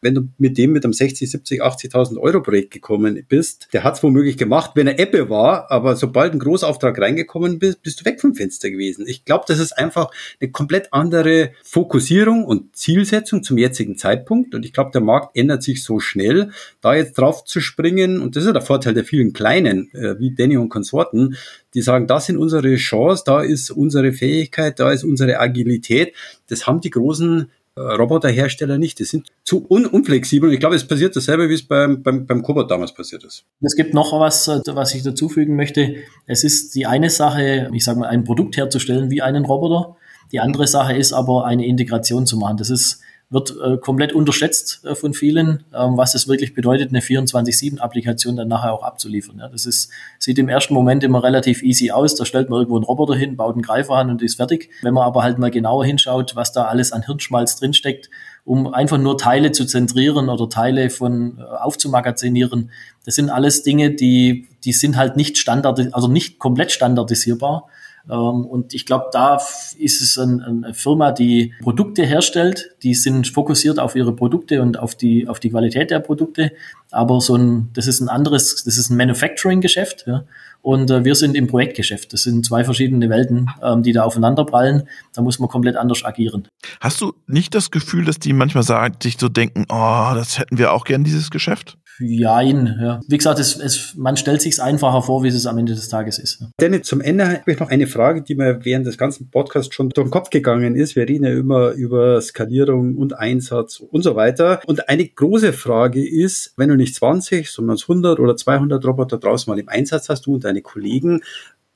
wenn 0.00 0.14
du 0.14 0.28
mit 0.38 0.58
dem 0.58 0.72
mit 0.72 0.84
einem 0.84 0.92
60, 0.92 1.30
70, 1.30 1.62
80.000 1.62 2.18
Euro 2.18 2.42
Projekt 2.42 2.70
gekommen 2.70 3.24
bist, 3.28 3.68
der 3.72 3.84
hat 3.84 3.96
es 3.96 4.02
womöglich 4.02 4.36
gemacht, 4.36 4.72
wenn 4.74 4.86
er 4.86 4.98
Ebbe 4.98 5.28
war, 5.28 5.70
aber 5.70 5.96
sobald 5.96 6.32
ein 6.32 6.38
Großauftrag 6.38 7.00
reingekommen 7.00 7.58
bist, 7.58 7.82
bist 7.82 8.00
du 8.00 8.04
weg 8.04 8.20
vom 8.20 8.34
Fenster 8.34 8.70
gewesen. 8.70 9.04
Ich 9.08 9.24
glaube, 9.24 9.44
das 9.48 9.58
ist 9.58 9.72
einfach 9.72 10.10
eine 10.40 10.50
komplett 10.50 10.92
andere 10.92 11.52
Fokussierung 11.64 12.44
und 12.44 12.76
Zielsetzung 12.76 13.42
zum 13.42 13.58
jetzigen 13.58 13.96
Zeitpunkt 13.96 14.54
und 14.54 14.64
ich 14.64 14.72
glaube, 14.72 14.90
der 14.92 15.00
Markt 15.00 15.36
ändert 15.36 15.62
sich 15.62 15.82
so 15.82 16.00
schnell, 16.00 16.50
da 16.80 16.94
jetzt 16.94 17.18
drauf 17.18 17.44
zu 17.44 17.60
springen 17.60 18.20
und 18.20 18.36
das 18.36 18.44
ist 18.44 18.48
ja 18.48 18.52
der 18.52 18.62
Vorteil 18.62 18.94
der 18.94 19.04
vielen 19.04 19.32
Kleinen, 19.32 19.92
äh, 19.94 20.18
wie 20.18 20.34
Danny 20.34 20.56
und 20.56 20.68
Konsorten, 20.68 21.36
die 21.74 21.82
sagen, 21.82 22.06
das 22.06 22.26
sind 22.26 22.38
unsere 22.38 22.76
Chance, 22.76 23.22
da 23.26 23.42
ist 23.42 23.70
unsere 23.70 24.12
Fähigkeit, 24.12 24.78
da 24.80 24.90
ist 24.90 25.04
unsere 25.04 25.38
Agilität. 25.38 26.14
Das 26.48 26.66
haben 26.66 26.80
die 26.80 26.90
großen 26.90 27.50
Roboterhersteller 27.78 28.78
nicht. 28.78 28.98
Die 28.98 29.04
sind 29.04 29.28
zu 29.44 29.66
un 29.68 29.86
unflexibel. 29.86 30.52
Ich 30.52 30.60
glaube, 30.60 30.76
es 30.76 30.86
passiert 30.86 31.14
dasselbe, 31.16 31.48
wie 31.48 31.54
es 31.54 31.66
beim, 31.66 32.02
beim, 32.02 32.26
beim 32.26 32.42
Cobot 32.42 32.70
damals 32.70 32.92
passiert 32.92 33.24
ist. 33.24 33.44
Es 33.60 33.76
gibt 33.76 33.94
noch 33.94 34.18
was, 34.18 34.48
äh, 34.48 34.60
was 34.66 34.94
ich 34.94 35.02
dazufügen 35.02 35.56
möchte. 35.56 35.96
Es 36.26 36.44
ist 36.44 36.74
die 36.74 36.86
eine 36.86 37.10
Sache, 37.10 37.70
ich 37.72 37.84
sage 37.84 38.00
mal, 38.00 38.08
ein 38.08 38.24
Produkt 38.24 38.56
herzustellen 38.56 39.10
wie 39.10 39.22
einen 39.22 39.44
Roboter. 39.44 39.96
Die 40.32 40.40
andere 40.40 40.66
Sache 40.66 40.94
ist 40.94 41.12
aber, 41.12 41.46
eine 41.46 41.66
Integration 41.66 42.26
zu 42.26 42.36
machen. 42.36 42.58
Das 42.58 42.70
ist 42.70 43.00
wird 43.30 43.54
äh, 43.62 43.76
komplett 43.76 44.14
unterschätzt 44.14 44.84
äh, 44.84 44.94
von 44.94 45.12
vielen, 45.12 45.64
ähm, 45.74 45.98
was 45.98 46.14
es 46.14 46.28
wirklich 46.28 46.54
bedeutet, 46.54 46.88
eine 46.88 47.00
24-7-Applikation 47.00 48.36
dann 48.36 48.48
nachher 48.48 48.72
auch 48.72 48.82
abzuliefern. 48.82 49.38
Ja. 49.38 49.48
Das 49.48 49.66
ist, 49.66 49.90
sieht 50.18 50.38
im 50.38 50.48
ersten 50.48 50.72
Moment 50.72 51.04
immer 51.04 51.22
relativ 51.22 51.62
easy 51.62 51.90
aus. 51.90 52.14
Da 52.14 52.24
stellt 52.24 52.48
man 52.48 52.60
irgendwo 52.60 52.76
einen 52.76 52.84
Roboter 52.84 53.14
hin, 53.14 53.36
baut 53.36 53.54
einen 53.54 53.62
Greifer 53.62 53.96
an 53.96 54.08
und 54.08 54.22
ist 54.22 54.36
fertig. 54.36 54.70
Wenn 54.80 54.94
man 54.94 55.04
aber 55.04 55.22
halt 55.22 55.38
mal 55.38 55.50
genauer 55.50 55.84
hinschaut, 55.84 56.36
was 56.36 56.52
da 56.52 56.64
alles 56.64 56.92
an 56.92 57.02
Hirnschmalz 57.02 57.56
drinsteckt, 57.56 58.08
um 58.44 58.72
einfach 58.72 58.96
nur 58.96 59.18
Teile 59.18 59.52
zu 59.52 59.66
zentrieren 59.66 60.30
oder 60.30 60.48
Teile 60.48 60.88
von 60.88 61.38
äh, 61.38 61.42
aufzumagazinieren, 61.42 62.70
das 63.04 63.14
sind 63.14 63.28
alles 63.28 63.62
Dinge, 63.62 63.90
die, 63.90 64.48
die 64.64 64.72
sind 64.72 64.96
halt 64.96 65.16
nicht 65.16 65.36
standard, 65.36 65.92
also 65.92 66.08
nicht 66.08 66.38
komplett 66.38 66.72
standardisierbar. 66.72 67.68
Ähm, 68.10 68.44
und 68.46 68.74
ich 68.74 68.86
glaube, 68.86 69.06
da 69.12 69.38
ist 69.78 70.02
es 70.02 70.18
eine 70.18 70.74
Firma, 70.74 71.12
die 71.12 71.54
Produkte 71.62 72.04
herstellt, 72.04 72.76
die 72.82 72.94
sind 72.94 73.28
fokussiert 73.28 73.78
auf 73.78 73.96
ihre 73.96 74.14
Produkte 74.14 74.62
und 74.62 74.78
auf 74.78 74.94
die, 74.94 75.28
auf 75.28 75.40
die 75.40 75.50
Qualität 75.50 75.90
der 75.90 76.00
Produkte. 76.00 76.52
Aber 76.90 77.20
so 77.20 77.36
ein, 77.36 77.68
das 77.74 77.86
ist 77.86 78.00
ein 78.00 78.08
anderes, 78.08 78.64
das 78.64 78.78
ist 78.78 78.90
ein 78.90 78.96
Manufacturing-Geschäft. 78.96 80.04
Ja. 80.06 80.24
Und 80.62 80.90
äh, 80.90 81.04
wir 81.04 81.14
sind 81.14 81.36
im 81.36 81.46
Projektgeschäft. 81.46 82.12
Das 82.12 82.22
sind 82.22 82.44
zwei 82.44 82.64
verschiedene 82.64 83.08
Welten, 83.08 83.48
ähm, 83.62 83.82
die 83.82 83.92
da 83.92 84.02
aufeinanderprallen. 84.02 84.88
Da 85.14 85.22
muss 85.22 85.38
man 85.38 85.48
komplett 85.48 85.76
anders 85.76 86.04
agieren. 86.04 86.48
Hast 86.80 87.00
du 87.00 87.14
nicht 87.26 87.54
das 87.54 87.70
Gefühl, 87.70 88.04
dass 88.04 88.18
die 88.18 88.32
manchmal 88.32 88.64
sagen, 88.64 88.96
sich 89.02 89.18
so 89.18 89.28
denken, 89.28 89.66
oh, 89.68 90.10
das 90.14 90.38
hätten 90.38 90.58
wir 90.58 90.72
auch 90.72 90.84
gern, 90.84 91.04
dieses 91.04 91.30
Geschäft? 91.30 91.78
Jein, 92.00 92.78
ja. 92.80 93.00
Wie 93.08 93.16
gesagt, 93.16 93.38
es, 93.38 93.56
es, 93.56 93.94
man 93.96 94.16
stellt 94.16 94.40
sich 94.40 94.60
einfacher 94.62 95.02
vor, 95.02 95.22
wie 95.22 95.28
es 95.28 95.46
am 95.46 95.58
Ende 95.58 95.74
des 95.74 95.88
Tages 95.88 96.18
ist. 96.18 96.40
Ja. 96.40 96.48
Dennis, 96.60 96.86
zum 96.86 97.00
Ende 97.00 97.26
habe 97.28 97.52
ich 97.52 97.58
noch 97.58 97.70
eine 97.70 97.86
Frage, 97.86 98.22
die 98.22 98.34
mir 98.34 98.64
während 98.64 98.86
des 98.86 98.98
ganzen 98.98 99.30
Podcasts 99.30 99.74
schon 99.74 99.90
durch 99.90 100.06
den 100.06 100.10
Kopf 100.10 100.30
gegangen 100.30 100.76
ist. 100.76 100.96
Wir 100.96 101.08
reden 101.08 101.24
ja 101.24 101.32
immer 101.32 101.70
über 101.72 102.20
Skalierung 102.20 102.96
und 102.96 103.18
Einsatz 103.18 103.80
und 103.80 104.02
so 104.02 104.16
weiter. 104.16 104.60
Und 104.66 104.88
eine 104.88 105.06
große 105.06 105.52
Frage 105.52 106.06
ist, 106.06 106.52
wenn 106.56 106.68
du 106.68 106.76
nicht 106.76 106.94
20, 106.94 107.50
sondern 107.50 107.78
100 107.78 108.20
oder 108.20 108.36
200 108.36 108.84
Roboter 108.84 109.18
draußen 109.18 109.50
mal 109.50 109.58
im 109.58 109.68
Einsatz 109.68 110.08
hast, 110.08 110.26
du 110.26 110.34
und 110.34 110.44
deine 110.44 110.62
Kollegen, 110.62 111.22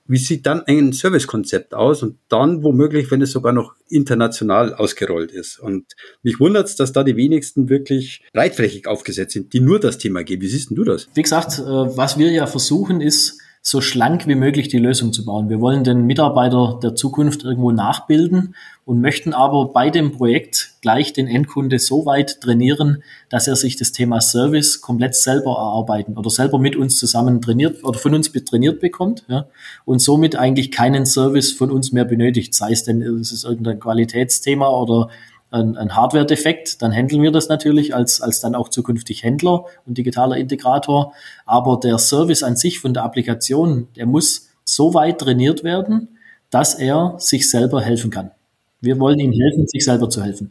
wie 0.07 0.19
sieht 0.19 0.47
dann 0.47 0.62
ein 0.67 0.93
Servicekonzept 0.93 1.75
aus 1.75 2.03
und 2.03 2.19
dann 2.29 2.62
womöglich, 2.62 3.11
wenn 3.11 3.23
es 3.23 3.33
sogar 3.33 3.53
noch 3.53 3.75
international 3.88 4.75
ausgerollt 4.75 5.31
ist. 5.31 5.59
Und 5.59 5.95
mich 6.23 6.41
wundert 6.41 6.69
es, 6.69 6.77
dass 6.77 6.93
da 6.93 7.05
die 7.05 7.17
wenigsten 7.17 7.69
wirklich 7.69 8.23
breitflächig 8.33 8.87
aufgesetzt 8.87 9.33
sind, 9.33 9.53
die 9.53 9.61
nur 9.61 9.79
das 9.79 9.99
Thema 9.99 10.25
geben. 10.25 10.43
Wie 10.43 10.49
siehst 10.49 10.71
du 10.71 10.85
das? 10.85 11.09
Wie 11.15 11.23
gesagt, 11.23 11.59
äh, 11.59 11.62
was 11.65 12.19
wir 12.19 12.31
ja 12.31 12.47
versuchen 12.47 13.01
ist, 13.01 13.38
so 13.62 13.81
schlank 13.81 14.27
wie 14.27 14.35
möglich 14.35 14.69
die 14.69 14.79
Lösung 14.79 15.12
zu 15.12 15.25
bauen. 15.25 15.49
Wir 15.49 15.61
wollen 15.61 15.85
den 15.85 16.05
Mitarbeiter 16.05 16.81
der 16.83 16.97
Zukunft 16.97 17.45
irgendwo 17.45 17.71
nachbilden 17.71 18.57
und 18.85 19.01
möchten 19.01 19.33
aber 19.33 19.73
bei 19.73 19.90
dem 19.90 20.12
Projekt 20.12 20.73
gleich 20.81 21.12
den 21.12 21.29
Endkunde 21.29 21.79
so 21.79 22.05
weit 22.05 22.40
trainieren, 22.40 23.03
dass 23.29 23.47
er 23.47 23.55
sich 23.55 23.77
das 23.77 23.92
Thema 23.92 24.21
Service 24.21 24.81
komplett 24.81 25.14
selber 25.14 25.53
erarbeiten 25.53 26.16
oder 26.18 26.31
selber 26.31 26.59
mit 26.59 26.75
uns 26.75 26.99
zusammen 26.99 27.40
trainiert 27.40 27.85
oder 27.85 27.99
von 27.99 28.14
uns 28.14 28.33
trainiert 28.33 28.81
bekommt 28.81 29.25
ja, 29.29 29.47
und 29.85 30.01
somit 30.01 30.35
eigentlich 30.35 30.73
keinen 30.73 31.07
Service 31.07 31.53
von 31.53 31.71
uns 31.71 31.92
mehr 31.92 32.05
benötigt. 32.05 32.55
Sei 32.55 32.73
es 32.73 32.83
denn, 32.83 33.03
es 33.03 33.31
ist 33.31 33.45
irgendein 33.45 33.79
Qualitätsthema 33.79 34.68
oder 34.68 35.11
ein, 35.53 35.77
ein 35.77 35.95
Hardware-Defekt, 35.95 36.83
dann 36.83 36.92
handeln 36.92 37.23
wir 37.23 37.31
das 37.31 37.49
natürlich 37.49 37.94
als, 37.94 38.21
als 38.21 38.40
dann 38.40 38.54
auch 38.54 38.69
zukünftig 38.69 39.23
Händler 39.23 39.67
und 39.87 39.98
digitaler 39.98 40.38
Integrator. 40.38 41.13
Aber 41.46 41.79
der 41.79 41.98
Service 41.98 42.42
an 42.42 42.57
sich 42.57 42.81
von 42.81 42.94
der 42.94 43.04
Applikation, 43.04 43.88
der 43.96 44.07
muss 44.07 44.48
so 44.65 44.94
weit 44.94 45.19
trainiert 45.21 45.63
werden, 45.63 46.19
dass 46.50 46.75
er 46.75 47.15
sich 47.19 47.48
selber 47.50 47.81
helfen 47.83 48.11
kann. 48.11 48.31
Wir 48.83 48.99
wollen 48.99 49.19
ihm 49.19 49.33
helfen, 49.33 49.67
sich 49.67 49.85
selber 49.85 50.11
zu 50.11 50.23
helfen. 50.23 50.51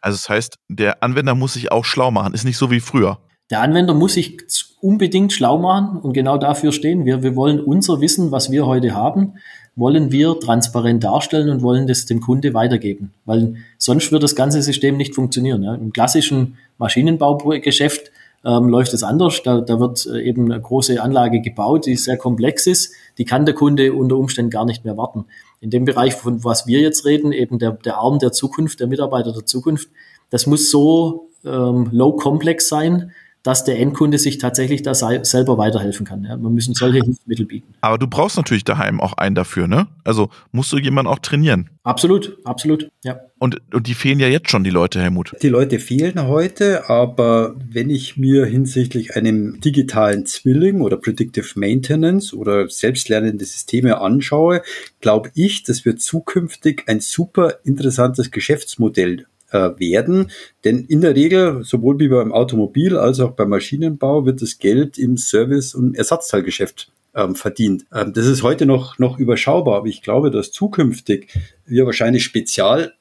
Also 0.00 0.16
das 0.16 0.28
heißt, 0.28 0.56
der 0.68 1.02
Anwender 1.02 1.34
muss 1.34 1.52
sich 1.52 1.70
auch 1.70 1.84
schlau 1.84 2.10
machen, 2.10 2.34
ist 2.34 2.44
nicht 2.44 2.56
so 2.56 2.70
wie 2.70 2.80
früher. 2.80 3.18
Der 3.50 3.60
Anwender 3.60 3.94
muss 3.94 4.14
sich 4.14 4.38
unbedingt 4.80 5.32
schlau 5.32 5.58
machen 5.58 5.98
und 5.98 6.12
genau 6.12 6.38
dafür 6.38 6.72
stehen 6.72 7.04
wir. 7.04 7.22
Wir 7.22 7.36
wollen 7.36 7.60
unser 7.60 8.00
Wissen, 8.00 8.30
was 8.30 8.50
wir 8.50 8.66
heute 8.66 8.94
haben, 8.94 9.34
wollen 9.76 10.10
wir 10.10 10.38
transparent 10.40 11.04
darstellen 11.04 11.50
und 11.50 11.62
wollen 11.62 11.86
das 11.86 12.06
dem 12.06 12.20
Kunde 12.20 12.54
weitergeben, 12.54 13.12
weil 13.24 13.56
sonst 13.76 14.12
wird 14.12 14.22
das 14.22 14.36
ganze 14.36 14.62
System 14.62 14.96
nicht 14.96 15.14
funktionieren. 15.14 15.62
Ja. 15.62 15.74
Im 15.74 15.92
klassischen 15.92 16.58
Maschinenbaugeschäft 16.78 18.10
ähm, 18.44 18.68
läuft 18.68 18.94
es 18.94 19.02
anders. 19.02 19.42
Da, 19.42 19.60
da 19.60 19.80
wird 19.80 20.06
äh, 20.06 20.22
eben 20.22 20.50
eine 20.50 20.60
große 20.60 21.00
Anlage 21.02 21.40
gebaut, 21.40 21.86
die 21.86 21.96
sehr 21.96 22.16
komplex 22.16 22.66
ist. 22.66 22.94
Die 23.20 23.26
kann 23.26 23.44
der 23.44 23.54
Kunde 23.54 23.92
unter 23.92 24.16
Umständen 24.16 24.50
gar 24.50 24.64
nicht 24.64 24.86
mehr 24.86 24.96
warten. 24.96 25.26
In 25.60 25.68
dem 25.68 25.84
Bereich, 25.84 26.14
von 26.14 26.42
was 26.42 26.66
wir 26.66 26.80
jetzt 26.80 27.04
reden, 27.04 27.32
eben 27.32 27.58
der, 27.58 27.72
der 27.72 27.98
Arm 27.98 28.18
der 28.18 28.32
Zukunft, 28.32 28.80
der 28.80 28.86
Mitarbeiter 28.86 29.30
der 29.30 29.44
Zukunft, 29.44 29.90
das 30.30 30.46
muss 30.46 30.70
so 30.70 31.28
ähm, 31.44 31.90
low 31.92 32.16
complex 32.16 32.66
sein, 32.70 33.12
dass 33.42 33.64
der 33.64 33.78
Endkunde 33.78 34.18
sich 34.18 34.38
tatsächlich 34.38 34.82
da 34.82 34.94
selber 34.94 35.56
weiterhelfen 35.56 36.06
kann. 36.06 36.24
Ja. 36.24 36.36
Wir 36.36 36.50
müssen 36.50 36.74
solche 36.74 37.00
Hilfsmittel 37.02 37.46
bieten. 37.46 37.74
Aber 37.80 37.96
du 37.96 38.06
brauchst 38.06 38.36
natürlich 38.36 38.64
daheim 38.64 39.00
auch 39.00 39.14
einen 39.14 39.34
dafür, 39.34 39.66
ne? 39.66 39.86
Also 40.04 40.28
musst 40.52 40.72
du 40.72 40.78
jemanden 40.78 41.10
auch 41.10 41.20
trainieren. 41.20 41.70
Absolut, 41.82 42.36
absolut, 42.44 42.90
ja. 43.02 43.20
Und, 43.38 43.62
und 43.72 43.86
die 43.86 43.94
fehlen 43.94 44.20
ja 44.20 44.28
jetzt 44.28 44.50
schon, 44.50 44.64
die 44.64 44.70
Leute, 44.70 45.00
Helmut. 45.00 45.34
Die 45.40 45.48
Leute 45.48 45.78
fehlen 45.78 46.28
heute, 46.28 46.90
aber 46.90 47.54
wenn 47.72 47.88
ich 47.88 48.18
mir 48.18 48.44
hinsichtlich 48.44 49.16
einem 49.16 49.60
digitalen 49.60 50.26
Zwilling 50.26 50.82
oder 50.82 50.98
Predictive 50.98 51.58
Maintenance 51.58 52.34
oder 52.34 52.68
selbstlernende 52.68 53.46
Systeme 53.46 53.98
anschaue, 53.98 54.62
glaube 55.00 55.30
ich, 55.34 55.62
dass 55.62 55.86
wir 55.86 55.96
zukünftig 55.96 56.84
ein 56.86 57.00
super 57.00 57.60
interessantes 57.64 58.30
Geschäftsmodell 58.30 59.24
äh, 59.50 59.70
werden. 59.78 60.30
Denn 60.64 60.84
in 60.84 61.00
der 61.00 61.14
Regel, 61.14 61.64
sowohl 61.64 61.98
wie 61.98 62.08
beim 62.08 62.32
Automobil 62.32 62.96
als 62.96 63.20
auch 63.20 63.32
beim 63.32 63.50
Maschinenbau, 63.50 64.26
wird 64.26 64.42
das 64.42 64.58
Geld 64.58 64.98
im 64.98 65.16
Service- 65.16 65.74
und 65.74 65.96
Ersatzteilgeschäft 65.96 66.90
ähm, 67.14 67.34
verdient. 67.34 67.86
Ähm, 67.92 68.12
das 68.12 68.26
ist 68.26 68.42
heute 68.42 68.66
noch, 68.66 68.98
noch 68.98 69.18
überschaubar, 69.18 69.78
aber 69.78 69.86
ich 69.86 70.02
glaube, 70.02 70.30
dass 70.30 70.52
zukünftig 70.52 71.28
wir 71.66 71.86
wahrscheinlich 71.86 72.24
Spezial 72.24 72.94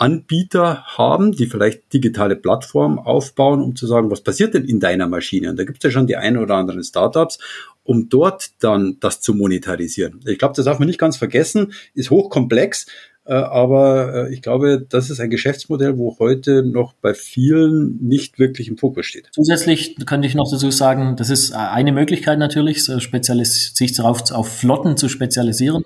Anbieter 0.00 0.84
haben, 0.86 1.32
die 1.32 1.44
vielleicht 1.44 1.92
digitale 1.92 2.34
Plattformen 2.34 2.98
aufbauen, 2.98 3.60
um 3.60 3.76
zu 3.76 3.86
sagen, 3.86 4.10
was 4.10 4.22
passiert 4.22 4.54
denn 4.54 4.64
in 4.64 4.80
deiner 4.80 5.06
Maschine? 5.06 5.50
Und 5.50 5.58
da 5.58 5.64
gibt 5.64 5.78
es 5.78 5.84
ja 5.84 5.90
schon 5.90 6.06
die 6.06 6.16
ein 6.16 6.38
oder 6.38 6.54
anderen 6.54 6.82
Startups, 6.82 7.38
um 7.84 8.08
dort 8.08 8.50
dann 8.60 8.96
das 9.00 9.20
zu 9.20 9.34
monetarisieren. 9.34 10.20
Ich 10.24 10.38
glaube, 10.38 10.54
das 10.56 10.64
darf 10.64 10.78
man 10.78 10.88
nicht 10.88 10.98
ganz 10.98 11.18
vergessen, 11.18 11.74
ist 11.92 12.10
hochkomplex, 12.10 12.86
aber 13.32 14.28
äh, 14.28 14.34
ich 14.34 14.42
glaube, 14.42 14.84
das 14.88 15.10
ist 15.10 15.20
ein 15.20 15.30
Geschäftsmodell, 15.30 15.98
wo 15.98 16.18
heute 16.18 16.64
noch 16.64 16.94
bei 16.94 17.14
vielen 17.14 17.98
nicht 18.00 18.38
wirklich 18.38 18.68
im 18.68 18.78
Fokus 18.78 19.06
steht. 19.06 19.28
Zusätzlich 19.32 19.96
könnte 20.06 20.26
ich 20.26 20.34
noch 20.34 20.50
dazu 20.50 20.70
sagen, 20.70 21.16
das 21.16 21.30
ist 21.30 21.52
eine 21.52 21.92
Möglichkeit 21.92 22.38
natürlich, 22.38 22.84
sich 22.84 23.92
darauf 23.92 24.30
auf 24.32 24.48
Flotten 24.48 24.96
zu 24.96 25.08
spezialisieren. 25.08 25.84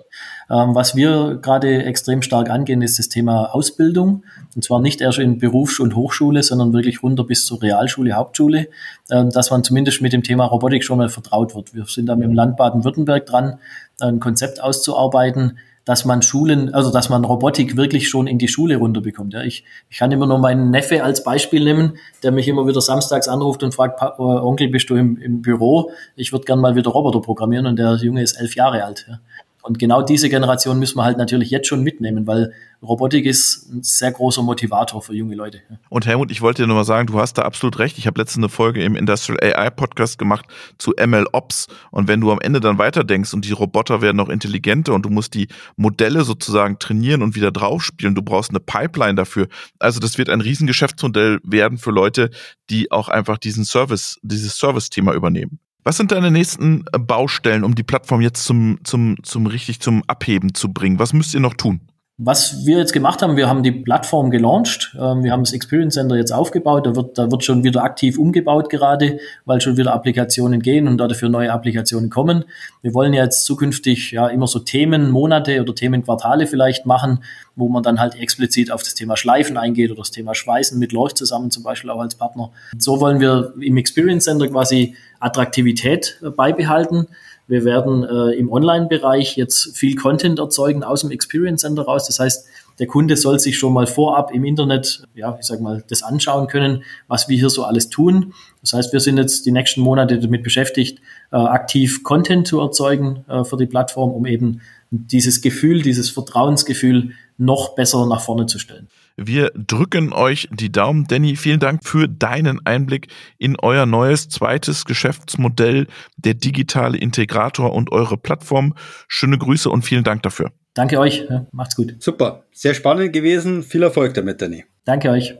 Ähm, 0.51 0.74
was 0.74 0.95
wir 0.95 1.39
gerade 1.43 1.85
extrem 1.85 2.22
stark 2.22 2.51
angehen, 2.51 2.82
ist 2.82 2.99
das 2.99 3.09
Thema 3.09 3.55
Ausbildung. 3.55 4.24
Und 4.55 4.62
zwar 4.62 4.80
nicht 4.80 5.01
erst 5.01 5.18
in 5.18 5.39
Berufs- 5.39 5.80
und 5.80 5.97
Hochschule, 5.97 6.43
sondern 6.43 6.72
wirklich 6.72 7.03
runter 7.03 7.24
bis 7.24 7.47
zur 7.47 7.62
Realschule, 7.62 8.12
Hauptschule, 8.12 8.68
ähm, 9.11 9.30
dass 9.30 9.51
man 9.51 9.64
zumindest 9.64 10.03
mit 10.03 10.12
dem 10.12 10.22
Thema 10.22 10.45
Robotik 10.47 10.85
schon 10.85 10.99
mal 10.99 11.09
vertraut 11.09 11.55
wird. 11.55 11.74
Wir 11.74 11.85
sind 11.87 12.07
da 12.07 12.14
mit 12.14 12.26
dem 12.26 12.35
Land 12.35 12.57
Baden-Württemberg 12.57 13.26
dran, 13.26 13.59
ein 14.01 14.20
Konzept 14.20 14.62
auszuarbeiten, 14.62 15.59
dass 15.85 16.05
man 16.05 16.22
Schulen, 16.22 16.72
also 16.72 16.91
dass 16.91 17.09
man 17.09 17.24
Robotik 17.24 17.76
wirklich 17.76 18.09
schon 18.09 18.26
in 18.26 18.39
die 18.39 18.49
Schule 18.49 18.76
runterbekommt. 18.76 19.35
Ja, 19.35 19.43
ich, 19.43 19.64
ich 19.91 19.99
kann 19.99 20.12
immer 20.12 20.26
nur 20.26 20.39
meinen 20.39 20.70
Neffe 20.70 21.05
als 21.05 21.24
Beispiel 21.24 21.62
nehmen, 21.62 21.99
der 22.22 22.32
mich 22.32 22.49
immer 22.49 22.66
wieder 22.66 22.80
samstags 22.80 23.28
anruft 23.28 23.62
und 23.62 23.74
fragt, 23.74 24.01
äh, 24.01 24.22
Onkel, 24.22 24.68
bist 24.68 24.89
du 24.91 24.97
im, 24.97 25.18
im 25.18 25.43
Büro? 25.43 25.91
Ich 26.16 26.32
würde 26.32 26.45
gern 26.45 26.61
mal 26.61 26.74
wieder 26.74 26.91
Roboter 26.91 27.20
programmieren 27.20 27.66
und 27.66 27.78
der 27.78 27.97
Junge 27.97 28.22
ist 28.22 28.41
elf 28.41 28.55
Jahre 28.55 28.85
alt. 28.85 29.07
Ja. 29.09 29.18
Und 29.67 29.79
genau 29.79 30.03
diese 30.03 30.29
Generation 30.29 30.79
müssen 30.79 30.99
wir 30.99 31.05
halt 31.05 31.17
natürlich 31.17 31.49
jetzt 31.49 31.69
schon 31.69 31.83
mitnehmen, 31.83 32.27
weil 32.27 32.53
Robotik 32.83 33.25
ist 33.25 33.73
ein 33.73 33.83
sehr 33.83 34.12
großer 34.12 34.43
Motivator 34.43 35.01
für 35.01 35.15
junge 35.15 35.35
Leute. 35.35 35.62
Und 35.89 36.05
Helmut, 36.05 36.31
ich 36.31 36.43
wollte 36.43 36.62
dir 36.62 36.67
nur 36.67 36.77
mal 36.77 36.85
sagen, 36.85 37.07
du 37.07 37.19
hast 37.19 37.39
da 37.39 37.43
absolut 37.43 37.79
recht. 37.79 37.97
Ich 37.97 38.07
habe 38.07 38.21
letztens 38.21 38.45
eine 38.45 38.51
Folge 38.51 38.85
im 38.85 38.95
Industrial 38.95 39.39
AI 39.43 39.71
Podcast 39.71 40.19
gemacht 40.19 40.45
zu 40.77 40.93
ML 41.03 41.29
Ops. 41.33 41.67
Und 41.91 42.09
wenn 42.09 42.21
du 42.21 42.31
am 42.31 42.43
Ende 42.43 42.61
dann 42.61 42.77
weiterdenkst 42.77 43.33
und 43.33 43.47
die 43.47 43.53
Roboter 43.53 44.03
werden 44.03 44.19
noch 44.19 44.29
intelligenter 44.29 44.93
und 44.93 45.07
du 45.07 45.09
musst 45.09 45.33
die 45.33 45.49
Modelle 45.77 46.25
sozusagen 46.25 46.79
trainieren 46.79 47.23
und 47.23 47.35
wieder 47.35 47.51
draufspielen, 47.51 48.15
du 48.15 48.21
brauchst 48.21 48.51
eine 48.51 48.61
Pipeline 48.61 49.15
dafür. 49.15 49.49
Also 49.79 49.99
das 49.99 50.19
wird 50.19 50.29
ein 50.29 50.43
Riesengeschäftsmodell 50.43 51.39
werden 51.43 51.79
für 51.79 51.91
Leute, 51.91 52.29
die 52.69 52.93
auch 52.93 53.09
einfach 53.09 53.39
diesen 53.39 53.65
Service, 53.65 54.19
dieses 54.23 54.59
Service-Thema 54.59 55.15
übernehmen. 55.15 55.59
Was 55.85 55.99
sind 55.99 56.12
deine 56.12 56.30
nächsten 56.30 56.87
äh, 56.93 56.99
Baustellen, 56.99 57.62
um 57.62 57.74
die 57.74 57.82
Plattform 57.82 58.22
jetzt 58.22 58.45
zum, 58.45 58.78
zum, 58.85 59.22
zum 59.22 59.47
richtig 59.47 59.80
zum 59.80 60.03
Abheben 60.07 60.55
zu 60.55 60.72
bringen? 60.72 60.99
Was 60.99 61.12
müsst 61.12 61.35
ihr 61.35 61.41
noch 61.41 61.55
tun? 61.55 61.80
Was 62.17 62.65
wir 62.65 62.79
jetzt 62.79 62.93
gemacht 62.93 63.23
haben, 63.23 63.37
wir 63.37 63.49
haben 63.49 63.65
die 63.65 63.73
Plattform 63.73 64.31
gelauncht, 64.31 64.97
ähm, 64.97 65.25
wir 65.25 65.33
haben 65.33 65.43
das 65.43 65.53
Experience 65.53 65.95
Center 65.95 66.17
jetzt 66.17 66.31
aufgebaut, 66.31 66.87
da 66.87 66.95
wird, 66.95 67.19
da 67.19 67.29
wird 67.33 67.43
schon 67.43 67.65
wieder 67.65 67.83
aktiv 67.83 68.21
umgebaut 68.21 68.71
gerade, 68.71 69.19
weil 69.47 69.61
schon 69.61 69.77
wieder 69.77 69.93
Applikationen 69.93 70.62
gehen 70.62 70.87
und 70.87 70.99
dafür 70.99 71.29
neue 71.29 71.53
Applikationen 71.53 72.11
kommen. 72.11 72.45
Wir 72.83 72.95
wollen 72.95 73.15
jetzt 73.15 73.45
zukünftig 73.45 74.12
ja 74.12 74.29
immer 74.29 74.47
so 74.47 74.61
Themenmonate 74.61 75.61
oder 75.61 75.75
Themenquartale 75.75 76.47
vielleicht 76.47 76.87
machen, 76.87 77.25
wo 77.57 77.69
man 77.69 77.83
dann 77.83 77.99
halt 77.99 78.15
explizit 78.15 78.71
auf 78.71 78.85
das 78.85 78.95
Thema 78.95 79.17
Schleifen 79.17 79.57
eingeht 79.57 79.91
oder 79.91 80.03
das 80.03 80.12
Thema 80.12 80.37
Schweißen 80.37 80.79
mit 80.79 80.93
Leucht 80.93 81.19
zusammen 81.19 81.51
zum 81.51 81.65
Beispiel 81.65 81.91
auch 81.91 82.01
als 82.01 82.15
Partner. 82.15 82.53
So 82.79 83.01
wollen 83.01 83.19
wir 83.19 83.55
im 83.61 83.77
Experience 83.77 84.23
Center 84.23 84.47
quasi 84.47 84.95
Attraktivität 85.19 86.21
äh, 86.23 86.31
beibehalten. 86.31 87.09
Wir 87.47 87.64
werden 87.64 88.05
äh, 88.05 88.38
im 88.38 88.51
Online-Bereich 88.51 89.36
jetzt 89.36 89.76
viel 89.76 89.97
Content 89.97 90.38
erzeugen 90.38 90.82
aus 90.82 91.03
dem 91.03 91.11
Experience 91.11 91.61
Center 91.61 91.82
raus. 91.82 92.07
Das 92.07 92.18
heißt, 92.18 92.47
der 92.78 92.86
Kunde 92.86 93.16
soll 93.16 93.38
sich 93.38 93.59
schon 93.59 93.72
mal 93.72 93.86
vorab 93.86 94.32
im 94.32 94.45
Internet, 94.45 95.05
ja, 95.14 95.36
ich 95.38 95.47
sag 95.47 95.61
mal, 95.61 95.84
das 95.88 96.03
anschauen 96.03 96.49
können, 96.49 96.82
was 97.07 97.28
wir 97.28 97.36
hier 97.36 97.51
so 97.51 97.64
alles 97.64 97.88
tun. 97.88 98.32
Das 98.62 98.72
heißt, 98.72 98.92
wir 98.92 99.01
sind 99.01 99.18
jetzt 99.18 99.47
die 99.47 99.53
nächsten 99.53 99.80
Monate 99.80 100.18
damit 100.18 100.42
beschäftigt, 100.42 101.01
äh, 101.30 101.36
aktiv 101.36 102.03
Content 102.03 102.47
zu 102.47 102.61
erzeugen 102.61 103.24
äh, 103.28 103.45
für 103.45 103.57
die 103.57 103.66
Plattform, 103.66 104.11
um 104.11 104.26
eben 104.26 104.61
dieses 104.90 105.40
Gefühl, 105.40 105.82
dieses 105.82 106.11
Vertrauensgefühl 106.11 107.11
noch 107.36 107.74
besser 107.74 108.07
nach 108.07 108.20
vorne 108.20 108.47
zu 108.47 108.59
stellen. 108.59 108.88
Wir 109.17 109.53
drücken 109.55 110.12
euch 110.12 110.49
die 110.51 110.73
Daumen. 110.73 111.07
Danny, 111.07 111.37
vielen 111.37 111.61
Dank 111.61 111.85
für 111.85 112.09
deinen 112.09 112.65
Einblick 112.67 113.07
in 113.39 113.57
euer 113.61 113.87
neues 113.87 114.29
zweites 114.29 114.85
Geschäftsmodell, 114.85 115.87
der 116.17 116.35
digitale 116.35 116.99
Integrator 116.99 117.73
und 117.73 117.93
eure 117.93 118.17
Plattform. 118.17 118.75
Schöne 119.07 119.39
Grüße 119.39 119.71
und 119.71 119.83
vielen 119.83 120.03
Dank 120.03 120.23
dafür. 120.23 120.51
Danke 120.75 120.99
euch. 120.99 121.25
Macht's 121.53 121.77
gut. 121.77 121.95
Super. 122.01 122.45
Sehr 122.53 122.75
spannend 122.75 123.12
gewesen. 123.12 123.62
Viel 123.62 123.85
Erfolg 123.85 124.15
damit, 124.15 124.43
Danny. 124.43 124.65
Danke 124.85 125.11
euch. 125.11 125.35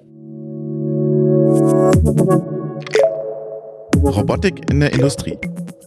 Robotik 4.05 4.70
in 4.70 4.81
der 4.81 4.93
Industrie. 4.93 5.37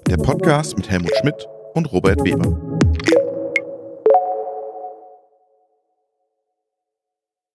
Der 0.09 0.17
Podcast 0.17 0.75
mit 0.75 0.89
Helmut 0.89 1.15
Schmidt 1.21 1.47
und 1.73 1.91
Robert 1.93 2.23
Weber. 2.25 2.66